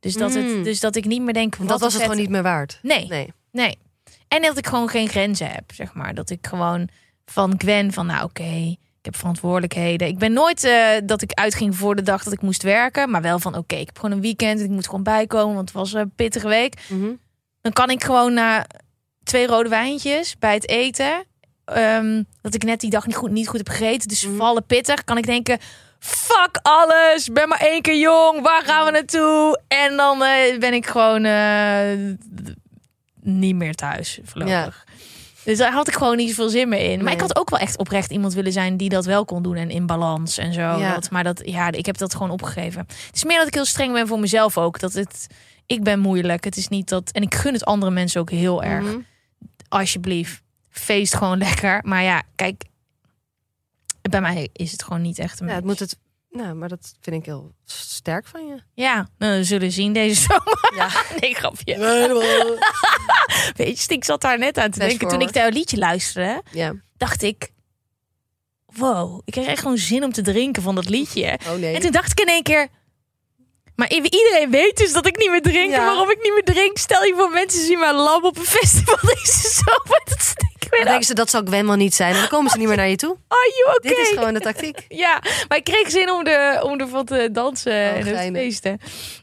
Dus 0.00 0.14
dat, 0.14 0.34
het, 0.34 0.44
Mm. 0.44 0.62
dus 0.62 0.80
dat 0.80 0.96
ik 0.96 1.04
niet 1.04 1.22
meer 1.22 1.34
denk. 1.34 1.58
Dat 1.58 1.66
wat 1.66 1.80
was 1.80 1.92
een 1.94 2.00
het 2.00 2.08
gewoon 2.08 2.22
niet 2.22 2.30
meer 2.30 2.42
waard. 2.42 2.78
Nee, 2.82 3.06
Nee. 3.06 3.32
Nee. 3.52 3.78
En 4.28 4.42
dat 4.42 4.58
ik 4.58 4.66
gewoon 4.66 4.88
geen 4.88 5.08
grenzen 5.08 5.50
heb, 5.50 5.72
zeg 5.74 5.94
maar. 5.94 6.14
Dat 6.14 6.30
ik 6.30 6.46
gewoon 6.46 6.88
van 7.26 7.54
Gwen 7.58 7.92
van, 7.92 8.06
nou 8.06 8.24
oké, 8.24 8.42
ik 8.44 8.78
heb 9.10 9.16
verantwoordelijkheden. 9.16 10.08
Ik 10.08 10.18
ben 10.18 10.32
nooit 10.32 10.64
eh, 10.64 10.88
dat 11.04 11.22
ik 11.22 11.32
uitging 11.32 11.76
voor 11.76 11.94
de 11.96 12.02
dag 12.02 12.22
dat 12.22 12.32
ik 12.32 12.42
moest 12.42 12.62
werken. 12.62 13.10
Maar 13.10 13.22
wel 13.22 13.38
van, 13.38 13.56
oké, 13.56 13.74
ik 13.76 13.86
heb 13.86 13.98
gewoon 13.98 14.16
een 14.16 14.20
weekend. 14.22 14.58
en 14.58 14.64
Ik 14.64 14.70
moet 14.70 14.86
gewoon 14.86 15.02
bijkomen, 15.02 15.54
want 15.54 15.68
het 15.68 15.78
was 15.78 15.92
een 15.92 16.12
pittige 16.16 16.48
week. 16.48 16.74
Mhm. 16.88 17.10
Dan 17.60 17.72
kan 17.72 17.90
ik 17.90 18.04
gewoon 18.04 18.34
na 18.34 18.66
twee 19.22 19.46
rode 19.46 19.68
wijntjes 19.68 20.38
bij 20.38 20.54
het 20.54 20.68
eten... 20.68 21.24
ehm, 21.64 22.22
dat 22.42 22.54
ik 22.54 22.62
net 22.64 22.80
die 22.80 22.90
dag 22.90 23.06
niet 23.06 23.16
goed, 23.16 23.30
niet 23.30 23.48
goed 23.48 23.58
heb 23.58 23.68
gegeten. 23.68 24.08
Dus 24.08 24.26
Mhm. 24.26 24.36
vallen 24.36 24.66
pittig. 24.66 25.04
Kan 25.04 25.18
ik 25.18 25.26
denken, 25.26 25.58
fuck 25.98 26.58
alles. 26.62 27.28
Ben 27.32 27.48
maar 27.48 27.60
één 27.60 27.82
keer 27.82 27.98
jong. 27.98 28.40
Waar 28.42 28.62
gaan 28.64 28.84
we 28.84 28.90
naartoe? 28.90 29.60
En 29.68 29.96
dan 29.96 30.22
eh, 30.22 30.58
ben 30.58 30.72
ik 30.74 30.86
gewoon 30.86 31.24
eh, 31.24 32.14
niet 33.20 33.54
meer 33.54 33.74
thuis 33.74 34.18
voorlopig. 34.24 34.86
Dus 35.48 35.58
daar 35.58 35.72
had 35.72 35.88
ik 35.88 35.94
gewoon 35.94 36.16
niet 36.16 36.28
zoveel 36.28 36.48
zin 36.48 36.68
meer 36.68 36.90
in. 36.90 36.96
Maar 36.96 37.04
Nee. 37.04 37.14
ik 37.14 37.20
had 37.20 37.36
ook 37.38 37.50
wel 37.50 37.58
echt 37.58 37.78
oprecht 37.78 38.10
iemand 38.10 38.34
willen 38.34 38.52
zijn 38.52 38.76
die 38.76 38.88
dat 38.88 39.04
wel 39.04 39.24
kon 39.24 39.42
doen 39.42 39.56
en 39.56 39.70
in 39.70 39.86
balans 39.86 40.38
en 40.38 40.52
zo. 40.52 40.60
Ja. 40.60 40.94
Dat, 40.94 41.10
maar 41.10 41.24
dat, 41.24 41.42
ja, 41.44 41.70
ik 41.70 41.86
heb 41.86 41.98
dat 41.98 42.12
gewoon 42.14 42.30
opgegeven. 42.30 42.80
Het 43.06 43.14
is 43.16 43.24
meer 43.24 43.38
dat 43.38 43.46
ik 43.46 43.54
heel 43.54 43.64
streng 43.64 43.92
ben 43.92 44.06
voor 44.06 44.20
mezelf 44.20 44.58
ook. 44.58 44.80
Dat 44.80 44.92
het, 44.92 45.26
ik 45.66 45.82
ben 45.82 45.98
moeilijk. 46.00 46.44
Het 46.44 46.56
is 46.56 46.68
niet 46.68 46.88
dat, 46.88 47.10
en 47.10 47.22
ik 47.22 47.34
gun 47.34 47.52
het 47.52 47.64
andere 47.64 47.92
mensen 47.92 48.20
ook 48.20 48.30
heel 48.30 48.62
erg. 48.62 48.84
Mhm. 48.84 48.98
Alsjeblieft, 49.68 50.42
feest 50.70 51.14
gewoon 51.14 51.38
lekker. 51.48 51.80
Maar 51.82 52.02
ja, 52.02 52.22
kijk, 52.34 52.64
bij 54.10 54.20
mij 54.20 54.48
is 54.52 54.72
het 54.72 54.82
gewoon 54.82 55.02
niet 55.02 55.18
echt 55.18 55.40
een 55.40 55.46
Ja, 55.46 55.54
het 55.54 55.64
moet 55.64 55.78
het. 55.78 55.98
Nou, 56.38 56.54
maar 56.54 56.68
dat 56.68 56.94
vind 57.00 57.16
ik 57.16 57.24
heel 57.24 57.54
sterk 57.64 58.26
van 58.26 58.46
je. 58.46 58.62
Ja, 58.74 59.08
nou, 59.18 59.38
we 59.38 59.44
zullen 59.44 59.72
zien 59.72 59.92
deze 59.92 60.20
zomer. 60.28 60.72
Ja. 60.74 60.90
Nee, 61.20 61.34
grapje. 61.34 61.78
Weet 63.56 63.82
je, 63.82 63.94
ik 63.94 64.04
zat 64.04 64.20
daar 64.20 64.38
net 64.38 64.58
aan 64.58 64.70
te 64.70 64.78
denken. 64.78 65.08
Toen 65.08 65.20
ik 65.20 65.34
jouw 65.34 65.48
liedje 65.48 65.76
luisterde, 65.78 66.42
ja. 66.52 66.74
dacht 66.96 67.22
ik... 67.22 67.50
Wow, 68.66 69.20
ik 69.24 69.32
kreeg 69.32 69.46
echt 69.46 69.62
gewoon 69.62 69.78
zin 69.78 70.04
om 70.04 70.12
te 70.12 70.22
drinken 70.22 70.62
van 70.62 70.74
dat 70.74 70.88
liedje. 70.88 71.38
Oh 71.48 71.54
nee. 71.54 71.74
En 71.74 71.80
toen 71.80 71.90
dacht 71.90 72.10
ik 72.10 72.20
in 72.20 72.26
één 72.26 72.42
keer... 72.42 72.68
Maar 73.78 73.90
iedereen 73.90 74.50
weet 74.50 74.76
dus 74.76 74.92
dat 74.92 75.06
ik 75.06 75.18
niet 75.18 75.30
meer 75.30 75.42
drink. 75.42 75.70
Ja. 75.70 75.84
waarom 75.84 76.10
ik 76.10 76.18
niet 76.22 76.32
meer 76.32 76.54
drink, 76.54 76.78
stel 76.78 77.04
je 77.04 77.14
voor 77.16 77.30
mensen 77.30 77.64
zien 77.64 77.78
mij 77.78 77.94
lam 77.94 78.24
op 78.24 78.36
een 78.36 78.44
festival 78.58 78.96
deze 79.02 79.48
zomer. 79.48 80.00
Dat 80.04 80.20
stik 80.20 80.52
ik 80.58 80.70
weer 80.70 80.80
Dan 80.80 80.88
denken 80.88 81.06
ze 81.06 81.14
dat 81.14 81.30
zal 81.30 81.42
Gwen 81.44 81.66
wel 81.66 81.76
niet 81.76 81.94
zijn. 81.94 82.14
En 82.14 82.20
dan 82.20 82.28
komen 82.28 82.50
ze 82.50 82.58
niet 82.58 82.68
meer 82.68 82.76
naar 82.76 82.88
je 82.88 82.96
toe. 82.96 83.16
Are 83.28 83.52
you 83.56 83.76
okay? 83.76 83.90
Dit 83.90 83.98
is 83.98 84.08
gewoon 84.08 84.34
de 84.34 84.40
tactiek. 84.40 84.86
Ja, 85.04 85.22
maar 85.48 85.58
ik 85.58 85.64
kreeg 85.64 85.90
zin 85.90 86.10
om, 86.10 86.24
de, 86.24 86.60
om 86.62 86.80
ervan 86.80 87.04
te 87.04 87.28
dansen 87.32 87.72
en 87.72 88.06
het 88.06 88.28
Oh, 88.28 88.34
feesten. 88.34 88.78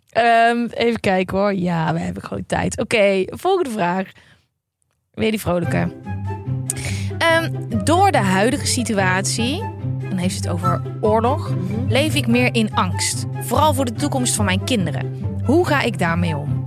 Ehm, 0.09 0.65
even 0.71 0.99
kijken 0.99 1.37
hoor. 1.37 1.53
Ja, 1.53 1.93
we 1.93 1.99
hebben 1.99 2.23
gewoon 2.23 2.45
tijd. 2.45 2.79
Oké, 2.79 3.23
volgende 3.25 3.69
vraag. 3.69 4.07
Weer 5.13 5.31
die 5.31 5.39
vrolijke. 5.39 5.91
Ehm, 7.17 7.51
door 7.83 8.11
de 8.11 8.17
huidige 8.17 8.65
situatie, 8.65 9.63
dan 10.15 10.23
heeft 10.23 10.35
het 10.35 10.47
over 10.47 10.81
oorlog, 11.01 11.53
leef 11.87 12.15
ik 12.15 12.27
meer 12.27 12.53
in 12.53 12.73
angst. 12.73 13.25
Vooral 13.33 13.73
voor 13.73 13.85
de 13.85 13.93
toekomst 13.93 14.35
van 14.35 14.45
mijn 14.45 14.63
kinderen. 14.63 15.23
Hoe 15.45 15.67
ga 15.67 15.81
ik 15.81 15.99
daarmee 15.99 16.35
om? 16.35 16.65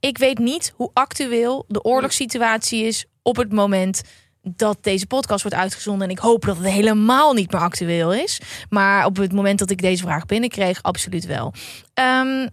Ik 0.00 0.18
weet 0.18 0.38
niet 0.38 0.72
hoe 0.76 0.90
actueel 0.92 1.64
de 1.68 1.82
oorlogssituatie 1.82 2.84
is 2.84 3.06
op 3.22 3.36
het 3.36 3.52
moment 3.52 4.02
dat 4.42 4.78
deze 4.80 5.06
podcast 5.06 5.42
wordt 5.42 5.56
uitgezonden. 5.56 6.06
En 6.06 6.12
ik 6.12 6.18
hoop 6.18 6.44
dat 6.44 6.56
het 6.56 6.66
helemaal 6.66 7.32
niet 7.32 7.52
meer 7.52 7.60
actueel 7.60 8.14
is. 8.14 8.40
Maar 8.68 9.06
op 9.06 9.16
het 9.16 9.32
moment 9.32 9.58
dat 9.58 9.70
ik 9.70 9.82
deze 9.82 10.02
vraag 10.02 10.26
binnenkreeg, 10.26 10.82
absoluut 10.82 11.26
wel. 11.26 11.52
Ehm, 11.94 12.48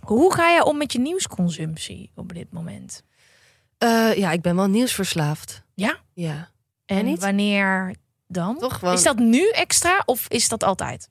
hoe 0.00 0.34
ga 0.34 0.48
je 0.48 0.64
om 0.64 0.78
met 0.78 0.92
je 0.92 1.00
nieuwsconsumptie 1.00 2.10
op 2.14 2.34
dit 2.34 2.52
moment? 2.52 3.02
Eh, 3.78 4.14
ja, 4.16 4.30
ik 4.32 4.40
ben 4.40 4.56
wel 4.56 4.68
nieuwsverslaafd. 4.68 5.62
Ja? 5.74 5.96
Ja. 6.14 6.50
En 6.86 7.04
niet? 7.04 7.20
wanneer 7.20 7.94
dan? 8.32 8.58
Toch 8.58 8.78
gewoon. 8.78 8.94
Is 8.94 9.02
dat 9.02 9.18
nu 9.18 9.48
extra 9.48 10.02
of 10.06 10.28
is 10.28 10.48
dat 10.48 10.64
altijd? 10.64 11.08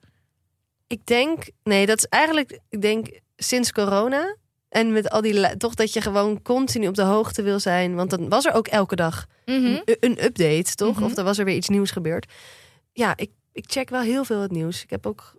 Ik 0.87 1.05
denk, 1.05 1.49
nee, 1.63 1.85
dat 1.85 1.97
is 1.97 2.05
eigenlijk, 2.05 2.59
ik 2.69 2.81
denk 2.81 3.19
sinds 3.35 3.71
corona. 3.71 4.35
En 4.69 4.91
met 4.91 5.09
al 5.09 5.21
die, 5.21 5.57
toch 5.57 5.73
dat 5.73 5.93
je 5.93 6.01
gewoon 6.01 6.41
continu 6.41 6.87
op 6.87 6.95
de 6.95 7.01
hoogte 7.01 7.41
wil 7.41 7.59
zijn. 7.59 7.95
Want 7.95 8.09
dan 8.09 8.29
was 8.29 8.45
er 8.45 8.53
ook 8.53 8.67
elke 8.67 8.95
dag 8.95 9.25
Mhm. 9.45 9.65
een, 9.65 9.97
een 9.99 10.23
update, 10.23 10.75
toch? 10.75 10.95
Mhm. 10.95 11.03
Of 11.03 11.17
er 11.17 11.23
was 11.23 11.37
er 11.37 11.45
weer 11.45 11.55
iets 11.55 11.69
nieuws 11.69 11.91
gebeurd. 11.91 12.31
Ja, 12.93 13.17
ik, 13.17 13.31
ik 13.51 13.63
check 13.67 13.89
wel 13.89 14.01
heel 14.01 14.23
veel 14.23 14.39
het 14.41 14.51
nieuws. 14.51 14.83
Ik 14.83 14.89
heb 14.89 15.05
ook, 15.05 15.33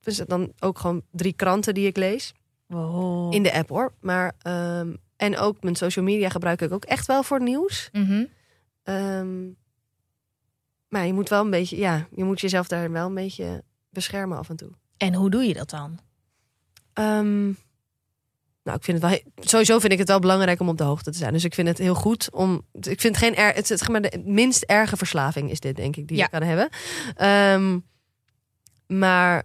dus 0.00 0.16
dan 0.16 0.52
ook 0.58 0.78
gewoon 0.78 1.02
drie 1.10 1.32
kranten 1.32 1.74
die 1.74 1.86
ik 1.86 1.96
lees. 1.96 2.32
Wow. 2.66 3.34
In 3.34 3.42
de 3.42 3.52
app 3.52 3.68
hoor. 3.68 3.92
Maar, 4.00 4.32
ehm, 4.38 4.94
en 5.16 5.38
ook 5.38 5.62
mijn 5.62 5.76
social 5.76 6.04
media 6.04 6.28
gebruik 6.28 6.60
ik 6.62 6.72
ook 6.72 6.84
echt 6.84 7.06
wel 7.06 7.22
voor 7.22 7.42
nieuws. 7.42 7.88
Mhm. 7.92 8.24
Ehm, 8.82 9.48
maar 10.96 11.06
je 11.06 11.12
moet 11.12 11.28
wel 11.28 11.44
een 11.44 11.50
beetje, 11.50 11.76
ja, 11.76 12.06
je 12.14 12.24
moet 12.24 12.40
jezelf 12.40 12.68
daar 12.68 12.90
wel 12.90 13.06
een 13.06 13.14
beetje 13.14 13.62
beschermen 13.90 14.38
af 14.38 14.48
en 14.48 14.56
toe. 14.56 14.70
En 14.96 15.14
hoe 15.14 15.30
doe 15.30 15.42
je 15.42 15.54
dat 15.54 15.70
dan? 15.70 15.98
Ehm, 16.92 17.44
nou, 18.62 18.76
ik 18.76 18.84
vind 18.84 19.02
het 19.02 19.10
wel, 19.10 19.20
sowieso 19.36 19.78
vind 19.78 19.92
ik 19.92 19.98
het 19.98 20.08
wel 20.08 20.18
belangrijk 20.18 20.60
om 20.60 20.68
op 20.68 20.78
de 20.78 20.84
hoogte 20.84 21.10
te 21.10 21.18
zijn. 21.18 21.32
Dus 21.32 21.44
ik 21.44 21.54
vind 21.54 21.68
het 21.68 21.78
heel 21.78 21.94
goed 21.94 22.30
om, 22.30 22.62
ik 22.72 23.00
vind 23.00 23.02
het 23.02 23.16
geen, 23.16 23.34
er, 23.36 23.54
het, 23.54 23.66
zeg 23.66 23.88
maar 23.88 24.02
de 24.02 24.22
minst 24.24 24.62
erge 24.62 24.96
verslaving 24.96 25.50
is 25.50 25.60
dit, 25.60 25.76
denk 25.76 25.96
ik, 25.96 26.08
die 26.08 26.16
Ja. 26.16 26.22
je 26.22 26.30
kan 26.30 26.42
hebben. 26.42 26.68
Ehm, 27.16 27.78
maar 28.98 29.42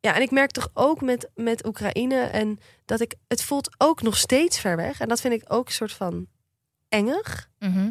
ja, 0.00 0.14
en 0.14 0.22
ik 0.22 0.30
merk 0.30 0.50
toch 0.50 0.70
ook 0.74 1.00
met, 1.00 1.30
met 1.34 1.66
Oekraïne 1.66 2.20
en 2.20 2.58
dat 2.84 3.00
ik, 3.00 3.14
het 3.28 3.42
voelt 3.42 3.74
ook 3.78 4.02
nog 4.02 4.16
steeds 4.16 4.60
ver 4.60 4.76
weg. 4.76 5.00
En 5.00 5.08
dat 5.08 5.20
vind 5.20 5.34
ik 5.34 5.44
ook 5.52 5.66
een 5.66 5.72
soort 5.72 5.92
van 5.92 6.26
engig. 6.88 7.50
Mhm. 7.58 7.90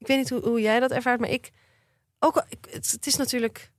Ik 0.00 0.06
weet 0.06 0.16
niet 0.16 0.28
hoe, 0.30 0.40
hoe 0.48 0.60
jij 0.60 0.80
dat 0.80 0.90
ervaart, 0.90 1.20
maar 1.20 1.28
ik 1.30 1.50
ook. 2.18 2.36
al- 2.36 2.44
Ik, 2.48 2.58
het, 2.70 2.90
het 2.90 3.06
is 3.06 3.16
natuurlijk, 3.16 3.70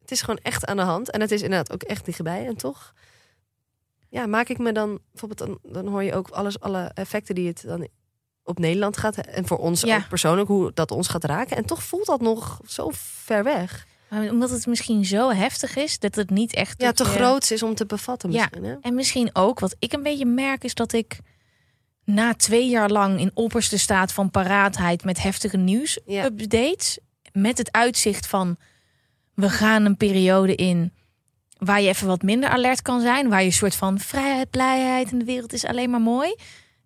het 0.00 0.10
is 0.10 0.20
gewoon 0.20 0.40
echt 0.42 0.66
aan 0.66 0.76
de 0.76 0.82
hand 0.82 1.10
en 1.10 1.20
het 1.20 1.30
is 1.30 1.42
inderdaad 1.42 1.72
ook 1.72 1.82
echt 1.82 2.04
dichtbij 2.04 2.46
en 2.46 2.56
toch 2.56 2.92
ja, 4.08 4.26
maak 4.26 4.48
ik 4.48 4.58
me 4.58 4.72
dan 4.72 5.00
bijvoorbeeld 5.10 5.48
dan, 5.62 5.72
dan 5.72 5.86
hoor 5.86 6.02
je 6.02 6.14
ook 6.14 6.28
alles, 6.28 6.60
alle 6.60 6.90
effecten 6.94 7.34
die 7.34 7.48
het 7.48 7.62
dan 7.66 7.88
op 8.42 8.58
Nederland 8.58 8.96
gaat 8.96 9.16
en 9.16 9.46
voor 9.46 9.58
ons 9.58 9.80
Ja. 9.80 9.96
ook 9.96 10.08
persoonlijk 10.08 10.48
hoe 10.48 10.70
dat 10.74 10.90
ons 10.90 11.08
gaat 11.08 11.24
raken. 11.24 11.56
En 11.56 11.64
toch 11.64 11.82
voelt 11.82 12.06
dat 12.06 12.20
nog 12.20 12.60
zo 12.66 12.90
ver 12.92 13.44
weg. 13.44 13.86
Maar 14.08 14.28
omdat 14.30 14.50
het 14.50 14.66
misschien 14.66 15.04
zo 15.04 15.30
heftig 15.30 15.76
is 15.76 15.98
dat 15.98 16.14
het 16.14 16.30
niet 16.30 16.54
echt. 16.54 16.80
Ja, 16.82 16.92
te 16.92 17.04
je- 17.04 17.08
groot 17.10 17.50
is 17.50 17.62
om 17.62 17.74
te 17.74 17.86
bevatten 17.86 18.30
Ja. 18.32 18.38
misschien. 18.38 18.64
Hè? 18.64 18.76
En 18.80 18.94
misschien 18.94 19.30
ook, 19.32 19.60
wat 19.60 19.76
ik 19.78 19.92
een 19.92 20.02
beetje 20.02 20.26
merk, 20.26 20.64
is 20.64 20.74
dat 20.74 20.92
ik 20.92 21.18
na 22.04 22.34
twee 22.34 22.68
jaar 22.68 22.90
lang 22.90 23.20
in 23.20 23.30
opperste 23.34 23.78
staat 23.78 24.12
van 24.12 24.30
paraatheid 24.30 25.04
met 25.04 25.22
heftige 25.22 25.56
Ja. 25.56 25.62
nieuws-updates, 25.62 26.98
met 27.32 27.58
het 27.58 27.72
uitzicht 27.72 28.26
van 28.26 28.56
we 29.34 29.50
gaan 29.50 29.84
een 29.84 29.96
periode 29.96 30.54
in 30.54 30.92
waar 31.58 31.80
je 31.80 31.88
even 31.88 32.06
wat 32.06 32.22
minder 32.22 32.48
alert 32.48 32.82
kan 32.82 33.00
zijn, 33.00 33.28
waar 33.28 33.40
je 33.40 33.46
een 33.46 33.52
soort 33.52 33.74
van 33.74 33.98
vrijheid, 33.98 34.50
blijheid 34.50 35.10
en 35.10 35.18
de 35.18 35.24
wereld 35.24 35.52
is 35.52 35.64
alleen 35.64 35.90
maar 35.90 36.00
mooi, 36.00 36.34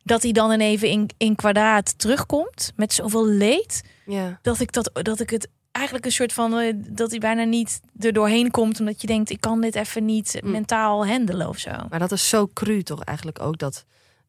dat 0.03 0.23
hij 0.23 0.33
dan 0.33 0.53
in 0.53 0.61
even 0.61 0.89
in, 0.89 1.11
in 1.17 1.35
kwadraat 1.37 1.99
terugkomt 1.99 2.73
met 2.77 2.93
zoveel 2.93 3.27
leed, 3.27 3.83
Ja. 4.07 4.39
dat 4.43 4.61
ik, 4.61 4.73
dat, 4.73 4.91
dat 5.03 5.21
ik 5.21 5.31
het 5.31 5.49
eigenlijk 5.73 6.07
een 6.07 6.13
soort 6.13 6.33
van 6.33 6.59
eh, 6.59 6.73
dat 6.77 7.11
hij 7.11 7.19
bijna 7.19 7.45
niet 7.45 7.81
er 7.99 8.13
doorheen 8.13 8.51
komt, 8.51 8.81
omdat 8.81 9.01
je 9.01 9.07
denkt 9.07 9.31
ik 9.31 9.41
kan 9.41 9.61
dit 9.61 9.75
even 9.75 10.05
niet 10.05 10.39
Mm. 10.43 10.51
mentaal 10.51 11.07
handelen 11.07 11.49
of 11.49 11.59
zo. 11.59 11.71
Maar 11.91 11.99
dat 11.99 12.13
is 12.13 12.29
zo 12.29 12.49
cru 12.55 12.83
toch 12.83 13.05
eigenlijk 13.05 13.41
ook 13.41 13.59
dat, 13.59 13.85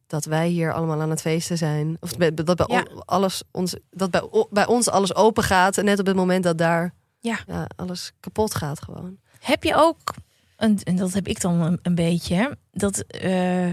dat 0.06 0.24
wij 0.24 0.48
hier 0.48 0.72
allemaal 0.72 1.00
aan 1.00 1.10
het 1.10 1.20
feesten 1.20 1.58
zijn. 1.58 1.96
Of 2.00 2.10
dat 2.10 2.56
bij, 2.56 2.66
Ja. 2.68 2.86
alles 3.04 3.42
ons, 3.50 3.76
dat 3.90 4.10
bij, 4.10 4.46
bij 4.50 4.66
ons 4.66 4.88
alles 4.88 5.14
open 5.14 5.42
gaat. 5.42 5.78
En 5.78 5.84
net 5.84 5.98
op 5.98 6.06
het 6.06 6.16
moment 6.16 6.44
dat 6.44 6.58
daar 6.58 6.94
Ja. 7.20 7.38
alles 7.76 8.12
kapot 8.20 8.54
gaat 8.54 8.82
gewoon. 8.82 9.18
Heb 9.40 9.62
je 9.64 9.74
ook, 9.74 10.14
een, 10.56 10.80
en 10.82 10.96
dat 10.96 11.12
heb 11.12 11.26
ik 11.28 11.40
dan 11.40 11.60
een, 11.60 11.78
een 11.82 11.94
beetje, 11.94 12.58
dat 12.72 12.98
eh, 12.98 13.72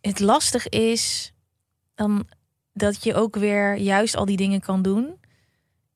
het 0.00 0.20
lastig 0.20 0.68
is 0.68 1.32
dan 1.94 2.26
dat 2.72 3.04
je 3.04 3.14
ook 3.14 3.36
weer 3.36 3.76
juist 3.76 4.16
al 4.16 4.24
die 4.24 4.36
dingen 4.36 4.60
kan 4.60 4.82
doen, 4.82 5.20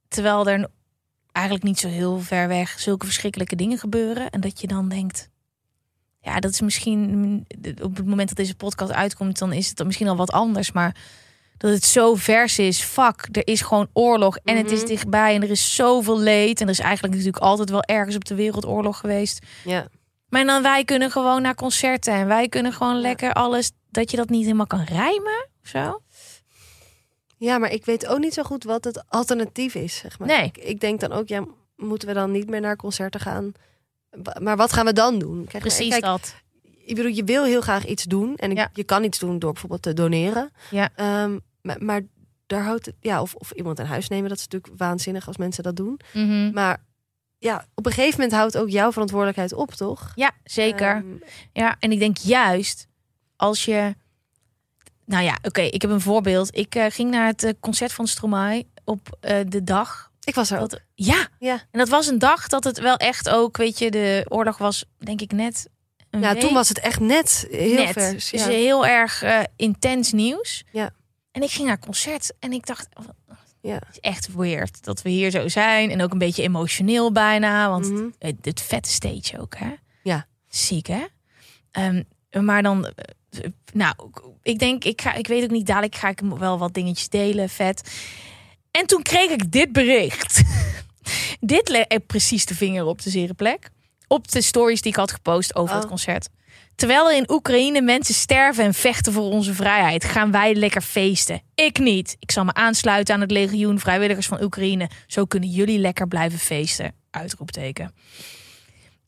terwijl 0.08 0.48
er 0.48 0.68
eigenlijk 1.32 1.66
niet 1.66 1.78
zo 1.78 1.88
heel 1.88 2.20
ver 2.20 2.48
weg 2.48 2.80
zulke 2.80 3.06
verschrikkelijke 3.06 3.56
dingen 3.56 3.78
gebeuren 3.78 4.30
en 4.30 4.40
dat 4.40 4.60
je 4.60 4.66
dan 4.66 4.88
denkt, 4.88 5.28
ja, 6.32 6.40
dat 6.40 6.50
is 6.50 6.60
misschien 6.60 7.46
op 7.82 7.96
het 7.96 8.06
moment 8.06 8.28
dat 8.28 8.36
deze 8.36 8.54
podcast 8.56 8.92
uitkomt, 8.92 9.38
dan 9.38 9.52
is 9.52 9.68
het 9.68 9.84
misschien 9.84 10.08
al 10.08 10.16
wat 10.16 10.30
anders, 10.32 10.72
maar 10.72 10.96
dat 11.58 11.70
het 11.70 11.84
zo 11.84 12.14
vers 12.14 12.58
is. 12.58 12.80
Fuck, 12.82 13.28
er 13.32 13.46
is 13.46 13.60
gewoon 13.60 13.88
oorlog 13.92 14.36
en 14.44 14.56
het 14.56 14.70
is 14.70 14.78
Mhm. 14.78 14.88
dichtbij 14.88 15.34
en 15.34 15.42
er 15.42 15.50
is 15.50 15.74
zoveel 15.74 16.18
leed 16.18 16.60
en 16.60 16.66
er 16.66 16.72
is 16.72 16.78
eigenlijk 16.80 17.14
natuurlijk 17.14 17.42
altijd 17.42 17.70
wel 17.70 17.82
ergens 17.82 18.16
op 18.16 18.24
de 18.24 18.34
wereld 18.34 18.66
oorlog 18.66 18.98
geweest. 18.98 19.38
Ja. 19.64 19.86
Maar 20.28 20.44
dan 20.44 20.62
wij 20.62 20.84
kunnen 20.84 21.10
gewoon 21.10 21.42
naar 21.42 21.54
concerten 21.54 22.12
en 22.14 22.26
wij 22.26 22.48
kunnen 22.48 22.72
gewoon 22.72 23.00
lekker 23.00 23.32
alles 23.32 23.70
dat 23.90 24.10
je 24.10 24.16
dat 24.16 24.28
niet 24.28 24.44
helemaal 24.44 24.66
kan 24.66 24.84
rijmen 24.84 25.48
of 25.62 25.68
zo. 25.68 26.00
ja, 27.38 27.58
maar 27.58 27.70
ik 27.72 27.84
weet 27.84 28.06
ook 28.06 28.18
niet 28.18 28.34
zo 28.34 28.42
goed 28.42 28.64
wat 28.64 28.84
het 28.84 29.04
alternatief 29.08 29.74
is. 29.74 29.96
Zeg 29.96 30.18
maar. 30.18 30.28
Nee. 30.28 30.44
Ik, 30.44 30.56
ik 30.58 30.80
denk 30.80 31.00
dan 31.00 31.12
ook, 31.12 31.28
ja, 31.28 31.44
moeten 31.76 32.08
we 32.08 32.14
dan 32.14 32.30
niet 32.30 32.48
meer 32.50 32.60
naar 32.60 32.76
concerten 32.76 33.20
gaan? 33.20 33.52
Maar 34.40 34.56
wat 34.56 34.72
gaan 34.72 34.84
we 34.86 34.92
dan 34.92 35.18
doen? 35.18 35.44
Kijk, 35.44 35.62
Precies 35.62 35.88
kijk, 35.88 36.02
dat. 36.02 36.34
ik 36.84 36.94
bedoel, 36.94 37.10
je 37.12 37.24
wil 37.24 37.44
heel 37.44 37.60
graag 37.60 37.86
iets 37.86 38.04
doen. 38.04 38.36
En 38.36 38.54
Ja. 38.54 38.70
je 38.72 38.84
kan 38.84 39.04
iets 39.04 39.18
doen 39.18 39.38
door 39.38 39.52
bijvoorbeeld 39.52 39.82
te 39.82 39.92
doneren. 39.94 40.50
Ja. 40.70 40.88
Ehm, 40.94 41.38
maar, 41.62 41.82
maar 41.84 42.00
daar 42.46 42.62
houdt 42.62 42.86
het, 42.86 42.94
ja, 43.00 43.20
of, 43.20 43.34
of 43.34 43.50
iemand 43.50 43.78
in 43.78 43.84
huis 43.84 44.08
nemen, 44.08 44.28
dat 44.28 44.38
is 44.38 44.46
natuurlijk 44.48 44.72
waanzinnig 44.78 45.26
als 45.26 45.36
mensen 45.36 45.62
dat 45.62 45.76
doen. 45.76 46.00
Mhm. 46.12 46.50
Maar 46.52 46.84
ja, 47.38 47.66
op 47.74 47.86
een 47.86 47.92
gegeven 47.92 48.14
moment 48.20 48.32
houdt 48.38 48.56
ook 48.58 48.68
jouw 48.70 48.92
verantwoordelijkheid 48.92 49.52
op, 49.52 49.70
toch? 49.72 50.12
Ja, 50.14 50.30
zeker. 50.44 50.88
Ehm, 50.96 51.06
Ja, 51.52 51.76
en 51.78 51.92
ik 51.92 51.98
denk 51.98 52.16
juist 52.16 52.86
als 53.36 53.64
je. 53.64 53.94
Nou 55.04 55.24
ja, 55.24 55.38
oké, 55.42 55.60
ik 55.60 55.82
heb 55.82 55.90
een 55.90 56.00
voorbeeld. 56.00 56.56
Ik 56.56 56.74
eh, 56.74 56.84
ging 56.88 57.10
naar 57.10 57.26
het 57.26 57.42
eh, 57.42 57.52
concert 57.60 57.92
van 57.92 58.06
Stromae 58.06 58.66
op 58.84 59.16
eh, 59.20 59.38
de 59.48 59.64
dag. 59.64 60.10
Ik 60.26 60.34
was 60.34 60.50
er 60.50 60.60
ook. 60.60 60.70
Dat, 60.70 60.80
ja. 60.94 61.28
Ja. 61.38 61.52
en 61.70 61.78
dat 61.78 61.88
was 61.88 62.06
een 62.06 62.18
dag 62.18 62.46
dat 62.48 62.64
het 62.64 62.78
wel 62.78 62.96
echt 62.96 63.28
ook, 63.28 63.56
weet 63.56 63.78
je, 63.78 63.90
de 63.90 64.26
oorlog 64.28 64.58
was, 64.58 64.84
denk 64.98 65.20
ik, 65.20 65.32
net. 65.32 65.68
Een 66.10 66.20
Ja, 66.20 66.32
week 66.32 66.40
toen 66.42 66.54
was 66.54 66.68
het 66.68 66.78
echt 66.78 67.00
net 67.00 67.46
heel 67.50 67.84
net. 67.84 67.92
vers. 67.92 68.30
Dus 68.30 68.44
Ja. 68.44 68.48
heel 68.48 68.86
erg 68.86 69.22
eh, 69.22 69.40
intens 69.56 70.12
nieuws. 70.12 70.64
Ja. 70.72 70.90
En 71.32 71.42
ik 71.42 71.50
ging 71.50 71.66
naar 71.66 71.78
concert 71.78 72.32
en 72.38 72.52
ik 72.52 72.66
dacht, 72.66 72.88
oh, 72.94 73.04
Ja. 73.60 73.74
het 73.74 73.88
is 73.90 73.98
echt 74.00 74.34
weird 74.34 74.84
dat 74.84 75.02
we 75.02 75.10
hier 75.10 75.30
zo 75.30 75.48
zijn. 75.48 75.90
En 75.90 76.02
ook 76.02 76.12
een 76.12 76.18
beetje 76.18 76.42
emotioneel 76.42 77.12
bijna, 77.12 77.68
want 77.68 77.90
Mhm. 77.90 78.08
het, 78.18 78.36
het 78.40 78.60
vette 78.60 78.90
stage 78.90 79.40
ook, 79.40 79.56
hè? 79.56 79.74
Ja. 80.02 80.26
Ziek, 80.48 80.86
hè? 80.86 81.04
Ehm, 81.70 82.02
maar 82.44 82.62
dan, 82.62 82.86
eh, 82.86 83.40
nou, 83.72 83.94
ik 84.42 84.58
denk, 84.58 84.84
ik, 84.84 85.00
ga, 85.00 85.12
ik 85.14 85.26
weet 85.26 85.42
ook 85.44 85.50
niet, 85.50 85.66
dadelijk 85.66 85.94
ga 85.94 86.08
ik 86.08 86.18
hem 86.18 86.38
wel 86.38 86.58
wat 86.58 86.74
dingetjes 86.74 87.08
delen, 87.08 87.48
vet. 87.48 87.90
En 88.76 88.86
toen 88.86 89.02
kreeg 89.02 89.30
ik 89.30 89.52
dit 89.52 89.72
bericht. 89.72 90.42
dit 91.40 91.68
legde 91.68 92.00
precies 92.00 92.46
de 92.46 92.54
vinger 92.54 92.84
op 92.84 93.02
de 93.02 93.10
zere 93.10 93.34
plek. 93.34 93.68
Op 94.08 94.28
de 94.30 94.42
stories 94.42 94.80
die 94.82 94.90
ik 94.92 94.98
had 94.98 95.12
gepost 95.12 95.54
over 95.54 95.74
het 95.74 95.84
Oh. 95.84 95.90
concert. 95.90 96.28
Terwijl 96.74 97.10
er 97.10 97.16
in 97.16 97.30
Oekraïne 97.30 97.80
mensen 97.80 98.14
sterven 98.14 98.64
en 98.64 98.74
vechten 98.74 99.12
voor 99.12 99.30
onze 99.30 99.54
vrijheid, 99.54 100.04
gaan 100.04 100.30
wij 100.30 100.54
lekker 100.54 100.82
feesten. 100.82 101.42
Ik 101.54 101.78
niet. 101.78 102.16
Ik 102.18 102.30
zal 102.30 102.44
me 102.44 102.54
aansluiten 102.54 103.14
aan 103.14 103.20
het 103.20 103.30
legioen 103.30 103.78
vrijwilligers 103.80 104.26
van 104.26 104.42
Oekraïne. 104.42 104.90
Zo 105.06 105.24
kunnen 105.24 105.48
jullie 105.48 105.78
lekker 105.78 106.08
blijven 106.08 106.38
feesten. 106.38 106.94
Uitroepteken. 107.10 107.94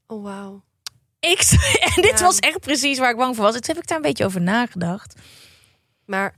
Oh, 0.06 0.22
wauw. 0.24 0.62
Ik, 1.20 1.40
en 1.94 2.02
dit 2.02 2.18
Ja. 2.18 2.24
was 2.24 2.38
echt 2.38 2.60
precies 2.60 2.98
waar 2.98 3.10
ik 3.10 3.16
bang 3.16 3.34
voor 3.34 3.44
was. 3.44 3.52
Toen 3.54 3.62
heb 3.66 3.76
ik 3.82 3.86
daar 3.88 3.96
een 3.96 4.02
beetje 4.02 4.24
over 4.24 4.40
nagedacht. 4.40 5.20
Maar, 6.04 6.34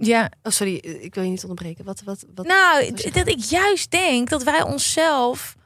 Ja, 0.00 0.30
oh, 0.42 0.52
sorry, 0.52 0.74
ik 0.76 1.14
wil 1.14 1.24
je 1.24 1.30
niet 1.30 1.42
onderbreken. 1.42 1.84
Wat, 1.84 2.02
wat, 2.04 2.24
wat? 2.34 2.46
nou, 2.46 2.90
wat- 2.90 3.14
dat 3.14 3.28
ik 3.28 3.38
juist 3.40 3.90
denk 3.90 4.28
dat 4.28 4.42
wij 4.42 4.62
onszelf 4.62 5.56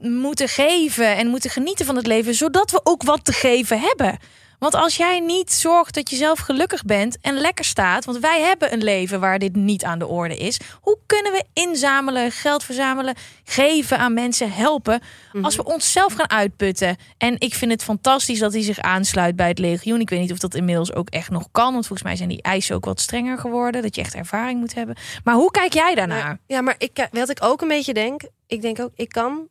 moeten 0.00 0.48
geven 0.48 1.16
en 1.16 1.26
moeten 1.28 1.50
genieten 1.50 1.86
van 1.86 1.96
het 1.96 2.06
leven, 2.06 2.34
zodat 2.34 2.70
we 2.70 2.80
ook 2.82 3.02
wat 3.02 3.24
te 3.24 3.32
geven 3.32 3.80
hebben. 3.80 4.18
Want 4.58 4.74
als 4.74 4.96
jij 4.96 5.20
niet 5.20 5.52
zorgt 5.52 5.94
dat 5.94 6.10
je 6.10 6.16
zelf 6.16 6.38
gelukkig 6.38 6.82
bent 6.84 7.18
en 7.20 7.34
lekker 7.34 7.64
staat, 7.64 8.04
want 8.04 8.18
wij 8.18 8.40
hebben 8.40 8.72
een 8.72 8.82
leven 8.82 9.20
waar 9.20 9.38
dit 9.38 9.56
niet 9.56 9.84
aan 9.84 9.98
de 9.98 10.06
orde 10.06 10.36
is, 10.36 10.60
hoe 10.80 10.98
kunnen 11.06 11.32
we 11.32 11.44
inzamelen, 11.52 12.30
geld 12.32 12.64
verzamelen, 12.64 13.14
geven 13.44 13.98
aan 13.98 14.14
mensen, 14.14 14.52
helpen, 14.52 15.00
als 15.42 15.56
we 15.56 15.64
onszelf 15.64 16.12
gaan 16.12 16.30
uitputten? 16.30 16.96
En 17.18 17.36
ik 17.38 17.54
vind 17.54 17.70
het 17.70 17.82
fantastisch 17.82 18.38
dat 18.38 18.52
hij 18.52 18.62
zich 18.62 18.78
aansluit 18.78 19.36
bij 19.36 19.48
het 19.48 19.58
legioen. 19.58 20.00
Ik 20.00 20.10
weet 20.10 20.20
niet 20.20 20.32
of 20.32 20.38
dat 20.38 20.54
inmiddels 20.54 20.92
ook 20.92 21.08
echt 21.10 21.30
nog 21.30 21.48
kan, 21.52 21.72
want 21.72 21.86
volgens 21.86 22.08
mij 22.08 22.16
zijn 22.16 22.28
die 22.28 22.42
eisen 22.42 22.76
ook 22.76 22.84
wat 22.84 23.00
strenger 23.00 23.38
geworden, 23.38 23.82
dat 23.82 23.94
je 23.94 24.00
echt 24.00 24.14
ervaring 24.14 24.60
moet 24.60 24.74
hebben. 24.74 24.96
Maar 25.24 25.34
hoe 25.34 25.50
kijk 25.50 25.72
jij 25.72 25.94
daarnaar? 25.94 26.24
Maar- 26.24 26.38
ja, 26.46 26.60
maar 26.60 26.74
ik, 26.78 27.08
wat 27.10 27.30
ik 27.30 27.38
ook 27.40 27.62
een 27.62 27.68
beetje 27.68 27.94
denk, 27.94 28.22
ik 28.46 28.62
denk 28.62 28.80
ook, 28.80 28.92
ik 28.94 29.08
kan 29.08 29.48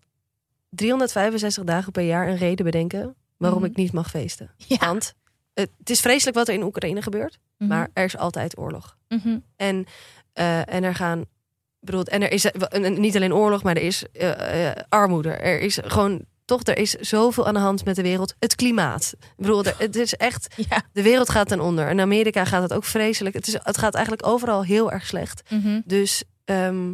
365 0.70 1.64
dagen 1.64 1.92
per 1.92 2.04
jaar 2.04 2.28
een 2.28 2.38
reden 2.38 2.66
bedenken 2.66 3.16
waarom 3.44 3.62
Mhm. 3.62 3.72
ik 3.72 3.78
niet 3.78 3.92
mag 3.94 4.10
feesten. 4.10 4.52
Ja. 4.58 4.78
Want 4.78 5.14
het, 5.54 5.70
het 5.80 5.90
is 5.90 6.00
vreselijk 6.00 6.38
wat 6.38 6.48
er 6.48 6.54
in 6.54 6.64
Oekraïne 6.64 7.02
gebeurt, 7.02 7.40
Mhm. 7.58 7.70
maar 7.70 7.90
er 7.94 8.04
is 8.04 8.18
altijd 8.18 8.58
oorlog. 8.58 8.98
Mhm. 9.08 9.38
En, 9.56 9.86
eh, 10.34 10.74
en 10.74 10.84
er 10.84 10.96
gaan, 10.96 11.26
bedoel, 11.80 12.04
en 12.04 12.22
er 12.22 12.32
is 12.32 12.46
eh, 12.46 12.90
niet 12.98 13.16
alleen 13.16 13.34
oorlog, 13.34 13.64
maar 13.64 13.76
er 13.76 13.82
is 13.82 14.04
eh, 14.12 14.72
armoede. 14.90 15.30
Er 15.32 15.60
is 15.60 15.80
gewoon, 15.84 16.26
toch, 16.46 16.64
er 16.64 16.78
is 16.78 16.92
zoveel 16.92 17.48
aan 17.48 17.54
de 17.54 17.60
hand 17.60 17.86
met 17.86 17.96
de 17.96 18.02
wereld. 18.02 18.36
Het 18.40 18.56
klimaat. 18.56 19.14
Ik 19.20 19.28
bedoel, 19.38 19.64
er- 19.66 19.76
het 19.78 19.96
is 19.96 20.14
echt, 20.14 20.56
Ja. 20.70 20.82
de 20.94 21.02
wereld 21.02 21.30
gaat 21.30 21.48
ten 21.48 21.60
onder. 21.60 21.90
In 21.90 22.00
Amerika 22.00 22.46
gaat 22.46 22.62
het 22.62 22.74
ook 22.74 22.84
vreselijk. 22.86 23.36
Het, 23.36 23.48
is, 23.48 23.54
het 23.64 23.78
gaat 23.78 23.94
eigenlijk 23.94 24.28
overal 24.28 24.64
heel 24.64 24.92
erg 24.92 25.06
slecht. 25.06 25.42
Dus 25.86 26.24
ehm, 26.46 26.94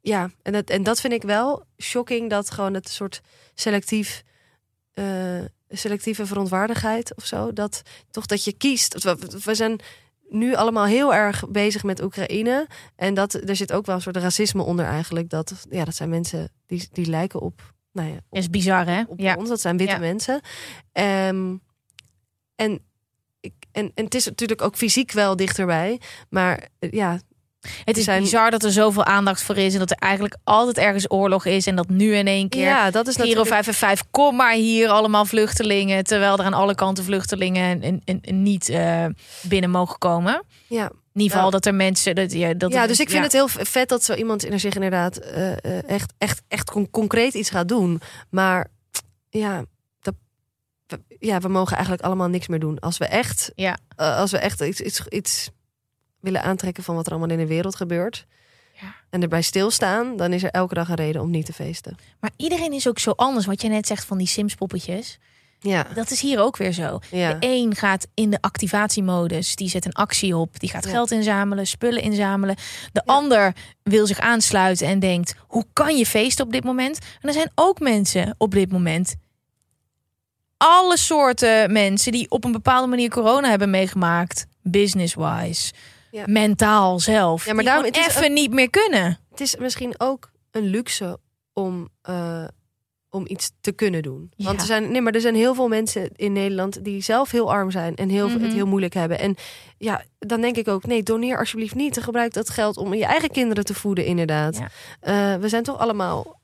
ja, 0.00 0.30
en 0.42 0.52
dat, 0.52 0.70
en 0.70 0.82
dat 0.82 1.00
vind 1.00 1.12
ik 1.12 1.22
wel 1.22 1.64
shocking 1.82 2.30
dat 2.30 2.50
gewoon 2.50 2.74
het 2.74 2.88
soort 2.88 3.20
selectief, 3.54 4.22
eh, 4.92 5.40
selectieve 5.68 6.26
verontwaardigheid 6.26 7.16
of 7.16 7.24
zo. 7.26 7.52
Dat 7.52 7.82
toch 8.10 8.26
dat 8.26 8.44
je 8.44 8.52
kiest. 8.52 9.02
We, 9.02 9.16
we 9.44 9.54
zijn 9.54 9.80
nu 10.28 10.54
allemaal 10.54 10.84
heel 10.84 11.14
erg 11.14 11.48
bezig 11.48 11.82
met 11.82 12.02
Oekraïne. 12.02 12.66
En 12.96 13.14
dat, 13.14 13.34
er 13.34 13.56
zit 13.56 13.72
ook 13.72 13.86
wel 13.86 13.94
een 13.94 14.02
soort 14.02 14.16
racisme 14.16 14.62
onder 14.62 14.84
eigenlijk. 14.86 15.30
Dat, 15.30 15.66
ja, 15.70 15.84
dat 15.84 15.94
zijn 15.94 16.08
mensen 16.08 16.52
die, 16.66 16.88
die 16.92 17.06
lijken 17.06 17.40
op, 17.40 17.74
nou 17.92 18.08
ja, 18.08 18.16
op, 18.28 18.38
is 18.38 18.50
bizar, 18.50 18.86
hè? 18.86 19.02
op 19.06 19.20
Ja. 19.20 19.34
ons. 19.34 19.48
Dat 19.48 19.60
zijn 19.60 19.76
witte 19.76 19.92
Ja. 19.94 19.98
mensen. 20.00 20.40
Ehm, 20.92 21.56
en, 22.54 22.84
ik, 23.40 23.54
en, 23.72 23.90
en 23.94 24.04
het 24.04 24.14
is 24.14 24.24
natuurlijk 24.24 24.62
ook 24.62 24.76
fysiek 24.76 25.12
wel 25.12 25.36
dichterbij. 25.36 26.00
Maar 26.28 26.68
eh, 26.78 26.90
ja, 26.90 27.20
Het 27.84 27.96
is 27.96 28.04
zijn- 28.04 28.22
bizar 28.22 28.50
dat 28.50 28.64
er 28.64 28.72
zoveel 28.72 29.04
aandacht 29.04 29.42
voor 29.42 29.56
is 29.56 29.72
en 29.72 29.78
dat 29.78 29.90
er 29.90 29.96
eigenlijk 29.96 30.36
altijd 30.44 30.78
ergens 30.78 31.10
oorlog 31.10 31.44
is 31.46 31.66
en 31.66 31.76
dat 31.76 31.88
nu 31.88 32.14
in 32.14 32.26
één 32.26 32.48
keer 32.48 32.62
ja 32.62 32.90
dat 32.90 33.06
is 33.06 33.14
Giro 33.14 33.26
natuurlijk... 33.26 33.54
5 33.54 33.66
en 33.66 33.74
5, 33.74 34.02
kom 34.10 34.36
maar 34.36 34.54
hier 34.54 34.88
allemaal 34.88 35.24
vluchtelingen, 35.24 36.04
terwijl 36.04 36.38
er 36.38 36.44
aan 36.44 36.52
alle 36.54 36.74
kanten 36.74 37.04
vluchtelingen 37.04 37.82
en, 37.82 38.00
en, 38.04 38.20
en 38.20 38.42
niet 38.42 38.68
eh, 38.68 39.04
binnen 39.42 39.70
mogen 39.70 39.98
komen. 39.98 40.42
Ja, 40.68 40.84
In 41.12 41.20
ieder 41.20 41.30
geval 41.30 41.44
Ja. 41.44 41.50
dat 41.50 41.66
er 41.66 41.74
mensen 41.74 42.14
dat 42.14 42.32
ja, 42.32 42.54
dat 42.54 42.72
ja 42.72 42.86
dus 42.86 43.00
ik 43.00 43.10
vind 43.10 43.18
ja. 43.18 43.22
het 43.24 43.32
heel 43.32 43.64
vet 43.64 43.88
dat 43.88 44.04
zo 44.04 44.14
iemand 44.14 44.44
in 44.44 44.60
zich 44.60 44.74
inderdaad 44.74 45.16
eh, 45.16 45.50
eh, 45.52 45.88
echt, 45.88 46.12
echt, 46.18 46.42
echt 46.48 46.70
con- 46.70 46.90
concreet 46.90 47.34
iets 47.34 47.50
gaat 47.50 47.68
doen. 47.68 48.00
Maar 48.30 48.66
ja, 49.28 49.64
ja, 51.18 51.38
we 51.38 51.48
mogen 51.48 51.72
eigenlijk 51.74 52.04
allemaal 52.04 52.28
niks 52.28 52.48
meer 52.48 52.58
doen. 52.58 52.78
Als 52.78 52.98
we 52.98 53.04
echt, 53.04 53.52
Ja. 53.54 53.78
als 53.96 54.30
we 54.30 54.38
echt 54.38 54.60
iets, 54.60 54.80
iets, 54.80 55.06
iets 55.08 55.50
willen 56.20 56.42
aantrekken 56.42 56.82
van 56.82 56.94
wat 56.94 57.06
er 57.06 57.12
allemaal 57.12 57.30
in 57.30 57.38
de 57.38 57.46
wereld 57.46 57.76
gebeurt. 57.76 58.26
Ja. 58.80 58.94
En 59.10 59.22
erbij 59.22 59.42
stilstaan, 59.42 60.16
dan 60.16 60.32
is 60.32 60.42
er 60.42 60.50
elke 60.50 60.74
dag 60.74 60.88
een 60.88 60.94
reden 60.94 61.22
om 61.22 61.30
niet 61.30 61.46
te 61.46 61.52
feesten. 61.52 61.96
Maar 62.20 62.30
iedereen 62.36 62.72
is 62.72 62.88
ook 62.88 62.98
zo 62.98 63.10
anders. 63.10 63.46
Wat 63.46 63.62
je 63.62 63.68
net 63.68 63.86
zegt 63.86 64.04
van 64.04 64.18
die 64.18 64.26
Sims 64.26 64.54
poppetjes. 64.54 65.18
Ja, 65.62 65.86
Dat 65.94 66.10
is 66.10 66.20
hier 66.20 66.40
ook 66.40 66.56
weer 66.56 66.72
zo. 66.72 66.98
ja. 67.10 67.32
De 67.32 67.46
een 67.46 67.74
gaat 67.74 68.06
in 68.14 68.30
de 68.30 68.38
activatiemodus. 68.40 69.56
Die 69.56 69.68
zet 69.68 69.84
een 69.84 69.92
actie 69.92 70.36
op. 70.36 70.60
Die 70.60 70.70
gaat 70.70 70.84
Ja. 70.84 70.90
geld 70.90 71.10
inzamelen, 71.10 71.66
spullen 71.66 72.02
inzamelen. 72.02 72.56
De 72.92 73.02
ander 73.06 73.54
wil 73.82 74.06
zich 74.06 74.18
aansluiten 74.20 74.86
en 74.86 74.98
denkt... 74.98 75.34
hoe 75.46 75.64
kan 75.72 75.96
je 75.96 76.06
feesten 76.06 76.44
op 76.46 76.52
dit 76.52 76.64
moment? 76.64 76.98
En 77.20 77.28
er 77.28 77.34
zijn 77.34 77.50
ook 77.54 77.80
mensen 77.80 78.34
op 78.38 78.50
dit 78.50 78.72
moment... 78.72 79.14
alle 80.56 80.96
soorten 80.96 81.72
mensen 81.72 82.12
die 82.12 82.30
op 82.30 82.44
een 82.44 82.52
bepaalde 82.52 82.86
manier 82.88 83.10
corona 83.10 83.48
hebben 83.48 83.70
meegemaakt. 83.70 84.46
Business-wise. 84.62 85.72
Ja. 86.10 86.24
Mentaal 86.26 87.00
zelf. 87.00 87.44
Ja, 87.44 87.52
maar 87.54 87.64
daarom- 87.64 87.84
het 87.84 87.96
even 87.96 88.32
niet 88.32 88.50
meer 88.52 88.70
kunnen. 88.70 89.18
Het 89.30 89.40
is 89.40 89.56
misschien 89.56 89.94
ook 89.98 90.30
een 90.50 90.64
luxe 90.64 91.18
om, 91.52 91.88
eh, 92.02 92.44
om 93.10 93.24
iets 93.26 93.50
te 93.60 93.72
kunnen 93.72 94.02
doen. 94.02 94.32
Want 94.36 94.54
Ja. 94.54 94.60
er 94.60 94.66
zijn, 94.66 94.90
nee, 94.92 95.00
maar 95.00 95.12
er 95.12 95.20
zijn 95.20 95.34
heel 95.34 95.54
veel 95.54 95.68
mensen 95.68 96.10
in 96.16 96.32
Nederland 96.32 96.84
die 96.84 97.02
zelf 97.02 97.30
heel 97.30 97.52
arm 97.52 97.70
zijn 97.70 97.94
en 97.96 98.08
heel, 98.08 98.28
Mhm. 98.28 98.40
het 98.42 98.52
heel 98.52 98.66
moeilijk 98.66 98.94
hebben. 98.94 99.18
En 99.18 99.36
ja, 99.78 100.04
dan 100.18 100.40
denk 100.40 100.56
ik 100.56 100.68
ook, 100.68 100.86
nee, 100.86 101.02
doneer 101.02 101.38
alsjeblieft 101.38 101.74
niet. 101.74 102.00
Gebruik 102.00 102.32
dat 102.32 102.50
geld 102.50 102.76
om 102.76 102.94
je 102.94 103.04
eigen 103.04 103.30
kinderen 103.30 103.64
te 103.64 103.74
voeden, 103.74 104.04
inderdaad. 104.04 104.60
Eh, 105.00 105.34
we 105.36 105.48
zijn 105.48 105.62
toch 105.62 105.78
allemaal 105.78 106.38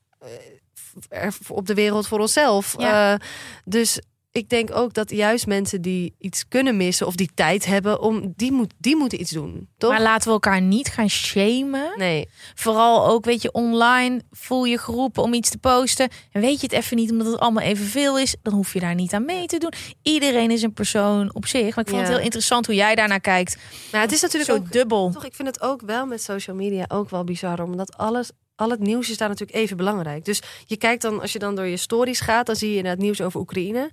eh, 1.09 1.29
op 1.49 1.67
de 1.67 1.75
wereld 1.75 2.07
voor 2.07 2.21
onszelf. 2.21 2.75
Ja. 2.79 3.21
Dus 3.65 4.01
ik 4.37 4.49
denk 4.49 4.71
ook 4.75 4.95
dat 4.95 5.11
juist 5.11 5.47
mensen 5.47 5.83
die 5.83 6.15
iets 6.19 6.49
kunnen 6.49 6.77
missen 6.77 7.07
of 7.07 7.15
die 7.15 7.31
tijd 7.35 7.67
hebben, 7.67 8.01
om, 8.01 8.33
die, 8.37 8.53
moet, 8.53 8.73
die 8.79 8.97
moeten 8.97 9.21
iets 9.21 9.31
doen. 9.31 9.69
Toch? 9.79 9.91
Maar 9.91 10.03
laten 10.03 10.27
we 10.27 10.33
elkaar 10.33 10.61
niet 10.61 10.89
gaan 10.89 11.11
shamen. 11.11 11.93
nee. 11.97 12.29
Vooral 12.55 13.07
ook, 13.07 13.25
weet 13.25 13.43
je, 13.43 13.53
online 13.53 14.23
voel 14.31 14.65
je 14.65 14.79
geroepen 14.79 15.23
om 15.23 15.35
iets 15.35 15.51
te 15.51 15.59
posten. 15.59 16.09
En 16.33 16.41
weet 16.41 16.61
je 16.61 16.67
het 16.67 16.77
even 16.77 16.97
niet, 16.97 17.11
omdat 17.11 17.27
het 17.27 17.39
allemaal 17.39 17.63
evenveel 17.63 18.19
is, 18.19 18.37
dan 18.43 18.53
hoef 18.53 18.73
je 18.73 18.81
daar 18.81 18.95
niet 18.95 19.13
aan 19.13 19.25
mee 19.25 19.47
te 19.47 19.59
doen. 19.59 19.73
Iedereen 20.03 20.51
is 20.51 20.63
een 20.63 20.73
persoon 20.73 21.35
op 21.35 21.47
zich. 21.47 21.75
Maar 21.75 21.85
ik 21.85 21.91
vond 21.91 22.01
het 22.01 22.11
heel 22.11 22.25
interessant 22.25 22.67
hoe 22.67 22.75
jij 22.75 22.95
daarnaar 22.95 23.21
kijkt. 23.21 23.57
Maar 23.93 24.01
het 24.01 24.13
is 24.13 24.21
natuurlijk 24.21 24.51
Zo 24.51 24.57
ook 24.57 24.73
dubbel. 24.73 25.11
Toch, 25.11 25.25
ik 25.25 25.35
vind 25.35 25.49
het 25.49 25.61
ook 25.61 25.81
wel 25.81 26.07
met 26.07 26.23
social 26.23 26.57
media 26.57 26.85
ook 26.89 27.11
wel 27.11 27.25
bizar, 27.25 27.63
omdat 27.63 27.97
alles, 27.97 28.31
al 28.57 28.71
het 28.71 28.81
nieuws 28.81 29.11
is 29.11 29.17
daar 29.17 29.29
natuurlijk 29.29 29.59
even 29.59 29.77
belangrijk. 29.77 30.25
Dus 30.25 30.43
je 30.65 30.77
kijkt 30.77 31.03
dan, 31.03 31.21
als 31.21 31.33
je 31.33 31.39
dan 31.39 31.55
door 31.55 31.67
je 31.67 31.77
stories 31.77 32.21
gaat, 32.21 32.47
dan 32.47 32.57
zie 32.57 32.75
je 32.75 32.87
het 32.87 32.99
nieuws 32.99 33.21
over 33.21 33.41
Oekraïne. 33.41 33.91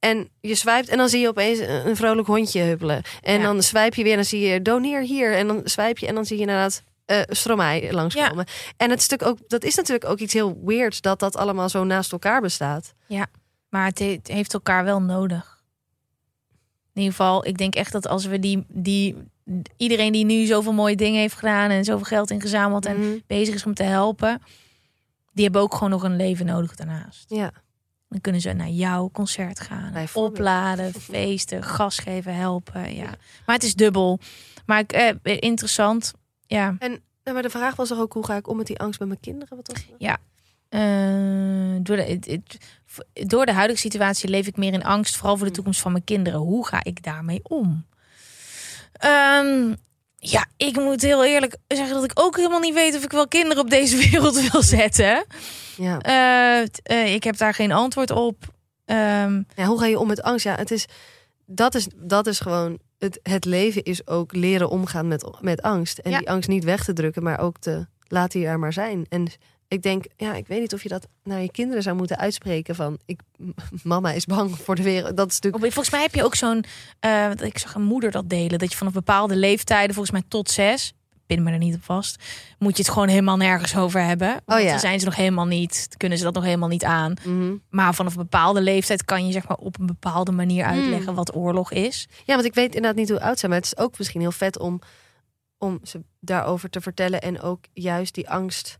En 0.00 0.28
je 0.40 0.54
swipt 0.54 0.88
en 0.88 0.98
dan 0.98 1.08
zie 1.08 1.20
je 1.20 1.28
opeens 1.28 1.58
een 1.58 1.96
vrolijk 1.96 2.26
hondje 2.26 2.60
huppelen. 2.62 3.02
En 3.22 3.36
Ja. 3.40 3.42
dan 3.42 3.62
swipe 3.62 3.96
je 3.96 4.02
weer 4.02 4.10
en 4.12 4.18
dan 4.18 4.26
zie 4.26 4.40
je 4.40 4.62
doneer 4.62 5.00
hier. 5.02 5.34
En 5.36 5.46
dan 5.46 5.60
swipe 5.64 6.00
je 6.00 6.06
en 6.06 6.14
dan 6.14 6.24
zie 6.26 6.36
je 6.36 6.42
inderdaad 6.42 6.82
eh 7.04 7.20
Stromae 7.28 7.92
langskomen. 7.92 8.46
En 8.76 8.90
het 8.90 9.02
stuk 9.02 9.22
ook, 9.24 9.38
dat 9.48 9.64
is 9.64 9.74
natuurlijk 9.74 10.10
ook 10.10 10.18
iets 10.18 10.32
heel 10.32 10.60
weirds 10.64 11.00
dat 11.00 11.18
dat 11.18 11.36
allemaal 11.36 11.68
zo 11.68 11.84
naast 11.84 12.12
elkaar 12.12 12.40
bestaat. 12.40 12.94
Maar 13.68 13.86
het, 13.86 13.98
he- 13.98 14.12
het 14.12 14.28
heeft 14.28 14.52
elkaar 14.54 14.84
wel 14.84 15.02
nodig. 15.02 15.62
In 16.94 17.00
ieder 17.02 17.10
geval, 17.16 17.46
ik 17.46 17.58
denk 17.58 17.74
echt 17.74 17.92
dat 17.92 18.08
als 18.08 18.26
we 18.26 18.38
die, 18.38 18.64
die 18.68 19.16
iedereen 19.76 20.12
die 20.12 20.24
nu 20.24 20.44
zoveel 20.46 20.72
mooie 20.72 20.96
dingen 20.96 21.20
heeft 21.20 21.34
gedaan 21.34 21.70
en 21.70 21.84
zoveel 21.84 22.04
geld 22.04 22.30
ingezameld 22.30 22.86
en 22.86 22.98
Mhm. 22.98 23.18
bezig 23.26 23.54
is 23.54 23.66
om 23.66 23.74
te 23.74 23.82
helpen, 23.82 24.42
die 25.32 25.44
hebben 25.44 25.62
ook 25.62 25.74
gewoon 25.74 25.90
nog 25.90 26.02
een 26.02 26.16
leven 26.16 26.46
nodig 26.46 26.74
daarnaast. 26.76 27.24
Ja, 27.28 27.50
Dan 28.10 28.20
kunnen 28.20 28.40
ze 28.40 28.52
naar 28.52 28.68
jouw 28.68 29.10
concert 29.12 29.60
gaan. 29.60 30.06
Opladen, 30.12 30.92
feesten, 30.92 31.62
gas 31.62 31.98
geven, 31.98 32.34
helpen. 32.34 32.94
Ja. 32.94 33.14
Maar 33.46 33.54
het 33.54 33.64
is 33.64 33.74
dubbel. 33.74 34.18
Maar 34.66 34.78
ik, 34.78 34.92
eh, 34.92 35.14
interessant. 35.22 36.12
Ja. 36.46 36.76
en, 36.78 37.00
en 37.22 37.32
maar 37.32 37.42
de 37.42 37.50
vraag 37.50 37.76
was 37.76 37.88
toch 37.88 37.98
ook, 37.98 38.12
hoe 38.12 38.24
ga 38.24 38.36
ik 38.36 38.48
om 38.48 38.56
met 38.56 38.66
die 38.66 38.78
angst 38.78 38.98
bij 38.98 39.08
mijn 39.08 39.20
kinderen? 39.20 39.56
Wat 39.56 39.66
was 39.66 39.76
het? 39.76 40.18
Eh, 40.68 41.76
door, 41.82 41.96
de, 41.96 42.40
door 43.12 43.46
de 43.46 43.52
huidige 43.52 43.80
situatie 43.80 44.28
leef 44.28 44.46
ik 44.46 44.56
meer 44.56 44.72
in 44.72 44.84
angst. 44.84 45.16
Vooral 45.16 45.36
voor 45.36 45.46
de 45.46 45.52
toekomst 45.52 45.80
van 45.80 45.92
mijn 45.92 46.04
kinderen. 46.04 46.40
Hoe 46.40 46.66
ga 46.66 46.84
ik 46.84 47.02
daarmee 47.02 47.40
om? 47.42 47.86
Ehm, 48.92 49.74
ja, 50.22 50.46
ik 50.56 50.76
moet 50.76 51.02
heel 51.02 51.24
eerlijk 51.24 51.56
zeggen 51.68 51.94
dat 51.94 52.04
ik 52.04 52.10
ook 52.14 52.36
helemaal 52.36 52.60
niet 52.60 52.74
weet 52.74 52.96
of 52.96 53.04
ik 53.04 53.10
wel 53.12 53.28
kinderen 53.28 53.62
op 53.62 53.70
deze 53.70 53.96
wereld 54.10 54.50
wil 54.50 54.62
zetten. 54.62 55.24
Ja. 55.76 55.98
Eh, 55.98 56.66
eh, 56.82 57.14
ik 57.14 57.24
heb 57.24 57.36
daar 57.36 57.54
geen 57.54 57.72
antwoord 57.72 58.10
op. 58.10 58.36
Ehm, 58.84 59.42
Ja, 59.54 59.64
hoe 59.64 59.78
ga 59.78 59.86
je 59.86 59.98
om 59.98 60.06
met 60.06 60.22
angst? 60.22 60.44
Ja, 60.44 60.54
het 60.54 60.70
is, 60.70 60.86
dat, 61.46 61.74
is, 61.74 61.86
dat 61.96 62.26
is 62.26 62.40
gewoon. 62.40 62.78
Het, 62.98 63.20
het 63.22 63.44
leven 63.44 63.82
is 63.82 64.06
ook 64.06 64.34
leren 64.34 64.68
omgaan 64.70 65.08
met, 65.08 65.30
met 65.40 65.62
angst. 65.62 65.98
En 65.98 66.10
Ja. 66.10 66.18
die 66.18 66.30
angst 66.30 66.48
niet 66.48 66.64
weg 66.64 66.84
te 66.84 66.92
drukken, 66.92 67.22
maar 67.22 67.38
ook 67.40 67.58
te 67.58 67.86
laten 68.06 68.38
die 68.40 68.48
er 68.48 68.58
maar 68.58 68.72
zijn. 68.72 69.06
En 69.08 69.26
ik 69.70 69.82
denk, 69.82 70.04
ja, 70.16 70.34
ik 70.34 70.46
weet 70.46 70.60
niet 70.60 70.74
of 70.74 70.82
je 70.82 70.88
dat 70.88 71.08
naar 71.22 71.40
je 71.40 71.50
kinderen 71.50 71.82
zou 71.82 71.96
moeten 71.96 72.18
uitspreken 72.18 72.74
van 72.74 72.98
ik, 73.04 73.20
mama 73.82 74.12
is 74.12 74.26
bang 74.26 74.58
voor 74.58 74.74
de 74.74 74.82
wereld. 74.82 75.16
Dat 75.16 75.28
is 75.30 75.40
natuurlijk. 75.40 75.72
Volgens 75.72 75.94
mij 75.94 76.02
heb 76.02 76.14
je 76.14 76.24
ook 76.24 76.34
zo'n. 76.34 76.64
want 77.00 77.42
ik 77.42 77.58
zag 77.58 77.74
een 77.74 77.82
moeder 77.82 78.10
dat 78.10 78.28
delen. 78.28 78.58
Dat 78.58 78.70
je 78.70 78.76
vanaf 78.76 78.92
bepaalde 78.92 79.36
leeftijden, 79.36 79.94
volgens 79.94 80.14
mij 80.14 80.24
tot 80.28 80.50
zes. 80.50 80.92
Pin 81.26 81.42
me 81.42 81.50
er 81.50 81.58
niet 81.58 81.74
op 81.74 81.84
vast. 81.84 82.22
Moet 82.58 82.76
je 82.76 82.82
het 82.82 82.92
gewoon 82.92 83.08
helemaal 83.08 83.36
nergens 83.36 83.76
over 83.76 84.02
hebben. 84.02 84.42
Want 84.44 84.62
ja. 84.62 84.70
dan 84.70 84.78
zijn 84.78 84.98
ze 84.98 85.04
nog 85.04 85.16
helemaal 85.16 85.46
niet. 85.46 85.88
Kunnen 85.96 86.18
ze 86.18 86.24
dat 86.24 86.34
nog 86.34 86.44
helemaal 86.44 86.68
niet 86.68 86.84
aan. 86.84 87.14
Mhm. 87.24 87.54
Maar 87.68 87.94
vanaf 87.94 88.12
een 88.16 88.22
bepaalde 88.22 88.60
leeftijd 88.60 89.04
kan 89.04 89.26
je 89.26 89.32
zeg 89.32 89.48
maar 89.48 89.56
op 89.56 89.78
een 89.78 89.86
bepaalde 89.86 90.32
manier 90.32 90.64
uitleggen 90.64 91.08
Mm. 91.10 91.14
wat 91.14 91.34
oorlog 91.36 91.72
is. 91.72 92.08
Ja, 92.24 92.34
want 92.34 92.46
ik 92.46 92.54
weet 92.54 92.74
inderdaad 92.74 92.94
niet 92.98 93.08
hoe 93.08 93.20
oud 93.20 93.32
ze 93.32 93.38
zijn, 93.38 93.50
maar 93.50 93.60
het 93.60 93.72
is 93.72 93.78
ook 93.78 93.98
misschien 93.98 94.20
heel 94.20 94.32
vet 94.32 94.58
om, 94.58 94.80
om 95.58 95.80
ze 95.82 96.00
daarover 96.20 96.70
te 96.70 96.80
vertellen 96.80 97.20
en 97.20 97.40
ook 97.40 97.64
juist 97.72 98.14
die 98.14 98.30
angst. 98.30 98.78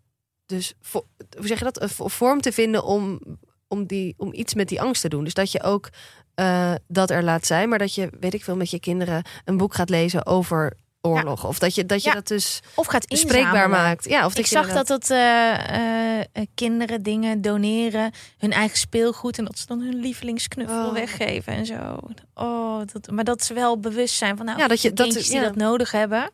Dus 0.51 0.73
vo- 0.81 1.07
hoe 1.39 1.47
zeg 1.47 1.59
je 1.59 1.65
dat? 1.65 1.83
Een 1.83 1.89
vo- 1.89 2.09
vorm 2.09 2.41
te 2.41 2.53
vinden 2.53 2.85
om, 2.85 3.21
om, 3.69 3.87
die, 3.87 4.15
om 4.17 4.33
iets 4.33 4.55
met 4.55 4.69
die 4.69 4.81
angst 4.81 5.03
te 5.03 5.09
doen. 5.09 5.25
Dus 5.25 5.35
dat 5.35 5.53
je 5.53 5.63
ook 5.63 5.89
eh, 6.35 6.75
dat 6.89 7.11
er 7.11 7.23
laat 7.25 7.47
zijn, 7.47 7.69
maar 7.69 7.79
dat 7.79 7.95
je, 7.95 8.11
weet 8.21 8.35
ik 8.35 8.45
veel, 8.45 8.57
met 8.57 8.71
je 8.71 8.81
kinderen 8.81 9.25
een 9.45 9.57
boek 9.57 9.75
gaat 9.75 9.89
lezen 9.89 10.27
over 10.27 10.77
oorlog. 11.03 11.47
Of 11.47 11.59
dat 11.59 11.75
je 11.75 11.87
dat, 11.87 12.03
je 12.03 12.09
Ja. 12.09 12.15
dat 12.15 12.27
dus 12.29 12.61
Of 12.75 12.87
gaat 12.87 13.09
bespreekbaar 13.09 13.69
maakt. 13.69 14.09
Ja, 14.09 14.25
of 14.27 14.31
Ik 14.33 14.37
dat 14.37 14.47
zag 14.47 14.61
inderdaad- 14.69 14.87
dat 14.87 15.01
het 15.09 15.11
eh, 15.11 16.19
eh, 16.21 16.27
kinderen 16.55 17.03
dingen 17.03 17.41
doneren, 17.41 18.13
hun 18.39 18.53
eigen 18.53 18.79
speelgoed 18.79 19.39
en 19.39 19.45
dat 19.45 19.59
ze 19.59 19.67
dan 19.67 19.81
hun 19.81 19.95
lievelingsknuffel 19.95 20.87
Oh. 20.87 20.93
weggeven 20.93 21.53
en 21.53 21.67
zo. 21.67 21.99
Oh, 22.35 22.81
dat, 22.93 23.11
maar 23.11 23.25
dat 23.25 23.45
ze 23.45 23.55
wel 23.55 23.79
bewust 23.81 24.15
zijn 24.15 24.37
van 24.37 24.47
nou, 24.47 24.59
Ja, 24.59 24.69
dat 24.69 24.83
je- 24.83 24.93
dat- 24.93 25.07
kindjes 25.07 25.27
die 25.29 25.37
ja. 25.41 25.43
dat 25.43 25.57
nodig 25.57 25.91
hebben. 25.91 26.31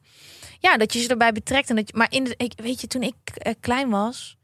Ja, 0.60 0.76
dat 0.76 0.92
je 0.92 1.00
ze 1.00 1.08
erbij 1.08 1.32
betrekt 1.32 1.70
en 1.70 1.76
dat 1.76 1.88
je, 1.88 1.96
maar 1.96 2.12
in 2.12 2.24
de, 2.24 2.34
ik 2.36 2.52
weet 2.56 2.80
je 2.80 2.86
toen 2.86 3.02
ik 3.02 3.14
eh, 3.24 3.52
klein 3.60 3.90
was, 3.90 4.36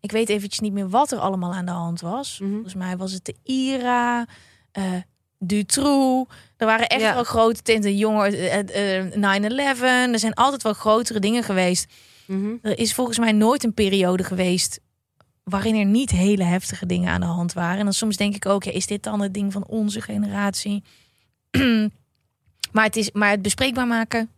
ik 0.00 0.12
weet 0.12 0.28
eventjes 0.28 0.60
niet 0.60 0.72
meer 0.72 0.88
wat 0.88 1.12
er 1.12 1.18
allemaal 1.18 1.54
aan 1.54 1.66
de 1.66 1.72
hand 1.72 2.00
was. 2.00 2.38
Mhm. 2.40 2.52
Volgens 2.52 2.74
mij 2.74 2.96
was 2.96 3.12
het 3.12 3.24
de 3.24 3.34
IRA, 3.42 4.26
eh 4.72 4.92
Dutroux. 5.38 6.32
Er 6.56 6.66
waren 6.66 6.86
echt 6.86 7.00
Ja. 7.00 7.14
wel 7.14 7.24
grote 7.24 7.62
eh, 7.62 8.98
eh, 8.98 9.12
9/11. 9.14 9.82
Er 10.12 10.18
zijn 10.18 10.34
altijd 10.34 10.62
wel 10.62 10.72
grotere 10.72 11.18
dingen 11.18 11.42
geweest. 11.42 11.92
Mhm. 12.26 12.54
Er 12.62 12.78
is 12.78 12.94
volgens 12.94 13.18
mij 13.18 13.32
nooit 13.32 13.64
een 13.64 13.74
periode 13.74 14.24
geweest 14.24 14.80
waarin 15.44 15.76
er 15.76 15.84
niet 15.84 16.10
hele 16.10 16.44
heftige 16.44 16.86
dingen 16.86 17.10
aan 17.12 17.20
de 17.20 17.26
hand 17.26 17.52
waren. 17.52 17.78
En 17.78 17.84
dan 17.84 17.92
soms 17.92 18.16
denk 18.16 18.34
ik 18.34 18.46
ook, 18.46 18.64
ja, 18.64 18.72
is 18.72 18.86
dit 18.86 19.02
dan 19.02 19.20
het 19.20 19.34
ding 19.34 19.52
van 19.52 19.66
onze 19.66 20.00
generatie? 20.00 20.82
maar, 22.72 22.84
het 22.84 22.96
is, 22.96 23.10
maar 23.10 23.30
het 23.30 23.42
bespreekbaar 23.42 23.86
maken. 23.86 24.30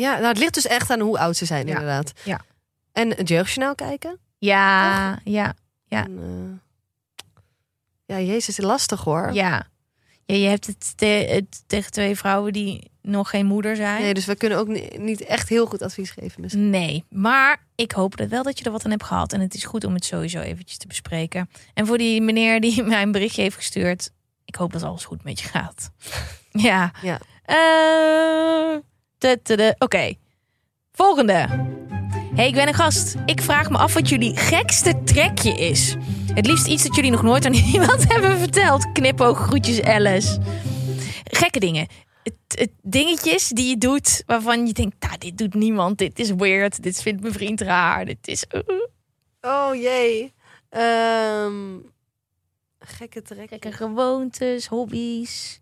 Ja, 0.00 0.12
nou, 0.14 0.26
het 0.26 0.38
ligt 0.38 0.54
dus 0.54 0.66
echt 0.66 0.90
aan 0.90 1.00
hoe 1.00 1.18
oud 1.18 1.36
ze 1.36 1.44
zijn, 1.44 1.66
inderdaad. 1.68 2.12
Ja. 2.24 2.40
En 2.92 3.10
het 3.16 3.28
jeugdjournaal 3.28 3.74
kijken. 3.74 4.18
Ja, 4.38 5.18
ja, 5.24 5.54
Ja. 5.86 6.04
En, 6.04 6.18
eh, 8.06 8.16
ja, 8.16 8.20
jezus, 8.26 8.56
lastig 8.58 9.00
hoor. 9.04 9.32
ja. 9.32 9.66
ja 10.24 10.34
je 10.34 10.46
hebt 10.48 10.66
het, 10.66 10.92
te- 10.96 11.06
het 11.30 11.62
tegen 11.66 11.90
twee 11.92 12.16
vrouwen 12.16 12.52
die 12.52 12.90
nog 13.02 13.30
geen 13.30 13.46
moeder 13.46 13.76
zijn. 13.76 14.02
Nee, 14.02 14.14
dus 14.14 14.24
we 14.24 14.34
kunnen 14.36 14.58
ook 14.58 14.68
ni- 14.68 14.88
niet 14.96 15.20
echt 15.20 15.48
heel 15.48 15.66
goed 15.66 15.82
advies 15.82 16.10
geven. 16.10 16.40
Misschien. 16.40 16.70
Nee, 16.70 17.04
maar 17.10 17.60
ik 17.74 17.92
hoop 17.92 18.16
dat 18.16 18.28
wel 18.28 18.42
dat 18.42 18.58
je 18.58 18.64
er 18.64 18.70
wat 18.70 18.84
aan 18.84 18.90
hebt 18.90 19.04
gehad. 19.04 19.32
En 19.32 19.40
het 19.40 19.54
is 19.54 19.64
goed 19.64 19.84
om 19.84 19.94
het 19.94 20.04
sowieso 20.04 20.40
eventjes 20.40 20.78
te 20.78 20.86
bespreken. 20.86 21.50
En 21.74 21.86
voor 21.86 21.98
die 21.98 22.20
meneer 22.22 22.60
die 22.60 22.82
mij 22.92 23.02
een 23.02 23.12
berichtje 23.12 23.42
heeft 23.42 23.56
gestuurd. 23.56 24.10
Ik 24.44 24.54
hoop 24.54 24.72
dat 24.72 24.82
alles 24.82 25.04
goed 25.04 25.24
met 25.24 25.40
je 25.40 25.48
gaat. 25.48 25.90
ja. 26.68 26.92
Ja. 27.02 27.18
Eh, 27.42 28.78
Oké. 29.78 30.14
Volgende. 30.92 31.64
Hey, 32.34 32.46
ik 32.46 32.54
ben 32.54 32.68
een 32.68 32.74
gast. 32.74 33.14
Ik 33.24 33.40
vraag 33.42 33.70
me 33.70 33.78
af 33.78 33.94
wat 33.94 34.08
jullie 34.08 34.36
gekste 34.36 35.02
trekje 35.04 35.50
is. 35.52 35.96
Het 36.34 36.46
liefst 36.46 36.66
iets 36.66 36.82
dat 36.82 36.94
jullie 36.94 37.10
nog 37.10 37.22
nooit 37.22 37.46
aan 37.46 37.54
iemand 37.74 38.12
hebben 38.12 38.38
verteld. 38.38 38.92
Knipoog, 38.92 39.38
groetjes 39.38 39.82
Alice. 39.82 40.40
Gekke 41.24 41.58
dingen. 41.58 41.86
Het, 42.22 42.34
het 42.48 42.70
dingetjes 42.82 43.48
die 43.48 43.68
je 43.68 43.78
doet 43.78 44.22
waarvan 44.26 44.66
je 44.66 44.72
denkt, 44.72 44.96
nou, 44.98 45.18
dit 45.18 45.38
doet 45.38 45.54
niemand. 45.54 45.98
Dit 45.98 46.18
is 46.18 46.30
weird. 46.30 46.82
Dit 46.82 47.02
vindt 47.02 47.20
mijn 47.22 47.32
vriend 47.32 47.60
raar. 47.60 48.04
Dit 48.04 48.28
is... 48.28 48.44
uh, 48.54 48.60
uh. 48.66 48.84
Oh 49.40 49.74
jee. 49.74 50.32
Ehm, 50.68 51.78
gekke 52.78 53.22
trek. 53.22 53.48
Gekke 53.48 53.72
gewoontes, 53.72 54.66
hobby's. 54.66 55.60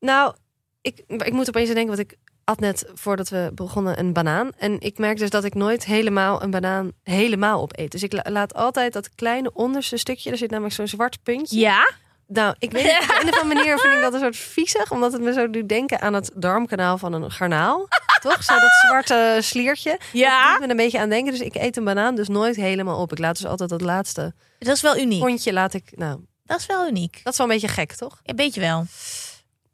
Nou, 0.00 0.34
ik, 0.80 1.04
ik 1.06 1.32
moet 1.32 1.48
opeens 1.48 1.68
denken, 1.68 1.96
want 1.96 2.10
ik 2.10 2.16
at 2.44 2.60
net 2.60 2.84
voordat 2.94 3.28
we 3.28 3.50
begonnen 3.54 3.98
een 3.98 4.12
banaan. 4.12 4.50
En 4.58 4.80
ik 4.80 4.98
merk 4.98 5.18
dus 5.18 5.30
dat 5.30 5.44
ik 5.44 5.54
nooit 5.54 5.84
helemaal 5.84 6.42
een 6.42 6.50
banaan 6.50 6.92
helemaal 7.02 7.60
opeet. 7.60 7.90
Dus 7.92 8.02
ik 8.02 8.12
la- 8.12 8.24
laat 8.30 8.54
altijd 8.54 8.92
dat 8.92 9.14
kleine 9.14 9.50
onderste 9.54 9.96
stukje, 9.96 10.30
er 10.30 10.36
zit 10.36 10.50
namelijk 10.50 10.74
zo'n 10.74 10.88
zwart 10.88 11.22
puntje. 11.22 11.58
Ja? 11.58 11.90
Nou, 12.26 12.54
ik 12.58 12.70
weet 12.70 12.82
niet, 12.84 12.92
op 13.02 13.06
de 13.08 13.14
een 13.22 13.28
of 13.28 13.40
andere 13.42 13.54
manier 13.54 13.78
vind 13.78 13.94
ik 13.94 14.00
dat 14.00 14.12
een 14.12 14.20
soort 14.20 14.36
viezig, 14.36 14.90
omdat 14.92 15.12
het 15.12 15.22
me 15.22 15.32
zo 15.32 15.50
doet 15.50 15.68
denken 15.68 16.00
aan 16.00 16.14
het 16.14 16.30
darmkanaal 16.34 16.98
van 16.98 17.12
een 17.12 17.30
garnaal. 17.30 17.88
Toch? 18.22 18.42
Zo 18.44 18.54
dat 18.58 18.70
zwarte 18.86 19.38
sliertje. 19.42 20.00
Ja? 20.12 20.50
doet 20.52 20.60
me 20.66 20.70
een 20.70 20.76
beetje 20.76 20.98
aan 21.00 21.08
denken. 21.08 21.32
Dus 21.32 21.40
ik 21.40 21.54
eet 21.54 21.76
een 21.76 21.84
banaan 21.84 22.14
dus 22.14 22.28
nooit 22.28 22.56
helemaal 22.56 23.00
op. 23.00 23.12
Ik 23.12 23.18
laat 23.18 23.36
dus 23.36 23.46
altijd 23.46 23.70
dat 23.70 23.80
laatste 23.80 24.34
Dat 24.58 24.74
is 24.74 24.80
wel 24.82 24.96
uniek. 24.98 25.20
pondje 25.20 25.52
laat 25.52 25.74
ik. 25.74 25.92
Nou, 25.96 26.20
Dat 26.44 26.58
is 26.58 26.66
wel 26.66 26.86
uniek. 26.88 27.20
dat 27.22 27.32
is 27.32 27.38
wel 27.38 27.46
een 27.48 27.52
beetje 27.52 27.68
gek, 27.68 27.92
toch? 27.92 28.20
Een 28.24 28.36
beetje 28.36 28.60
wel. 28.60 28.84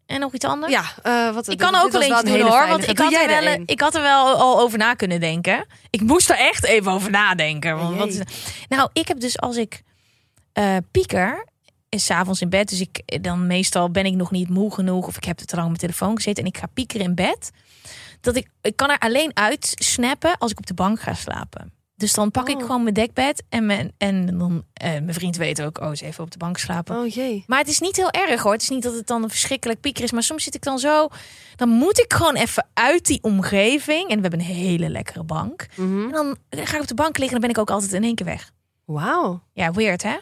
En 0.06 0.20
nog 0.20 0.32
iets 0.32 0.44
anders? 0.44 0.72
Ja, 0.72 0.84
eh, 1.02 1.34
wat 1.34 1.48
Ik 1.48 1.58
kan 1.58 1.72
dit 1.72 1.82
ook 1.82 1.90
wel 1.90 2.00
was 2.00 2.10
eentje 2.10 2.32
een 2.32 2.38
doen 2.38 2.48
hoor. 2.48 2.68
Want 2.68 2.88
ik 2.88 2.98
had, 2.98 3.12
er 3.12 3.44
wel, 3.44 3.62
ik 3.66 3.80
had 3.80 3.94
er 3.94 4.02
wel 4.02 4.34
al 4.34 4.60
over 4.60 4.78
na 4.78 4.94
kunnen 4.94 5.20
denken. 5.20 5.66
Ik 5.90 6.00
moest 6.00 6.30
er 6.30 6.36
echt 6.36 6.64
even 6.64 6.92
over 6.92 7.10
nadenken. 7.10 7.76
Want 7.76 7.96
wat 7.96 8.08
is, 8.08 8.20
nou, 8.68 8.88
ik 8.92 9.08
heb 9.08 9.20
dus 9.20 9.38
als 9.38 9.56
ik 9.56 9.82
eh 10.52 10.76
pieker, 10.90 11.46
is 11.88 12.04
's 12.04 12.10
avonds 12.10 12.40
in 12.40 12.48
bed. 12.48 12.68
Dus 12.68 12.80
ik, 12.80 13.22
dan 13.22 13.46
meestal 13.46 13.90
ben 13.90 14.06
ik 14.06 14.14
nog 14.14 14.30
niet 14.30 14.48
moe 14.48 14.74
genoeg. 14.74 15.06
Of 15.06 15.16
ik 15.16 15.24
heb 15.24 15.36
te 15.36 15.56
lang 15.56 15.60
op 15.60 15.78
mijn 15.78 15.90
telefoon 15.90 16.16
gezeten. 16.16 16.42
En 16.42 16.48
ik 16.48 16.58
ga 16.58 16.66
piekeren 16.74 17.06
in 17.06 17.14
bed. 17.14 17.50
Dat 18.20 18.36
ik, 18.36 18.48
ik 18.62 18.76
kan 18.76 18.90
er 18.90 18.98
alleen 18.98 19.30
uit 19.34 19.72
snappen 19.74 20.38
als 20.38 20.50
ik 20.50 20.58
op 20.58 20.66
de 20.66 20.74
bank 20.74 21.00
ga 21.00 21.14
slapen. 21.14 21.72
Dus 21.96 22.12
dan 22.12 22.30
pak 22.30 22.48
ik 22.48 22.56
Oh. 22.56 22.62
gewoon 22.62 22.82
mijn 22.82 22.94
dekbed. 22.94 23.42
En, 23.48 23.66
mijn, 23.66 23.92
en 23.98 24.38
dan, 24.38 24.64
eh, 24.72 24.90
mijn 24.90 25.14
vriend 25.14 25.36
weet 25.36 25.62
ook, 25.62 25.80
oh, 25.80 25.92
ze 25.92 26.04
even 26.04 26.24
op 26.24 26.30
de 26.30 26.38
bank 26.38 26.58
slapen. 26.58 26.96
Oh 26.98 27.08
jee. 27.08 27.44
Maar 27.46 27.58
het 27.58 27.68
is 27.68 27.80
niet 27.80 27.96
heel 27.96 28.10
erg 28.10 28.42
hoor. 28.42 28.52
Het 28.52 28.62
is 28.62 28.68
niet 28.68 28.82
dat 28.82 28.94
het 28.94 29.06
dan 29.06 29.22
een 29.22 29.28
verschrikkelijk 29.30 29.80
pieker 29.80 30.04
is. 30.04 30.12
Maar 30.12 30.22
soms 30.22 30.44
zit 30.44 30.54
ik 30.54 30.62
dan 30.62 30.78
zo. 30.78 31.08
Dan 31.56 31.68
moet 31.68 31.98
ik 31.98 32.12
gewoon 32.12 32.34
even 32.34 32.66
uit 32.74 33.06
die 33.06 33.22
omgeving. 33.22 34.08
En 34.08 34.16
we 34.16 34.20
hebben 34.22 34.40
een 34.40 34.46
hele 34.54 34.88
lekkere 34.88 35.24
bank. 35.24 35.66
Mhm. 35.76 36.04
En 36.04 36.10
dan 36.10 36.36
ga 36.50 36.74
ik 36.74 36.82
op 36.82 36.88
de 36.88 36.94
bank 36.94 37.18
liggen. 37.18 37.36
En 37.36 37.40
dan 37.40 37.50
ben 37.50 37.50
ik 37.50 37.58
ook 37.58 37.70
altijd 37.74 37.92
in 37.92 38.04
één 38.04 38.14
keer 38.14 38.26
weg. 38.26 38.50
Wauw. 38.84 39.42
Ja, 39.52 39.72
weird 39.72 40.02
hè? 40.02 40.16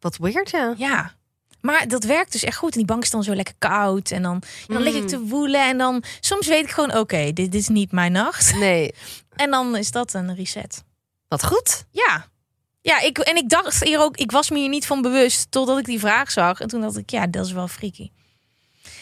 Wat 0.00 0.16
weird, 0.16 0.50
ja. 0.50 0.74
Ja. 0.76 1.16
Maar 1.60 1.88
dat 1.88 2.04
werkt 2.04 2.32
dus 2.32 2.44
echt 2.44 2.56
goed. 2.56 2.72
En 2.72 2.78
die 2.78 2.86
bank 2.86 3.02
is 3.02 3.10
dan 3.10 3.22
zo 3.24 3.34
lekker 3.34 3.54
koud. 3.58 4.10
En 4.10 4.22
dan, 4.22 4.42
dan 4.66 4.82
lig 4.82 4.94
ik 4.94 5.00
Mm. 5.02 5.06
te 5.08 5.20
woelen. 5.20 5.68
En 5.68 5.78
dan 5.78 6.02
soms 6.20 6.46
weet 6.46 6.64
ik 6.64 6.70
gewoon: 6.70 6.96
oké, 6.96 7.24
dit, 7.24 7.34
dit 7.34 7.54
is 7.54 7.68
niet 7.68 7.92
mijn 7.92 8.12
nacht. 8.12 8.54
Nee. 8.56 8.92
En 9.38 9.50
dan 9.50 9.76
is 9.76 9.90
dat 9.90 10.12
een 10.14 10.34
reset. 10.34 10.84
Wat 11.28 11.44
goed. 11.44 11.84
Ja. 11.90 12.26
Ja, 12.80 13.00
ik, 13.00 13.18
en 13.18 13.36
ik 13.36 13.48
dacht 13.48 13.84
hier 13.84 14.00
ook, 14.00 14.16
ik 14.16 14.30
was 14.30 14.50
me 14.50 14.58
hier 14.58 14.68
niet 14.68 14.86
van 14.86 15.02
bewust 15.02 15.50
totdat 15.50 15.78
ik 15.78 15.84
die 15.84 15.98
vraag 15.98 16.30
zag. 16.30 16.60
En 16.60 16.68
toen 16.68 16.80
dacht 16.80 16.96
ik, 16.96 17.10
ja, 17.10 17.26
dat 17.26 17.46
is 17.46 17.52
wel 17.52 17.68
freaky. 17.68 18.10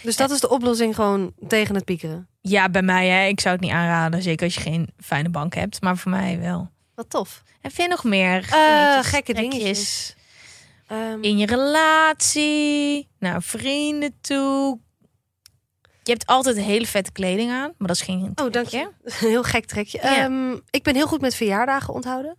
Dus 0.02 0.16
dat 0.16 0.30
is 0.30 0.40
de 0.40 0.48
oplossing 0.48 0.94
gewoon 0.94 1.32
tegen 1.48 1.74
het 1.74 1.84
piekeren. 1.84 2.28
Ja, 2.40 2.68
bij 2.68 2.82
mij, 2.82 3.08
hè. 3.08 3.26
ik 3.26 3.40
zou 3.40 3.54
het 3.54 3.64
niet 3.64 3.72
aanraden. 3.72 4.22
Zeker 4.22 4.44
als 4.44 4.54
je 4.54 4.60
geen 4.60 4.88
fijne 4.98 5.28
bank 5.28 5.54
hebt. 5.54 5.80
Maar 5.82 5.96
voor 5.96 6.10
mij 6.10 6.38
wel. 6.40 6.70
Wat 6.94 7.10
tof. 7.10 7.42
Heb 7.60 7.72
jij 7.72 7.86
nog 7.86 8.04
meer 8.04 8.48
Eh, 8.50 8.50
dingetjes, 8.50 9.06
gekke 9.06 9.34
dingetjes. 9.34 10.14
Ehm, 10.86 11.22
In 11.22 11.38
je 11.38 11.46
relatie, 11.46 13.08
naar 13.18 13.42
vrienden 13.42 14.18
toe. 14.20 14.78
Je 16.06 16.12
hebt 16.12 16.26
altijd 16.26 16.56
hele 16.56 16.86
vette 16.86 17.12
kleding 17.12 17.50
aan. 17.50 17.72
Maar 17.78 17.88
dat 17.88 17.96
is 17.96 18.02
geen 18.02 18.32
oh, 18.34 18.50
dank 18.50 18.66
je. 18.66 18.88
Heel 19.28 19.42
gek 19.42 19.66
trekje. 19.66 19.98
Ja. 20.02 20.16
Ehm, 20.16 20.52
ik 20.70 20.82
ben 20.82 20.94
heel 20.94 21.06
goed 21.06 21.20
met 21.20 21.34
verjaardagen 21.34 21.94
onthouden. 21.94 22.36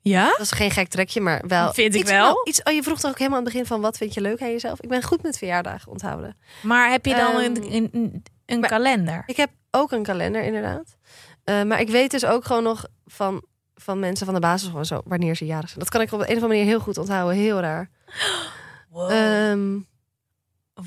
Ja? 0.00 0.28
Dat 0.28 0.40
is 0.40 0.50
geen 0.50 0.70
gek 0.70 0.88
trekje, 0.88 1.20
maar 1.20 1.42
wel. 1.46 1.72
Vind 1.72 1.94
ik 1.94 2.00
iets, 2.00 2.10
wel. 2.10 2.24
nou, 2.24 2.40
iets, 2.44 2.62
oh, 2.62 2.72
je 2.72 2.82
vroeg 2.82 3.00
toch 3.00 3.10
ook 3.10 3.18
helemaal 3.18 3.38
aan 3.38 3.44
het 3.44 3.52
begin 3.52 3.68
van 3.68 3.80
wat 3.80 3.96
vind 3.96 4.14
je 4.14 4.20
leuk 4.20 4.42
aan 4.42 4.50
jezelf? 4.50 4.80
Ik 4.80 4.88
ben 4.88 5.02
goed 5.02 5.22
met 5.22 5.38
verjaardagen 5.38 5.92
onthouden. 5.92 6.36
Maar 6.62 6.90
heb 6.90 7.06
je 7.06 7.14
dan 7.14 7.30
Ehm, 7.30 7.38
een, 7.38 7.72
een, 7.72 7.88
een, 7.92 8.22
een 8.46 8.60
maar- 8.60 8.68
kalender? 8.68 9.22
Ik 9.26 9.36
heb 9.36 9.50
ook 9.70 9.92
een 9.92 10.02
kalender, 10.02 10.42
inderdaad. 10.42 10.96
Eh, 11.44 11.62
maar 11.62 11.80
ik 11.80 11.88
weet 11.88 12.10
dus 12.10 12.24
ook 12.24 12.44
gewoon 12.44 12.62
nog 12.62 12.86
van, 13.06 13.44
van 13.74 13.98
mensen 13.98 14.26
van 14.26 14.40
de 14.40 14.46
en 14.76 14.86
zo, 14.86 15.02
wanneer 15.04 15.36
ze 15.36 15.44
jarig 15.46 15.68
zijn. 15.68 15.80
Dat 15.80 15.90
kan 15.90 16.00
ik 16.00 16.12
op 16.12 16.20
een 16.20 16.24
of 16.24 16.28
andere 16.28 16.46
manier 16.48 16.64
heel 16.64 16.80
goed 16.80 16.98
onthouden. 16.98 17.36
Heel 17.36 17.60
raar. 17.60 17.90
Wow. 18.90 19.10
Ehm, 19.10 19.78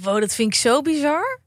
wow, 0.03 0.19
dat 0.19 0.35
vind 0.35 0.53
ik 0.53 0.59
zo 0.59 0.81
bizar. 0.81 1.39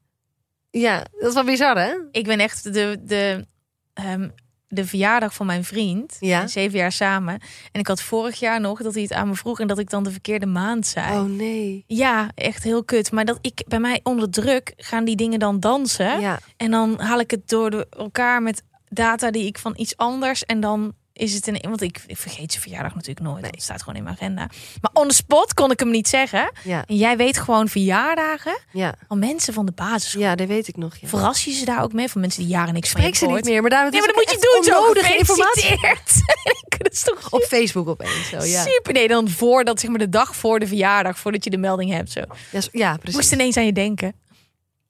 Ja, 0.71 1.05
dat 1.19 1.29
is 1.29 1.35
wel 1.35 1.45
bizar, 1.45 1.79
hè? 1.79 1.95
Ik 2.11 2.25
ben 2.25 2.41
echt 2.41 2.73
de, 2.73 2.97
de, 3.05 3.47
ehm, 3.95 4.29
de 4.69 4.87
verjaardag 4.87 5.35
van 5.35 5.47
mijn 5.47 5.65
vriend. 5.65 6.17
Ja. 6.21 6.47
Zeven 6.47 6.79
jaar 6.79 6.93
samen. 6.93 7.41
En 7.73 7.81
ik 7.81 7.87
had 7.87 8.03
vorig 8.03 8.39
jaar 8.39 8.61
nog 8.61 8.83
dat 8.83 8.95
hij 8.95 9.03
het 9.03 9.13
aan 9.13 9.29
me 9.29 9.35
vroeg 9.35 9.61
en 9.61 9.67
dat 9.67 9.79
ik 9.79 9.91
dan 9.91 10.05
de 10.05 10.11
verkeerde 10.11 10.47
maand 10.47 10.87
zei. 10.87 11.19
Oh 11.19 11.25
nee. 11.25 11.85
Ja, 11.87 12.31
echt 12.35 12.63
heel 12.63 12.85
kut. 12.85 13.13
Maar 13.13 13.25
dat 13.25 13.39
ik 13.41 13.63
bij 13.69 13.81
mij 13.81 14.01
onder 14.03 14.31
druk 14.31 14.73
gaan 14.77 15.05
die 15.05 15.17
dingen 15.17 15.39
dan 15.39 15.61
dansen. 15.61 16.21
Ja. 16.21 16.39
En 16.57 16.71
dan 16.71 17.01
haal 17.01 17.21
ik 17.21 17.31
het 17.31 17.49
door 17.49 17.71
de, 17.71 17.87
elkaar 17.91 18.43
met 18.43 18.63
data 18.89 19.31
die 19.31 19.47
ik 19.47 19.59
van 19.59 19.75
iets 19.77 19.97
anders. 19.97 20.45
En 20.45 20.61
dan 20.61 20.95
is 21.13 21.35
het 21.35 21.47
een. 21.47 21.59
Want 21.63 21.81
ik, 21.83 22.01
ik 22.07 22.17
vergeet 22.17 22.51
zijn 22.51 22.63
verjaardag 22.63 22.95
natuurlijk 22.95 23.27
nooit. 23.27 23.47
Het 23.47 23.63
staat 23.63 23.79
gewoon 23.81 23.95
in 23.97 24.03
mijn 24.03 24.15
agenda. 24.15 24.49
Maar 24.81 24.91
on 24.93 25.09
the 25.09 25.15
spot 25.15 25.55
kon 25.55 25.71
ik 25.71 25.79
hem 25.79 25.91
niet 25.91 26.09
zeggen. 26.09 26.53
Ja. 26.65 26.85
En 26.87 26.97
jij 26.97 27.17
weet 27.17 27.39
gewoon 27.39 27.69
verjaardagen 27.69 28.59
Ja. 28.73 28.95
van 29.09 29.19
mensen 29.19 29.55
van 29.55 29.67
de 29.67 29.73
basis. 29.73 30.13
ja, 30.13 30.35
dat 30.35 30.47
weet 30.49 30.69
ik 30.69 30.77
nog. 30.77 30.97
Ja. 30.97 31.09
Verras 31.09 31.45
je 31.45 31.53
ze 31.53 31.65
daar 31.65 31.83
ook 31.83 31.93
mee? 31.93 32.09
Van 32.09 32.21
mensen 32.21 32.41
die 32.43 32.51
jaren 32.51 32.75
niks 32.75 32.91
van 32.91 33.01
Spreek 33.01 33.15
je 33.17 33.27
ze 33.27 33.33
niet 33.33 33.45
meer, 33.45 33.61
maar 33.61 33.71
daarom 33.71 33.91
Nee, 33.91 34.01
maar 34.01 34.09
is 34.11 34.17
dat 34.17 34.25
moet 34.27 34.35
je 34.43 34.49
doen 34.55 34.65
zo. 34.75 34.81
onnodige 34.81 35.17
informatie. 35.17 35.79
Dat 36.83 36.93
is 36.93 37.03
toch 37.03 37.33
Op 37.33 37.43
Facebook 37.43 37.89
opeens 37.89 38.29
zo, 38.29 38.43
ja. 38.45 38.63
super. 38.65 38.93
Nee, 38.93 39.09
dan 39.09 39.29
voor 39.29 39.65
dat 39.65 39.81
zeg 39.81 39.91
maar 39.91 39.99
de 39.99 40.09
dag 40.09 40.37
voor 40.37 40.59
de 40.59 40.67
verjaardag, 40.67 41.19
voordat 41.19 41.45
je 41.45 41.51
de 41.51 41.57
melding 41.59 41.91
hebt. 41.91 42.11
Zo. 42.11 42.21
Ja, 42.53 42.61
ja 42.73 42.97
precies. 42.97 43.15
Moest 43.15 43.33
ineens 43.33 43.57
aan 43.57 43.65
je 43.65 43.73
denken. 43.73 44.15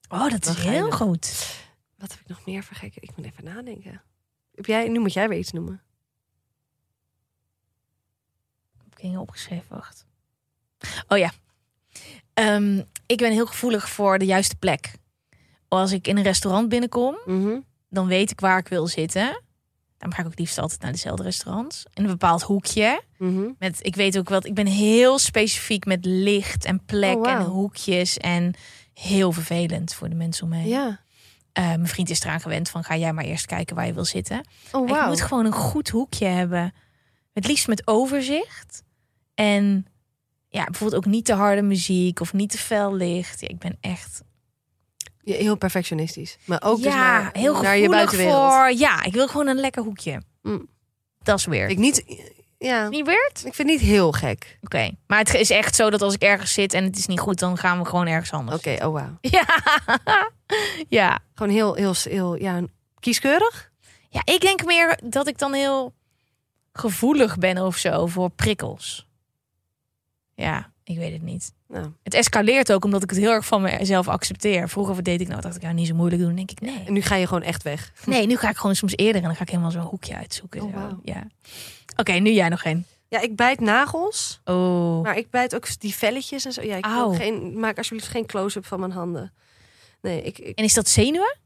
Oh, 0.09 0.31
dat 0.31 0.47
is 0.47 0.57
heel 0.57 0.91
goed. 0.91 1.47
Wat 1.99 2.11
heb 2.11 2.21
ik 2.21 2.29
nog 2.29 2.47
meer 2.47 2.63
vergeken? 2.63 3.03
Ik 3.03 3.11
moet 3.17 3.27
even 3.27 3.45
nadenken. 3.45 4.03
Heb 4.55 4.67
jij, 4.67 4.89
nu 4.89 4.99
moet 4.99 5.13
jij 5.13 5.29
weer 5.29 5.39
iets 5.39 5.53
noemen. 5.53 5.83
Heb 8.79 8.87
ik 8.87 8.90
dingen 9.01 9.21
opgeschreven? 9.21 9.65
Wacht. 9.69 10.07
Oh 11.09 11.19
ja. 11.19 11.31
Ehm, 12.35 12.83
ik 13.07 13.17
ben 13.19 13.33
heel 13.33 13.47
gevoelig 13.47 13.91
voor 13.91 14.19
de 14.19 14.25
juiste 14.25 14.57
plek. 14.57 14.93
Als 15.69 15.93
ik 15.93 16.07
in 16.07 16.17
een 16.17 16.23
restaurant 16.23 16.69
binnenkom, 16.69 17.19
Mhm. 17.25 17.59
dan 17.89 18.07
weet 18.07 18.31
ik 18.31 18.41
waar 18.41 18.59
ik 18.59 18.69
wil 18.69 18.87
zitten. 18.87 19.43
Dan 19.99 20.13
ga 20.15 20.21
ik 20.21 20.27
ook 20.27 20.39
liefst 20.39 20.59
altijd 20.59 20.81
naar 20.83 20.93
dezelfde 20.93 21.23
restaurants. 21.23 21.85
In 21.95 22.03
een 22.05 22.11
bepaald 22.11 22.43
hoekje. 22.43 23.03
Mhm. 23.19 23.49
Met, 23.59 23.79
ik 23.87 23.97
weet 23.97 24.19
ook 24.19 24.29
wat, 24.29 24.45
ik 24.47 24.55
ben 24.55 24.67
heel 24.67 25.19
specifiek 25.19 25.85
met 25.85 26.05
licht 26.05 26.65
en 26.65 26.85
plek 26.85 27.17
Oh, 27.17 27.31
en 27.31 27.43
hoekjes. 27.43 28.17
En 28.19 28.55
heel 28.95 29.33
vervelend 29.33 29.95
voor 29.95 30.09
de 30.09 30.15
mensen 30.15 30.45
om 30.45 30.49
me 30.51 30.57
heen. 30.57 30.69
Ja. 30.69 31.01
Eh, 31.53 31.65
mijn 31.67 31.89
vriend 31.89 32.11
is 32.11 32.21
eraan 32.23 32.41
gewend 32.41 32.69
van 32.69 32.85
ga 32.85 32.97
jij 32.97 33.13
maar 33.13 33.25
eerst 33.25 33.47
kijken 33.47 33.77
waar 33.77 33.87
je 33.87 33.93
wil 33.93 34.05
zitten. 34.05 34.47
Oh, 34.73 34.89
Ik 34.89 35.07
moet 35.07 35.21
gewoon 35.21 35.45
een 35.47 35.53
goed 35.53 35.89
hoekje 35.89 36.27
hebben. 36.27 36.75
Het 37.33 37.47
liefst 37.47 37.69
met 37.69 37.87
overzicht. 37.87 38.83
En 39.41 39.87
ja, 40.49 40.65
bijvoorbeeld 40.65 41.05
ook 41.05 41.13
niet 41.13 41.25
te 41.25 41.35
harde 41.35 41.63
muziek 41.63 42.21
of 42.21 42.33
niet 42.33 42.51
te 42.51 42.59
fel 42.59 42.95
licht. 42.95 43.41
Ja, 43.41 43.49
ik 43.49 43.59
ben 43.59 43.77
echt 43.81 44.23
Ja, 45.23 45.35
heel 45.35 45.57
perfectionistisch. 45.57 46.39
Maar 46.45 46.63
ook 46.63 46.77
dus 46.77 46.93
ja, 46.93 47.21
naar, 47.21 47.31
heel 47.33 47.63
naar 47.63 47.79
je 47.79 47.89
buitenwereld. 47.89 48.53
voor. 48.53 48.73
Ja, 48.73 49.03
ik 49.05 49.13
wil 49.13 49.29
gewoon 49.29 49.47
een 49.47 49.61
lekker 49.61 49.83
hoekje. 49.83 50.23
Mm. 50.43 50.69
Dat 51.23 51.39
is 51.39 51.45
weird. 51.45 51.71
Ik 51.71 51.79
niet... 51.79 52.05
Ja, 52.59 52.89
Niet 52.89 53.07
weird? 53.07 53.45
ik 53.45 53.55
vind 53.55 53.71
het 53.71 53.81
niet 53.81 53.89
heel 53.91 54.13
gek. 54.13 54.59
Oké, 54.63 54.91
maar 55.07 55.19
het 55.19 55.35
is 55.35 55.51
echt 55.51 55.75
zo 55.75 55.91
dat 55.91 56.03
als 56.03 56.15
ik 56.15 56.23
ergens 56.23 56.53
zit 56.53 56.75
en 56.75 56.85
het 56.85 56.99
is 56.99 57.07
niet 57.07 57.21
goed, 57.21 57.39
dan 57.39 57.59
gaan 57.59 57.79
we 57.79 57.85
gewoon 57.85 58.07
ergens 58.07 58.33
anders. 58.33 58.59
Oké, 58.59 58.87
oh 58.87 58.93
wauw. 58.93 59.19
Ja. 59.31 59.45
ja. 60.89 61.19
Gewoon 61.35 61.53
heel, 61.53 61.75
heel, 61.75 61.95
heel, 62.03 62.35
ja, 62.37 62.63
kieskeurig? 62.99 63.71
Ja, 64.09 64.23
ik 64.25 64.41
denk 64.41 64.65
meer 64.65 64.99
dat 65.05 65.29
ik 65.29 65.39
dan 65.39 65.53
heel 65.53 65.95
gevoelig 66.73 67.39
ben 67.39 67.59
of 67.59 67.77
zo 67.77 68.07
voor 68.07 68.31
prikkels. 68.31 69.09
Ja, 70.41 70.73
ik 70.85 70.97
weet 70.97 71.13
het 71.13 71.23
niet. 71.23 71.53
Nou, 71.69 71.93
Het 72.03 72.15
escaleert 72.15 72.73
ook 72.73 72.85
omdat 72.85 73.03
ik 73.03 73.11
het 73.11 73.19
heel 73.19 73.31
erg 73.31 73.47
van 73.47 73.63
mezelf 73.63 74.09
accepteer. 74.09 74.69
Vroeger 74.69 75.03
deed 75.03 75.21
ik 75.21 75.29
nou, 75.29 75.41
dacht 75.41 75.57
ik, 75.57 75.63
ja, 75.63 75.73
niet 75.73 75.87
zo 75.87 75.95
moeilijk 75.95 76.23
doen. 76.23 76.35
Denk 76.35 76.51
ik, 76.51 76.61
nee. 76.61 76.83
en 76.87 76.93
nu 76.93 77.03
ga 77.03 77.15
je 77.15 77.27
gewoon 77.27 77.43
echt 77.43 77.63
weg. 77.63 77.93
Nee, 78.07 78.27
nu 78.27 78.37
ga 78.37 78.49
ik 78.49 78.57
gewoon 78.57 78.77
soms 78.77 78.97
eerder 78.97 79.23
en 79.23 79.27
dan 79.27 79.37
ga 79.37 79.43
ik 79.43 79.49
helemaal 79.49 79.71
zo'n 79.71 79.83
hoekje 79.83 80.17
uitzoeken. 80.17 80.63
Oh. 80.63 80.93
Ja. 81.03 81.27
Oké, 81.97 82.13
nu 82.13 82.31
jij 82.31 82.49
nog 82.49 82.65
een. 82.65 82.85
Ja, 83.09 83.21
ik 83.21 83.37
bijt 83.37 83.61
nagels. 83.61 84.41
Oh. 84.45 85.03
Maar 85.03 85.17
ik 85.17 85.31
bijt 85.31 85.55
ook 85.55 85.81
die 85.81 85.95
velletjes 85.95 86.45
en 86.45 86.53
zo. 86.53 86.63
Ja, 86.63 86.77
ik 86.77 86.87
wil 86.87 87.15
geen, 87.15 87.59
maak 87.59 87.77
alsjeblieft 87.77 88.09
geen 88.09 88.27
close-up 88.27 88.67
van 88.67 88.81
mijn 88.81 88.93
handen. 88.93 89.33
Nee, 90.01 90.23
ik, 90.23 90.39
ik, 90.39 90.59
En 90.59 90.65
is 90.65 90.75
dat 90.75 90.89
zenuwen? 90.89 91.39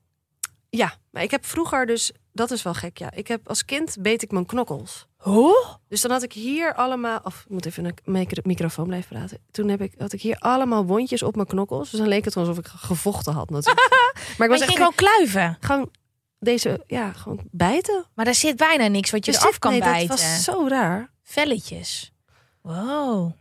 ja, 0.70 0.95
maar 1.11 1.22
ik 1.22 1.30
heb 1.30 1.45
vroeger 1.47 1.86
dus... 1.86 2.12
Dat 2.37 2.51
is 2.51 2.62
wel 2.62 2.74
gek, 2.74 2.99
ja. 2.99 3.11
Ik 3.12 3.28
heb 3.28 3.49
als 3.49 3.64
kind 3.64 3.97
beet 4.01 4.22
ik 4.22 4.30
mijn 4.30 4.47
knokkels. 4.47 5.07
Oh? 5.24 5.68
Dus 5.89 6.01
dan 6.01 6.11
had 6.11 6.22
ik 6.22 6.32
hier 6.32 6.74
allemaal... 6.74 7.20
Of 7.22 7.41
ik 7.41 7.49
moet 7.51 7.66
even 7.66 7.85
een 7.85 7.95
micro- 8.05 8.43
microfoon 8.45 8.87
blijven 8.87 9.16
praten. 9.16 9.39
Toen 9.51 9.68
heb 9.68 9.80
ik, 9.80 9.95
had 9.99 10.12
ik 10.12 10.22
hier 10.22 10.37
allemaal 10.39 10.85
wondjes 10.85 11.22
op 11.22 11.35
mijn 11.35 11.47
knokkels. 11.47 11.91
Dus 11.91 11.99
dan 12.01 12.09
leek 12.09 12.24
het 12.24 12.37
alsof 12.37 12.59
ik 12.59 12.66
gevochten 12.66 13.32
had 13.32 13.51
natuurlijk. 13.51 13.89
maar 14.39 14.47
ik 14.47 14.53
was 14.53 14.59
je 14.59 14.64
echt 14.64 14.64
ging 14.64 14.76
gewoon 14.76 14.95
kluiven. 14.95 15.57
gewoon 15.61 15.91
deze... 16.39 16.85
Ja, 16.87 17.12
gewoon 17.12 17.41
bijten. 17.51 18.05
Maar 18.14 18.24
daar 18.24 18.35
zit 18.35 18.57
bijna 18.57 18.87
niks 18.87 19.11
wat 19.11 19.24
je 19.24 19.30
Dus 19.30 19.41
eraf 19.41 19.51
dit- 19.51 19.61
kan 19.61 19.70
nee, 19.70 19.80
bijten. 19.80 20.09
Dat 20.09 20.20
was 20.20 20.45
zo 20.45 20.66
raar. 20.68 21.11
Velletjes. 21.22 22.12
Wow. 22.61 23.32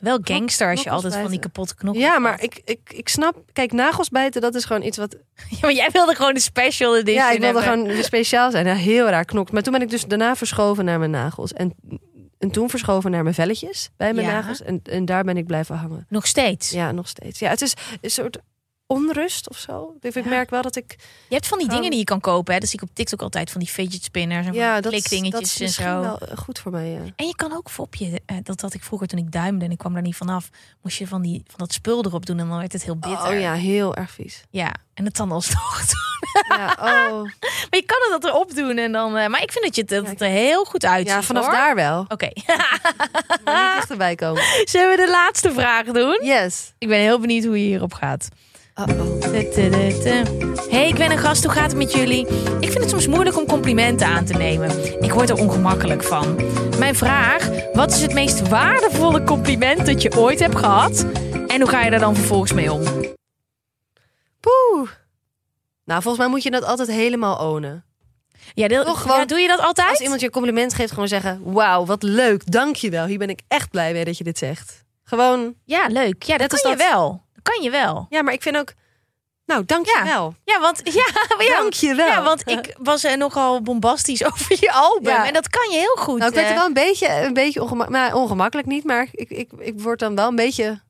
Wel 0.00 0.18
gangster 0.22 0.70
als 0.70 0.82
je 0.82 0.90
altijd 0.90 1.14
van 1.14 1.30
die 1.30 1.38
kapotte 1.38 1.74
knokkels 1.74 2.04
Ja, 2.04 2.18
maar 2.18 2.42
ik, 2.42 2.60
ik, 2.64 2.80
ik 2.86 3.08
snap... 3.08 3.42
Kijk, 3.52 3.72
nagels 3.72 4.08
bijten, 4.08 4.40
dat 4.40 4.54
is 4.54 4.64
gewoon 4.64 4.82
iets 4.82 4.96
wat... 4.96 5.16
Ja, 5.50 5.56
maar 5.60 5.72
jij 5.72 5.90
wilde 5.92 6.14
gewoon 6.14 6.34
een 6.34 6.40
special 6.40 6.96
edition 6.96 7.24
Ja, 7.24 7.30
ik 7.30 7.40
wilde 7.40 7.60
hebben. 7.62 7.86
gewoon 7.88 8.02
speciaal 8.04 8.50
zijn. 8.50 8.66
Ja, 8.66 8.74
heel 8.74 9.08
raar 9.08 9.24
knokt. 9.24 9.52
Maar 9.52 9.62
toen 9.62 9.72
ben 9.72 9.82
ik 9.82 9.90
dus 9.90 10.04
daarna 10.04 10.36
verschoven 10.36 10.84
naar 10.84 10.98
mijn 10.98 11.10
nagels. 11.10 11.52
En, 11.52 11.74
en 12.38 12.50
toen 12.50 12.70
verschoven 12.70 13.10
naar 13.10 13.22
mijn 13.22 13.34
velletjes 13.34 13.90
bij 13.96 14.14
mijn 14.14 14.26
Ja. 14.26 14.32
nagels. 14.32 14.62
En, 14.62 14.80
en 14.82 15.04
daar 15.04 15.24
ben 15.24 15.36
ik 15.36 15.46
blijven 15.46 15.76
hangen. 15.76 16.06
Nog 16.08 16.26
steeds. 16.26 16.70
Ja, 16.70 16.92
nog 16.92 17.08
steeds. 17.08 17.38
Ja, 17.38 17.48
het 17.50 17.62
is 17.62 17.74
een 18.00 18.10
soort 18.10 18.38
onrust 18.86 19.48
of 19.50 19.56
zo. 19.58 19.94
Ik 20.00 20.14
Ja. 20.14 20.22
merk 20.24 20.50
wel 20.50 20.62
dat 20.62 20.76
ik... 20.76 20.96
Je 21.28 21.34
hebt 21.34 21.46
van 21.46 21.58
die 21.58 21.66
Gewoon- 21.66 21.74
dingen 21.82 21.90
die 21.90 21.98
je 22.00 22.04
kan 22.12 22.20
kopen. 22.20 22.54
Hè? 22.54 22.60
Dat 22.60 22.68
zie 22.68 22.78
ik 22.82 22.88
op 22.88 22.94
TikTok 22.94 23.22
altijd. 23.22 23.50
Van 23.50 23.60
die 23.60 23.70
fidget 23.70 24.02
spinners 24.04 24.46
en 24.46 24.52
van 24.52 24.62
Ja, 24.62 24.80
dat, 24.80 24.92
klikdingetjes 24.92 25.32
dat 25.58 25.68
is 25.68 25.76
en 25.78 25.84
zo. 25.84 26.00
wel 26.00 26.18
eh, 26.18 26.36
goed 26.36 26.58
voor 26.58 26.72
mij, 26.72 26.88
ja. 26.90 27.00
En 27.16 27.26
je 27.26 27.36
kan 27.36 27.52
ook 27.52 27.70
fopje. 27.70 28.20
eh, 28.26 28.36
dat 28.42 28.60
had 28.60 28.74
ik 28.74 28.82
vroeger 28.84 29.06
toen 29.08 29.18
ik 29.18 29.32
duimde 29.32 29.64
en 29.64 29.70
ik 29.70 29.78
kwam 29.78 29.92
daar 29.92 30.02
niet 30.02 30.16
vanaf. 30.16 30.48
Moest 30.82 30.98
je 30.98 31.06
van, 31.06 31.22
die, 31.22 31.42
van 31.46 31.58
dat 31.58 31.72
spul 31.72 32.04
erop 32.04 32.26
doen 32.26 32.38
en 32.38 32.48
dan 32.48 32.58
werd 32.58 32.72
het 32.72 32.82
heel 32.84 32.96
bitter. 32.96 33.28
Oh 33.32 33.40
ja, 33.40 33.54
heel 33.54 33.94
erg 33.96 34.10
vies. 34.10 34.42
Ja, 34.50 34.74
en 34.94 35.04
het 35.04 35.16
dan 35.16 35.32
alsnog 35.32 35.80
doen. 35.86 36.04
Ja, 36.58 36.66
oh. 36.78 37.22
Maar 37.70 37.80
je 37.80 37.82
kan 37.86 37.98
het 38.12 38.22
dat 38.22 38.24
erop 38.24 38.54
doen 38.54 38.76
en 38.78 38.92
dan... 38.92 39.16
eh, 39.16 39.28
maar 39.28 39.42
ik 39.42 39.52
vind 39.52 39.64
dat, 39.64 39.74
je, 39.74 39.80
het- 39.80 39.90
dat 39.90 40.06
het 40.06 40.20
er 40.20 40.28
heel 40.28 40.64
goed 40.64 40.84
uitziet, 40.84 41.08
ja 41.08 41.22
vanaf 41.22 41.44
hoor. 41.44 41.54
daar 41.54 41.74
wel. 41.74 42.04
Oké. 42.08 42.28
Maar 43.44 43.64
niet 43.64 43.74
dichterbij 43.74 44.14
komen. 44.14 44.42
Zullen 44.64 44.90
we 44.96 45.04
de 45.04 45.10
laatste 45.10 45.52
vraag 45.52 45.84
doen? 45.86 46.18
Yes. 46.22 46.72
Ik 46.78 46.88
ben 46.88 46.98
heel 46.98 47.20
benieuwd 47.20 47.44
hoe 47.44 47.58
je 47.60 47.66
hierop 47.66 47.92
gaat. 47.94 48.28
Uh-oh. 48.80 49.22
Hey, 50.70 50.88
ik 50.88 50.94
ben 50.94 51.10
een 51.10 51.18
gast. 51.18 51.44
Hoe 51.44 51.52
gaat 51.52 51.70
het 51.70 51.76
met 51.76 51.92
jullie? 51.92 52.26
Ik 52.60 52.70
vind 52.70 52.78
het 52.80 52.90
soms 52.90 53.06
moeilijk 53.06 53.36
om 53.36 53.46
complimenten 53.46 54.06
aan 54.06 54.24
te 54.24 54.32
nemen. 54.32 55.02
Ik 55.02 55.12
word 55.12 55.30
er 55.30 55.36
ongemakkelijk 55.36 56.02
van. 56.02 56.34
Mijn 56.78 56.94
vraag: 56.94 57.48
wat 57.72 57.92
is 57.92 58.02
het 58.02 58.12
meest 58.14 58.48
waardevolle 58.48 59.22
compliment 59.24 59.86
dat 59.86 60.02
je 60.02 60.16
ooit 60.18 60.38
hebt 60.40 60.56
gehad? 60.56 61.06
En 61.46 61.60
hoe 61.60 61.68
ga 61.70 61.82
je 61.84 61.90
daar 61.90 62.00
dan 62.00 62.14
vervolgens 62.16 62.52
mee 62.52 62.72
om? 62.72 62.82
Poeh. 64.40 64.90
Nou, 65.84 66.02
volgens 66.02 66.18
mij 66.18 66.28
moet 66.28 66.42
je 66.42 66.50
dat 66.50 66.64
altijd 66.64 66.88
helemaal 66.88 67.38
ownen. 67.52 67.84
Ja, 68.54 68.68
deel- 68.68 68.84
Toch 68.84 69.02
gewoon- 69.02 69.18
ja, 69.18 69.24
doe 69.24 69.38
je 69.38 69.48
dat 69.48 69.60
altijd? 69.60 69.88
Als 69.90 70.00
iemand 70.00 70.20
je 70.20 70.26
een 70.26 70.32
compliment 70.32 70.74
geeft, 70.74 70.92
gewoon 70.92 71.08
zeggen... 71.08 71.40
Wauw, 71.44 71.84
wat 71.86 72.02
leuk, 72.02 72.50
dankjewel. 72.52 73.06
Hier 73.06 73.18
ben 73.18 73.28
ik 73.30 73.40
echt 73.48 73.70
blij 73.70 73.92
mee 73.92 74.04
dat 74.04 74.18
je 74.18 74.24
dit 74.24 74.38
zegt. 74.38 74.84
Gewoon, 75.02 75.54
Ja, 75.64 75.86
leuk. 75.88 76.22
Ja, 76.22 76.36
dat 76.36 76.50
Net 76.50 76.60
kan 76.60 76.70
als 76.70 76.78
je 76.80 76.84
dat- 76.84 76.90
wel. 76.92 77.24
Kan 77.52 77.62
je 77.62 77.70
wel. 77.70 78.06
ja, 78.10 78.22
maar 78.22 78.32
ik 78.32 78.42
vind 78.42 78.56
ook... 78.56 78.72
Nou, 79.46 79.64
dankjewel. 79.64 80.34
Ja, 80.44 80.60
want 80.60 80.80
ja, 80.84 81.06
maar 81.36 81.46
ja, 81.50 81.58
Dankjewel. 81.60 82.06
ja, 82.06 82.22
want 82.22 82.48
ik 82.48 82.74
was 82.90 83.04
er 83.04 83.16
nogal 83.18 83.62
bombastisch 83.62 84.24
over 84.32 84.56
je 84.60 84.72
album 84.72 85.12
Ja. 85.12 85.26
en 85.26 85.32
dat 85.32 85.48
kan 85.48 85.70
je 85.70 85.76
heel 85.76 85.96
goed. 86.04 86.18
Nou, 86.18 86.30
ik 86.30 86.36
werd 86.36 86.48
er 86.48 86.54
wel 86.54 86.66
een 86.66 86.72
beetje, 86.72 87.08
een 87.08 87.34
beetje 87.34 87.62
ongemakkelijk... 87.62 88.04
Nou, 88.04 88.22
ongemakkelijk 88.22 88.68
niet, 88.68 88.84
maar 88.84 89.08
ik, 89.12 89.30
ik, 89.30 89.50
ik 89.58 89.80
word 89.80 89.98
dan 89.98 90.14
wel 90.14 90.28
een 90.28 90.36
beetje 90.36 90.80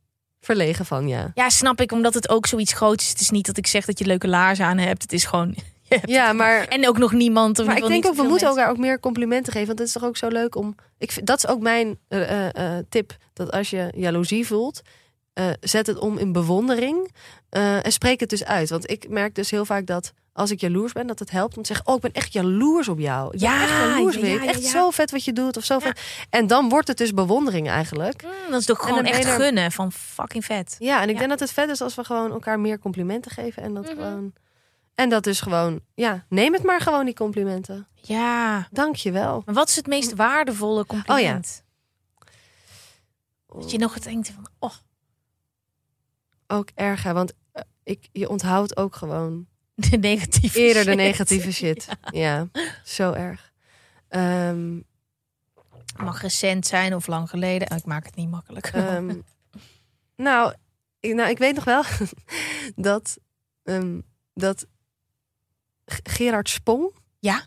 verlegen 0.40 0.86
van, 0.86 1.09
ja. 1.09 1.30
Ja, 1.34 1.48
snap 1.48 1.80
ik, 1.80 1.92
omdat 1.92 2.14
het 2.14 2.28
ook 2.28 2.46
zoiets 2.46 2.72
groots 2.72 3.04
is. 3.04 3.11
Het 3.11 3.20
is 3.20 3.30
niet 3.30 3.46
dat 3.46 3.57
ik 3.57 3.66
zeg 3.66 3.84
dat 3.84 3.98
je 3.98 4.07
leuke 4.07 4.28
laarzen 4.28 4.64
aan 4.64 4.78
hebt. 4.78 5.02
Het 5.02 5.12
is 5.12 5.24
gewoon. 5.24 5.54
Ja, 6.04 6.32
maar... 6.32 6.64
En 6.64 6.88
ook 6.88 6.98
nog 6.98 7.12
niemand. 7.12 7.59
Of 7.59 7.66
Maar 7.66 7.76
ik 7.76 7.86
denk 7.86 8.07
ook, 8.07 8.14
we 8.14 8.22
moeten 8.22 8.48
elkaar 8.48 8.70
ook 8.70 8.78
meer 8.78 9.00
complimenten 9.00 9.52
geven. 9.52 9.66
Want 9.66 9.78
het 9.78 9.88
is 9.88 9.94
toch 9.94 10.04
ook 10.04 10.16
zo 10.16 10.28
leuk 10.28 10.54
om... 10.57 10.74
Ik 10.98 11.12
vind, 11.12 11.26
dat 11.26 11.38
is 11.38 11.46
ook 11.46 11.61
mijn 11.61 11.98
eh, 12.09 12.48
eh, 12.48 12.78
eh, 12.78 12.84
tip. 12.88 13.16
Dat 13.32 13.52
als 13.52 13.70
je 13.70 13.92
jaloezie 13.94 14.46
voelt, 14.46 14.82
eh, 15.37 15.51
zet 15.61 15.87
het 15.87 15.99
om 15.99 16.18
in 16.18 16.32
bewondering. 16.32 17.12
eh, 17.49 17.84
en 17.87 17.93
spreek 17.93 18.20
het 18.20 18.28
dus 18.30 18.45
uit. 18.45 18.70
Want 18.70 18.91
ik 18.91 19.09
merk 19.09 19.34
dus 19.34 19.51
heel 19.51 19.64
vaak 19.64 19.87
dat 19.87 20.12
als 20.32 20.51
ik 20.51 20.61
jaloers 20.61 20.93
ben, 20.93 21.07
dat 21.07 21.18
het 21.18 21.30
helpt 21.30 21.57
om 21.57 21.62
te 21.62 21.68
zeggen... 21.68 21.87
Oh, 21.87 21.95
ik 21.95 22.01
ben 22.01 22.12
echt 22.12 22.32
jaloers 22.32 22.89
op 22.89 22.99
jou. 22.99 23.24
Ik 23.34 23.41
ben 23.41 23.49
Ja, 23.51 23.62
echt 23.62 23.70
jaloers 23.70 24.16
ja, 24.16 24.26
ja, 24.26 24.43
ja, 24.43 24.47
Echt 24.49 24.62
ja. 24.62 24.68
zo 24.70 24.91
vet 24.91 25.11
wat 25.11 25.24
je 25.24 25.32
doet. 25.32 25.57
Of 25.57 25.64
zo 25.64 25.78
vet. 25.78 26.01
En 26.30 26.47
dan 26.47 26.68
wordt 26.68 26.89
het 26.89 26.97
dus 26.99 27.14
bewondering 27.14 27.68
eigenlijk. 27.68 28.22
Mm, 28.22 28.30
dat 28.51 28.61
is 28.61 28.66
toch 28.66 28.78
gewoon 28.82 29.05
echt 29.05 29.22
ben 29.22 29.32
er- 29.32 29.41
gunnen 29.41 29.72
van 29.72 29.93
fucking 29.93 30.45
vet. 30.45 30.76
Ja, 30.78 30.97
en 31.03 31.09
ik 31.09 31.12
Ja. 31.12 31.18
denk 31.18 31.30
dat 31.30 31.41
het 31.41 31.53
vet 31.53 31.68
is 31.70 31.80
als 31.80 31.95
we 31.95 32.05
gewoon 32.05 32.30
elkaar 32.32 32.61
meer 32.61 32.78
complimenten 32.78 33.30
geven. 33.30 33.62
En 33.62 33.74
dat 33.74 33.84
Mhm. 33.84 33.95
gewoon... 33.95 34.32
En 34.95 35.09
dat 35.09 35.24
dus 35.24 35.41
gewoon... 35.41 35.80
Ja, 35.95 36.24
neem 36.28 36.53
het 36.53 36.62
maar 36.62 36.80
gewoon, 36.80 37.05
die 37.05 37.14
complimenten. 37.14 37.87
Ja. 37.95 38.68
Dank 38.70 38.97
je 38.97 39.11
wel. 39.12 39.43
Maar 39.47 39.55
wat 39.55 39.68
is 39.68 39.76
het 39.76 39.87
meest 39.87 40.14
waardevolle 40.14 40.87
compliment? 40.87 41.62
Dat 43.47 43.70
je 43.70 43.78
nog 43.78 43.95
het 43.95 44.03
denkt 44.05 44.30
van, 44.34 44.47
oh, 44.59 44.72
ook 46.47 46.68
erger, 46.74 47.14
want 47.14 47.32
eh, 47.53 47.62
ik, 47.82 48.09
je 48.12 48.28
onthoudt 48.28 48.76
ook 48.76 48.97
gewoon 48.97 49.47
de 49.74 49.97
negatieve 49.97 50.59
eerder 50.59 50.84
de 50.84 50.94
negatieve 50.94 51.53
shit. 51.62 51.88
Ja, 52.11 52.49
zo 52.84 53.12
erg. 53.12 53.53
Ehm, 54.09 54.80
mag 55.97 56.22
recent 56.22 56.66
zijn 56.66 56.94
of 56.94 57.07
lang 57.07 57.30
geleden. 57.30 57.70
Oh, 57.70 57.76
ik 57.76 57.84
maak 57.84 58.05
het 58.07 58.14
niet 58.16 58.30
makkelijk. 58.30 58.66
ehm, 58.66 59.14
nou, 60.16 60.55
ik, 61.01 61.14
nou, 61.14 61.30
ik 61.30 61.38
weet 61.38 61.55
nog 61.55 61.64
wel 61.64 61.82
dat, 62.90 63.18
ehm, 63.62 64.01
dat 64.34 64.66
Gerard 66.03 66.49
Spong, 66.49 66.94
Ja? 67.18 67.47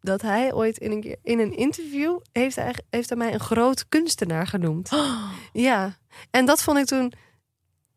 dat 0.00 0.22
hij 0.22 0.52
ooit 0.52 0.78
in 0.78 0.90
een, 0.90 1.00
keer, 1.00 1.16
in 1.22 1.38
een 1.38 1.56
interview 1.56 2.18
heeft 2.32 2.56
hij, 2.56 2.74
heeft 2.90 3.08
hij 3.08 3.18
mij 3.18 3.32
een 3.32 3.40
groot 3.40 3.88
kunstenaar 3.88 4.46
genoemd. 4.46 4.92
Oh, 4.92 5.32
Ja, 5.52 5.96
en 6.30 6.46
dat 6.46 6.62
vond 6.62 6.78
ik 6.78 6.84
toen. 6.84 7.12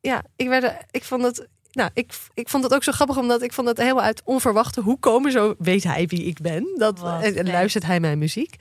Ja, 0.01 0.23
ik, 0.35 0.47
werd, 0.47 0.63
er- 0.63 0.85
ik 0.91 1.03
vond 1.03 1.23
het. 1.23 1.47
Nou, 1.71 1.89
ik, 1.93 2.13
ik 2.33 2.49
vond 2.49 2.63
het 2.63 2.73
ook 2.73 2.83
zo 2.83 2.91
grappig, 2.91 3.17
omdat 3.17 3.41
ik 3.41 3.53
vond 3.53 3.67
het 3.67 3.77
helemaal 3.77 4.03
uit 4.03 4.21
onverwachte 4.25 4.81
hoe 4.81 4.99
komen. 4.99 5.31
Zo 5.31 5.55
weet 5.57 5.83
hij 5.83 6.05
wie 6.07 6.23
ik 6.23 6.41
ben. 6.41 6.73
Dat, 6.77 6.99
Wat 6.99 7.21
en, 7.23 7.47
luistert 7.51 7.85
hij 7.85 7.99
mijn 7.99 8.17
muziek. 8.17 8.55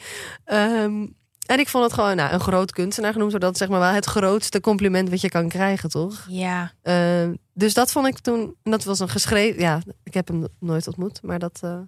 Ehm, 0.45 1.07
en 1.47 1.59
ik 1.59 1.69
vond 1.69 1.85
het 1.85 1.93
gewoon 1.93 2.17
nou, 2.17 2.33
een 2.33 2.41
groot 2.41 2.73
kunstenaar 2.73 3.13
genoemd. 3.13 3.33
Zodat 3.33 3.57
zeg 3.57 3.69
maar 3.69 3.81
wel 3.81 3.91
het 3.93 4.05
grootste 4.05 4.61
compliment 4.61 5.09
wat 5.11 5.21
je 5.21 5.29
kan 5.29 5.49
krijgen, 5.49 5.89
toch? 5.91 6.27
ja. 6.29 6.73
Ehm, 6.83 7.35
dus 7.55 7.75
dat 7.75 7.93
vond 7.93 8.07
ik 8.07 8.19
toen. 8.19 8.55
En 8.63 8.71
dat 8.71 8.85
was 8.85 8.99
een 8.99 9.09
geschreven. 9.09 9.61
Ja, 9.61 9.81
ik 10.03 10.15
heb 10.15 10.29
hem 10.29 10.47
nooit 10.61 10.87
ontmoet, 10.87 11.23
maar 11.23 11.39
dat 11.39 11.59
eh, 11.63 11.79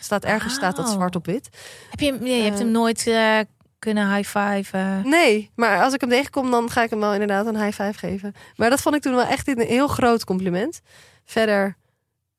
staat 0.00 0.24
ergens 0.24 0.54
staat 0.54 0.76
dat 0.76 0.84
Wauw. 0.84 0.96
zwart 0.96 1.16
op 1.16 1.26
wit. 1.26 1.48
Heb 1.90 2.00
je, 2.00 2.12
nee, 2.12 2.36
je 2.36 2.42
hebt 2.42 2.54
Eh. 2.54 2.60
hem 2.62 2.70
nooit 2.70 3.06
eh, 3.06 3.38
kunnen 3.78 4.14
high-five? 4.14 5.00
Nee, 5.04 5.50
maar 5.54 5.82
als 5.82 5.94
ik 5.94 6.00
hem 6.00 6.10
tegenkom, 6.10 6.50
dan 6.50 6.70
ga 6.70 6.82
ik 6.82 6.90
hem 6.90 7.00
wel 7.00 7.12
inderdaad 7.12 7.46
een 7.46 7.62
high 7.62 7.82
five 7.82 7.98
geven. 7.98 8.34
Maar 8.56 8.70
dat 8.70 8.80
vond 8.80 8.94
ik 8.94 9.02
toen 9.02 9.14
wel 9.14 9.26
echt 9.26 9.48
een 9.48 9.60
heel 9.60 9.88
groot 9.88 10.24
compliment. 10.24 10.80
Verder, 11.24 11.76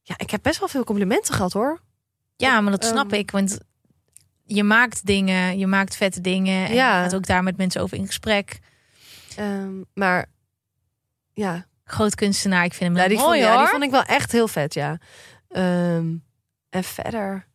ja, 0.02 0.16
ik 0.18 0.30
heb 0.32 0.44
best 0.44 0.60
wel 0.60 0.68
veel 0.68 0.84
complimenten 0.84 1.34
gehad 1.34 1.54
hoor. 1.54 1.82
Ja, 2.36 2.62
maar 2.62 2.72
dat 2.72 2.86
snap 2.86 3.12
Ehm. 3.12 3.20
ik. 3.20 3.32
Want 3.32 3.58
je 4.44 4.64
maakt 4.64 5.06
dingen, 5.06 5.58
je 5.58 5.68
maakt 5.68 5.96
vette 5.96 6.22
dingen. 6.22 6.68
En 6.68 6.74
Ja. 6.74 6.98
je 6.98 7.04
gaat 7.04 7.16
ook 7.16 7.26
daar 7.28 7.44
met 7.44 7.58
mensen 7.58 7.82
over 7.82 7.98
in 7.98 8.06
gesprek. 8.08 8.60
Ehm, 9.36 9.72
maar 9.94 10.26
ja, 11.34 11.68
Groot 11.84 12.16
kunstenaar, 12.16 12.64
ik 12.66 12.74
vind 12.74 12.90
hem 12.94 13.02
ja, 13.02 13.08
die, 13.08 13.18
vond, 13.18 13.30
mooi 13.30 13.42
ja, 13.42 13.52
hoor. 13.52 13.60
die 13.60 13.68
vond 13.70 13.84
ik 13.84 13.92
wel 13.92 14.04
echt 14.04 14.32
heel 14.32 14.48
vet, 14.48 14.74
ja. 14.74 14.98
Ehm, 15.50 16.16
en 16.70 16.84
verder, 16.84 17.48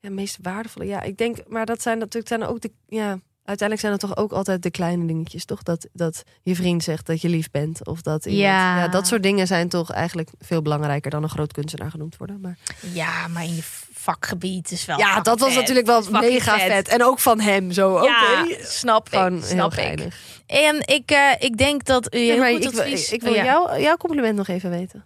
ja, 0.00 0.10
meest 0.10 0.38
waardevolle, 0.42 0.86
ja, 0.86 1.02
ik 1.02 1.16
denk, 1.16 1.36
maar 1.48 1.66
dat 1.66 1.82
zijn 1.82 1.98
natuurlijk 1.98 2.28
zijn 2.28 2.44
ook 2.44 2.60
de, 2.60 2.70
ja, 2.86 3.18
uiteindelijk 3.44 3.80
zijn 3.88 3.92
het 3.92 4.00
toch 4.00 4.16
ook 4.24 4.32
altijd 4.32 4.62
de 4.62 4.70
kleine 4.70 5.06
dingetjes, 5.06 5.44
toch? 5.44 5.62
Dat, 5.62 5.86
dat 5.92 6.22
je 6.42 6.54
vriend 6.54 6.82
zegt 6.84 7.06
dat 7.06 7.20
je 7.20 7.28
lief 7.28 7.50
bent, 7.50 7.86
of 7.86 8.02
dat 8.02 8.24
iemand, 8.26 8.42
Ja. 8.44 8.78
ja, 8.78 8.88
dat 8.88 9.06
soort 9.06 9.22
dingen 9.22 9.46
zijn 9.46 9.68
toch 9.68 9.90
eigenlijk 9.90 10.30
veel 10.38 10.62
belangrijker 10.62 11.10
dan 11.10 11.22
een 11.22 11.28
groot 11.28 11.52
kunstenaar 11.52 11.90
genoemd 11.90 12.16
worden. 12.16 12.40
Maar 12.40 12.58
Ja, 12.92 13.28
maar 13.28 13.42
in 13.44 13.54
je 13.54 13.62
vakgebied 13.92 14.70
is 14.70 14.84
wel. 14.84 14.98
ja, 14.98 15.20
dat 15.20 15.38
was 15.40 15.48
vet. 15.52 15.58
natuurlijk 15.60 15.86
wel 15.86 16.02
mega 16.20 16.58
vet. 16.58 16.88
en 16.88 17.04
ook 17.04 17.18
van 17.18 17.40
hem 17.40 17.72
zo. 17.72 18.02
Ja, 18.04 18.42
Oké, 18.42 18.64
snap 18.64 19.08
gewoon 19.08 19.36
ik. 19.36 19.42
heel 19.42 19.48
Snap 19.48 19.72
ik. 19.74 20.12
En 20.46 20.76
ik, 20.86 21.10
eh, 21.10 21.32
ik 21.38 21.56
denk 21.56 21.84
dat 21.84 22.14
u 22.14 22.18
goed 22.32 22.64
ik, 22.64 22.70
wil- 22.70 22.80
advies... 22.80 23.12
ik 23.12 23.20
wil 23.22 23.30
Oh, 23.30 23.36
ja. 23.36 23.44
jou, 23.44 23.80
jouw 23.80 23.96
compliment 23.96 24.36
nog 24.36 24.48
even 24.48 24.70
weten. 24.70 25.04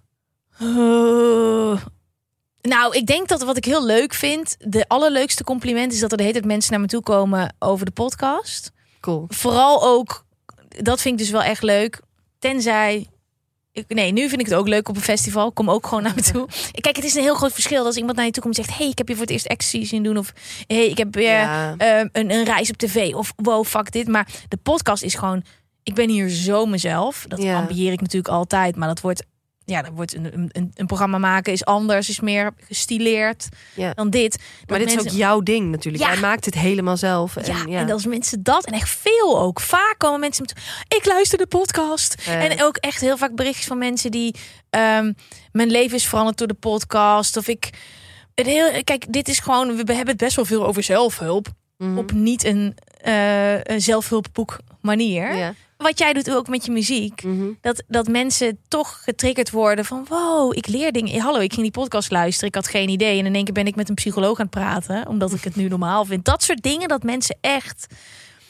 Oh. 0.61 1.81
Nou, 2.63 2.97
ik 2.97 3.07
denk 3.07 3.29
dat 3.29 3.43
wat 3.43 3.57
ik 3.57 3.65
heel 3.65 3.85
leuk 3.87 4.15
vind, 4.15 4.57
de 4.59 4.85
allerleukste 4.89 5.45
compliment 5.45 5.93
is 5.93 6.01
dat 6.01 6.11
er 6.11 6.17
de 6.17 6.23
hele 6.23 6.35
tijd 6.35 6.47
mensen 6.47 6.71
naar 6.73 6.81
me 6.81 6.87
toe 6.87 7.03
komen 7.03 7.55
over 7.59 7.85
de 7.87 7.91
podcast. 7.93 8.73
Cool. 9.01 9.25
Vooral 9.29 9.83
ook, 9.85 10.25
dat 10.69 11.01
vind 11.01 11.15
ik 11.15 11.21
dus 11.21 11.31
wel 11.31 11.43
echt 11.43 11.63
leuk. 11.63 12.01
Tenzij, 12.39 13.07
ik, 13.73 13.85
nee, 13.89 14.13
nu 14.13 14.29
vind 14.29 14.41
ik 14.41 14.47
het 14.47 14.55
ook 14.55 14.69
leuk 14.69 14.89
op 14.89 14.97
een 14.97 15.03
festival. 15.03 15.53
Kom 15.53 15.71
ook 15.71 15.87
gewoon 15.87 16.03
naar 16.03 16.15
me 16.15 16.23
toe. 16.23 16.49
Kijk, 16.81 16.97
het 16.97 17.05
is 17.05 17.15
een 17.15 17.23
heel 17.23 17.35
groot 17.35 17.53
verschil 17.53 17.85
als 17.85 17.97
iemand 17.97 18.17
naar 18.17 18.25
je 18.27 18.31
toe 18.33 18.43
komt 18.43 18.59
en 18.59 18.65
zegt: 18.65 18.79
hey, 18.79 18.89
ik 18.89 18.99
heb 18.99 19.09
je 19.09 19.15
voor 19.15 19.23
het 19.23 19.33
eerst 19.33 19.47
ecstasy 19.47 19.85
zien 19.85 20.03
doen. 20.03 20.19
Of 20.19 20.33
hey, 20.67 20.87
ik 20.87 20.99
heb 20.99 21.15
weer 21.15 21.31
Ja. 21.31 21.75
eh, 21.77 21.99
een, 22.13 22.31
een 22.31 22.45
reis 22.45 22.71
op 22.71 22.77
tv. 22.77 23.15
Of 23.15 23.33
wow, 23.37 23.65
fuck 23.65 23.93
dit. 23.93 24.09
Maar 24.09 24.29
de 24.49 24.57
podcast 24.57 25.03
is 25.03 25.15
gewoon, 25.15 25.45
ik 25.83 25.95
ben 25.95 26.09
hier 26.09 26.29
zo 26.29 26.67
mezelf. 26.67 27.25
Dat 27.29 27.43
Ja. 27.43 27.57
ambieer 27.59 27.93
ik 27.93 28.01
natuurlijk 28.01 28.35
altijd. 28.35 28.77
Maar 28.77 28.89
dat 28.89 29.01
wordt, 29.01 29.25
ja, 29.73 29.83
dat 29.83 29.93
wordt 29.95 30.15
een, 30.15 30.51
een, 30.53 30.71
een 30.75 30.87
programma 30.87 31.19
maken 31.19 31.53
is 31.53 31.65
anders, 31.65 32.09
is 32.09 32.21
meer 32.21 32.51
gestileerd 32.67 33.49
Ja. 33.75 33.93
dan 33.95 34.11
dit. 34.11 34.33
Dat 34.33 34.69
Maar 34.69 34.79
dit 34.79 34.89
is 34.91 34.99
ook 34.99 35.09
jouw 35.09 35.41
ding 35.41 35.71
natuurlijk. 35.71 36.05
Ja. 36.05 36.13
Jij 36.13 36.21
maakt 36.21 36.45
het 36.45 36.55
helemaal 36.55 36.97
zelf. 36.97 37.37
En, 37.37 37.45
ja, 37.45 37.65
ja, 37.67 37.79
en 37.79 37.91
als 37.91 38.07
mensen 38.07 38.43
dat, 38.43 38.65
en 38.65 38.73
echt 38.73 38.89
veel 38.89 39.41
ook. 39.41 39.61
Vaak 39.61 39.95
komen 39.99 40.21
mensen 40.21 40.45
met, 40.47 40.65
ik 40.99 41.07
luister 41.07 41.39
de 41.39 41.47
podcast. 41.47 42.15
En 42.27 42.63
ook 42.63 42.77
echt 42.77 43.01
heel 43.01 43.17
vaak 43.17 43.35
berichtjes 43.35 43.67
van 43.67 43.79
mensen 43.79 44.11
die, 44.11 44.35
ehm, 44.71 45.13
mijn 45.53 45.71
leven 45.71 45.97
is 45.97 46.07
veranderd 46.07 46.39
door 46.39 46.49
de 46.49 46.55
podcast. 46.55 47.37
Of 47.37 47.49
ik, 47.49 47.71
het 48.35 48.47
heel, 48.47 48.85
kijk, 48.85 49.13
dit 49.13 49.29
is 49.29 49.39
gewoon, 49.39 49.69
we 49.69 49.95
hebben 49.95 50.07
het 50.07 50.17
best 50.17 50.37
wel 50.37 50.45
veel 50.45 50.67
over 50.67 50.83
zelfhulp. 50.83 51.47
Mhm. 51.77 51.99
Op 51.99 52.13
niet 52.13 52.45
een 52.45 52.75
een 53.67 53.81
zelfhulpboek 53.81 54.59
manier. 54.81 55.55
Wat 55.83 55.99
jij 55.99 56.13
doet 56.13 56.31
ook 56.31 56.49
met 56.49 56.65
je 56.65 56.73
muziek. 56.73 57.23
Mhm. 57.23 57.47
Dat, 57.61 57.83
dat 57.89 58.09
mensen 58.09 58.59
toch 58.69 59.01
getriggerd 59.05 59.51
worden 59.51 59.85
van 59.85 60.07
wow, 60.09 60.57
ik 60.57 60.67
leer 60.67 60.93
dingen. 60.93 61.21
Hallo, 61.21 61.39
ik 61.41 61.51
ging 61.53 61.63
die 61.63 61.83
podcast 61.83 62.11
luisteren. 62.11 62.49
Ik 62.49 62.55
had 62.55 62.69
geen 62.69 62.89
idee. 62.89 63.19
En 63.19 63.27
in 63.27 63.35
één 63.35 63.45
keer 63.45 63.55
ben 63.55 63.67
ik 63.67 63.75
met 63.77 63.89
een 63.89 63.95
psycholoog 63.95 64.39
aan 64.39 64.47
het 64.51 64.55
praten. 64.55 65.07
Omdat 65.09 65.33
ik 65.33 65.45
het 65.45 65.57
nu 65.57 65.69
normaal 65.69 66.05
vind. 66.05 66.25
Dat 66.25 66.43
soort 66.43 66.63
dingen 66.63 66.89
dat 66.89 67.03
mensen 67.03 67.37
echt. 67.41 67.87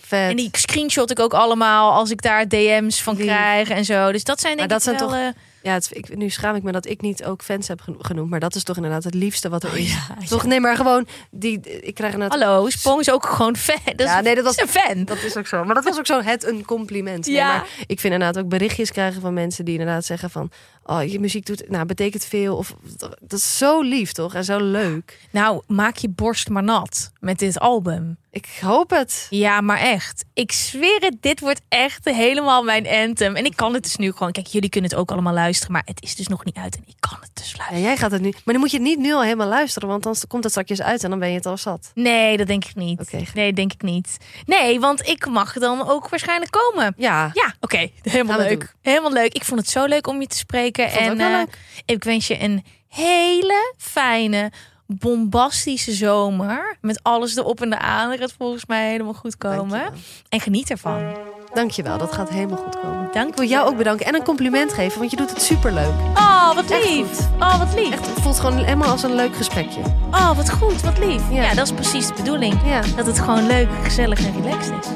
Vet. 0.00 0.30
En 0.30 0.36
die 0.36 0.48
screenshot 0.52 1.10
ik 1.10 1.18
ook 1.20 1.34
allemaal 1.34 1.92
als 1.92 2.10
ik 2.10 2.22
daar 2.22 2.48
DM's 2.48 3.02
van 3.02 3.16
Lief. 3.16 3.24
krijg 3.24 3.68
en 3.68 3.84
zo. 3.84 4.12
Dus 4.12 4.24
dat 4.24 4.40
zijn 4.40 4.56
denk 4.56 4.68
Maar 4.68 4.78
dat 4.78 4.86
ik 4.94 4.98
zijn 4.98 5.10
wel, 5.10 5.18
toch- 5.20 5.34
eh, 5.34 5.42
Ja, 5.62 5.72
het, 5.72 5.88
ik, 5.92 6.16
nu 6.16 6.28
schaam 6.30 6.54
ik 6.54 6.62
me 6.62 6.72
dat 6.72 6.86
ik 6.86 7.00
niet 7.00 7.24
ook 7.24 7.42
fans 7.42 7.68
heb 7.68 7.80
geno- 7.80 7.98
genoemd. 8.00 8.30
Maar 8.30 8.40
dat 8.40 8.54
is 8.54 8.62
toch 8.62 8.76
inderdaad 8.76 9.04
het 9.04 9.14
liefste 9.14 9.48
wat 9.48 9.62
er 9.62 9.70
Oh, 9.70 9.76
is. 9.76 9.92
ja, 9.92 10.16
Toch? 10.28 10.42
ja. 10.42 10.48
Nee, 10.48 10.60
maar 10.60 10.76
gewoon... 10.76 11.06
Die, 11.30 11.60
ik 11.60 11.94
krijg 11.94 12.12
inderdaad... 12.12 12.40
Hallo, 12.42 12.68
Spong 12.70 13.00
is 13.00 13.10
ook 13.10 13.26
gewoon 13.26 13.56
fan. 13.56 13.78
Dat 13.96 14.06
Ja, 14.06 14.20
nee, 14.20 14.34
dat 14.34 14.44
was- 14.44 14.56
een 14.60 14.68
fan. 14.68 15.04
Dat 15.04 15.22
is 15.22 15.36
ook 15.36 15.46
zo. 15.46 15.64
Maar 15.64 15.74
dat 15.74 15.84
was 15.84 15.98
ook 15.98 16.06
zo 16.06 16.20
het 16.20 16.44
een 16.46 16.64
compliment. 16.64 17.26
Nee, 17.26 17.34
Ja. 17.34 17.46
maar 17.46 17.66
ik 17.86 18.00
vind 18.00 18.12
inderdaad 18.14 18.38
ook 18.44 18.48
berichtjes 18.48 18.90
krijgen 18.90 19.20
van 19.20 19.34
mensen 19.34 19.64
die 19.64 19.78
inderdaad 19.78 20.04
zeggen 20.04 20.30
van... 20.30 20.50
Oh, 20.84 21.04
je 21.04 21.20
muziek 21.20 21.46
doet, 21.46 21.68
nou, 21.70 21.84
betekent 21.86 22.24
veel. 22.24 22.56
Of, 22.56 22.74
dat 23.20 23.32
is 23.38 23.58
zo 23.58 23.80
lief, 23.80 24.12
toch? 24.12 24.34
En 24.34 24.44
zo 24.44 24.58
leuk. 24.58 25.18
Nou, 25.30 25.62
maak 25.66 25.96
je 25.96 26.08
borst 26.08 26.48
maar 26.48 26.62
nat 26.62 27.12
met 27.20 27.38
dit 27.38 27.58
album. 27.58 28.16
Ik 28.34 28.48
hoop 28.60 28.90
het. 28.90 29.26
Ja, 29.30 29.60
maar 29.60 29.78
echt. 29.78 30.24
Ik 30.34 30.52
zweer 30.52 31.00
het, 31.00 31.16
dit 31.20 31.40
wordt 31.40 31.60
echt 31.68 32.04
helemaal 32.04 32.62
mijn 32.62 32.86
anthem. 32.88 33.36
En 33.36 33.44
ik 33.44 33.56
kan 33.56 33.74
het 33.74 33.82
dus 33.82 33.96
nu 33.96 34.12
gewoon... 34.12 34.32
Kijk, 34.32 34.46
jullie 34.46 34.68
kunnen 34.68 34.90
het 34.90 34.98
ook 34.98 35.10
allemaal 35.10 35.32
luisteren, 35.32 35.72
maar 35.72 35.82
het 35.84 36.02
is 36.02 36.14
dus 36.16 36.26
nog 36.28 36.44
niet 36.44 36.56
uit. 36.56 36.76
En 36.76 36.82
ik 36.86 36.94
kan 37.00 37.18
het 37.20 37.30
dus 37.34 37.50
Ja, 37.50 37.56
luisteren. 37.56 37.82
jij 37.82 37.96
gaat 37.96 38.10
het 38.10 38.20
nu... 38.20 38.30
Maar 38.30 38.40
dan 38.54 38.58
moet 38.58 38.70
je 38.70 38.76
het 38.76 38.86
niet 38.86 38.98
nu 38.98 39.12
al 39.12 39.22
helemaal 39.22 39.46
luisteren. 39.48 39.88
Want 39.88 40.02
dan 40.02 40.16
komt 40.28 40.42
het 40.44 40.52
straks 40.52 40.80
uit 40.82 41.04
en 41.04 41.10
dan 41.10 41.18
ben 41.18 41.28
je 41.28 41.34
het 41.34 41.46
al 41.46 41.56
zat. 41.56 41.90
Nee, 41.94 42.36
dat 42.36 42.46
denk 42.46 42.64
ik 42.64 42.74
niet. 42.74 43.00
Oké. 43.00 43.22
Nee, 43.34 43.52
denk 43.52 43.72
ik 43.72 43.82
niet. 43.82 44.16
Nee, 44.46 44.80
want 44.80 45.06
ik 45.08 45.26
mag 45.26 45.52
dan 45.52 45.88
ook 45.88 46.08
waarschijnlijk 46.08 46.50
komen. 46.50 46.94
Ja. 46.96 47.30
Ja, 47.32 47.54
oké. 47.60 47.76
Helemaal 48.02 48.36
Gaan 48.36 48.44
we 48.44 48.50
leuk. 48.50 48.60
doen. 48.60 48.68
Helemaal 48.82 49.12
leuk. 49.12 49.34
Ik 49.34 49.44
vond 49.44 49.60
het 49.60 49.68
zo 49.70 49.84
leuk 49.84 50.06
om 50.06 50.20
je 50.20 50.26
te 50.26 50.36
spreken. 50.36 50.90
en 50.90 51.20
eh, 51.20 51.42
ik 51.84 52.04
wens 52.04 52.26
je 52.26 52.40
een 52.40 52.64
hele 52.88 53.74
fijne, 53.78 54.52
bombastische 54.86 55.92
zomer. 55.92 56.76
Met 56.80 57.00
alles 57.02 57.36
erop 57.36 57.60
en 57.60 57.80
aan. 57.80 58.10
Dat 58.10 58.18
gaat 58.18 58.34
volgens 58.38 58.66
mij 58.66 58.90
helemaal 58.90 59.14
goed 59.14 59.36
komen. 59.36 59.56
Dankjewel. 59.68 60.00
En 60.28 60.40
geniet 60.40 60.70
ervan. 60.70 61.16
Dankjewel, 61.54 61.98
dat 61.98 62.12
gaat 62.12 62.28
helemaal 62.28 62.56
goed 62.58 62.80
komen. 62.80 63.08
Dank 63.12 63.28
Ik 63.28 63.36
wil 63.36 63.48
jou 63.48 63.68
ook 63.68 63.76
bedanken 63.76 64.06
en 64.06 64.14
een 64.14 64.22
compliment 64.22 64.72
geven, 64.72 64.98
want 64.98 65.10
je 65.10 65.16
doet 65.16 65.30
het 65.30 65.42
superleuk. 65.42 65.92
Oh, 66.14 66.54
wat 66.54 66.68
lief. 66.84 67.18
Oh, 67.40 67.58
wat 67.58 67.74
lief. 67.74 67.90
Echt, 67.92 68.06
het 68.06 68.20
voelt 68.20 68.40
gewoon 68.40 68.56
helemaal 68.56 68.88
als 68.90 69.02
een 69.02 69.14
leuk 69.14 69.36
gesprekje. 69.36 69.80
Oh, 70.10 70.36
wat 70.36 70.50
goed. 70.50 70.80
Wat 70.82 70.98
lief. 70.98 71.22
Ja. 71.30 71.42
Ja. 71.42 71.54
dat 71.54 71.66
is 71.66 71.72
precies 71.72 72.06
de 72.06 72.14
bedoeling. 72.14 72.60
Ja, 72.64 72.80
Dat 72.96 73.06
het 73.06 73.18
gewoon 73.18 73.46
leuk, 73.46 73.68
gezellig 73.82 74.18
en 74.18 74.42
relaxed 74.42 74.74
is. 74.84 74.86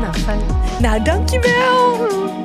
nou 0.00 0.14
fijn. 0.14 0.40
Nou, 0.80 1.02
dankjewel. 1.02 2.44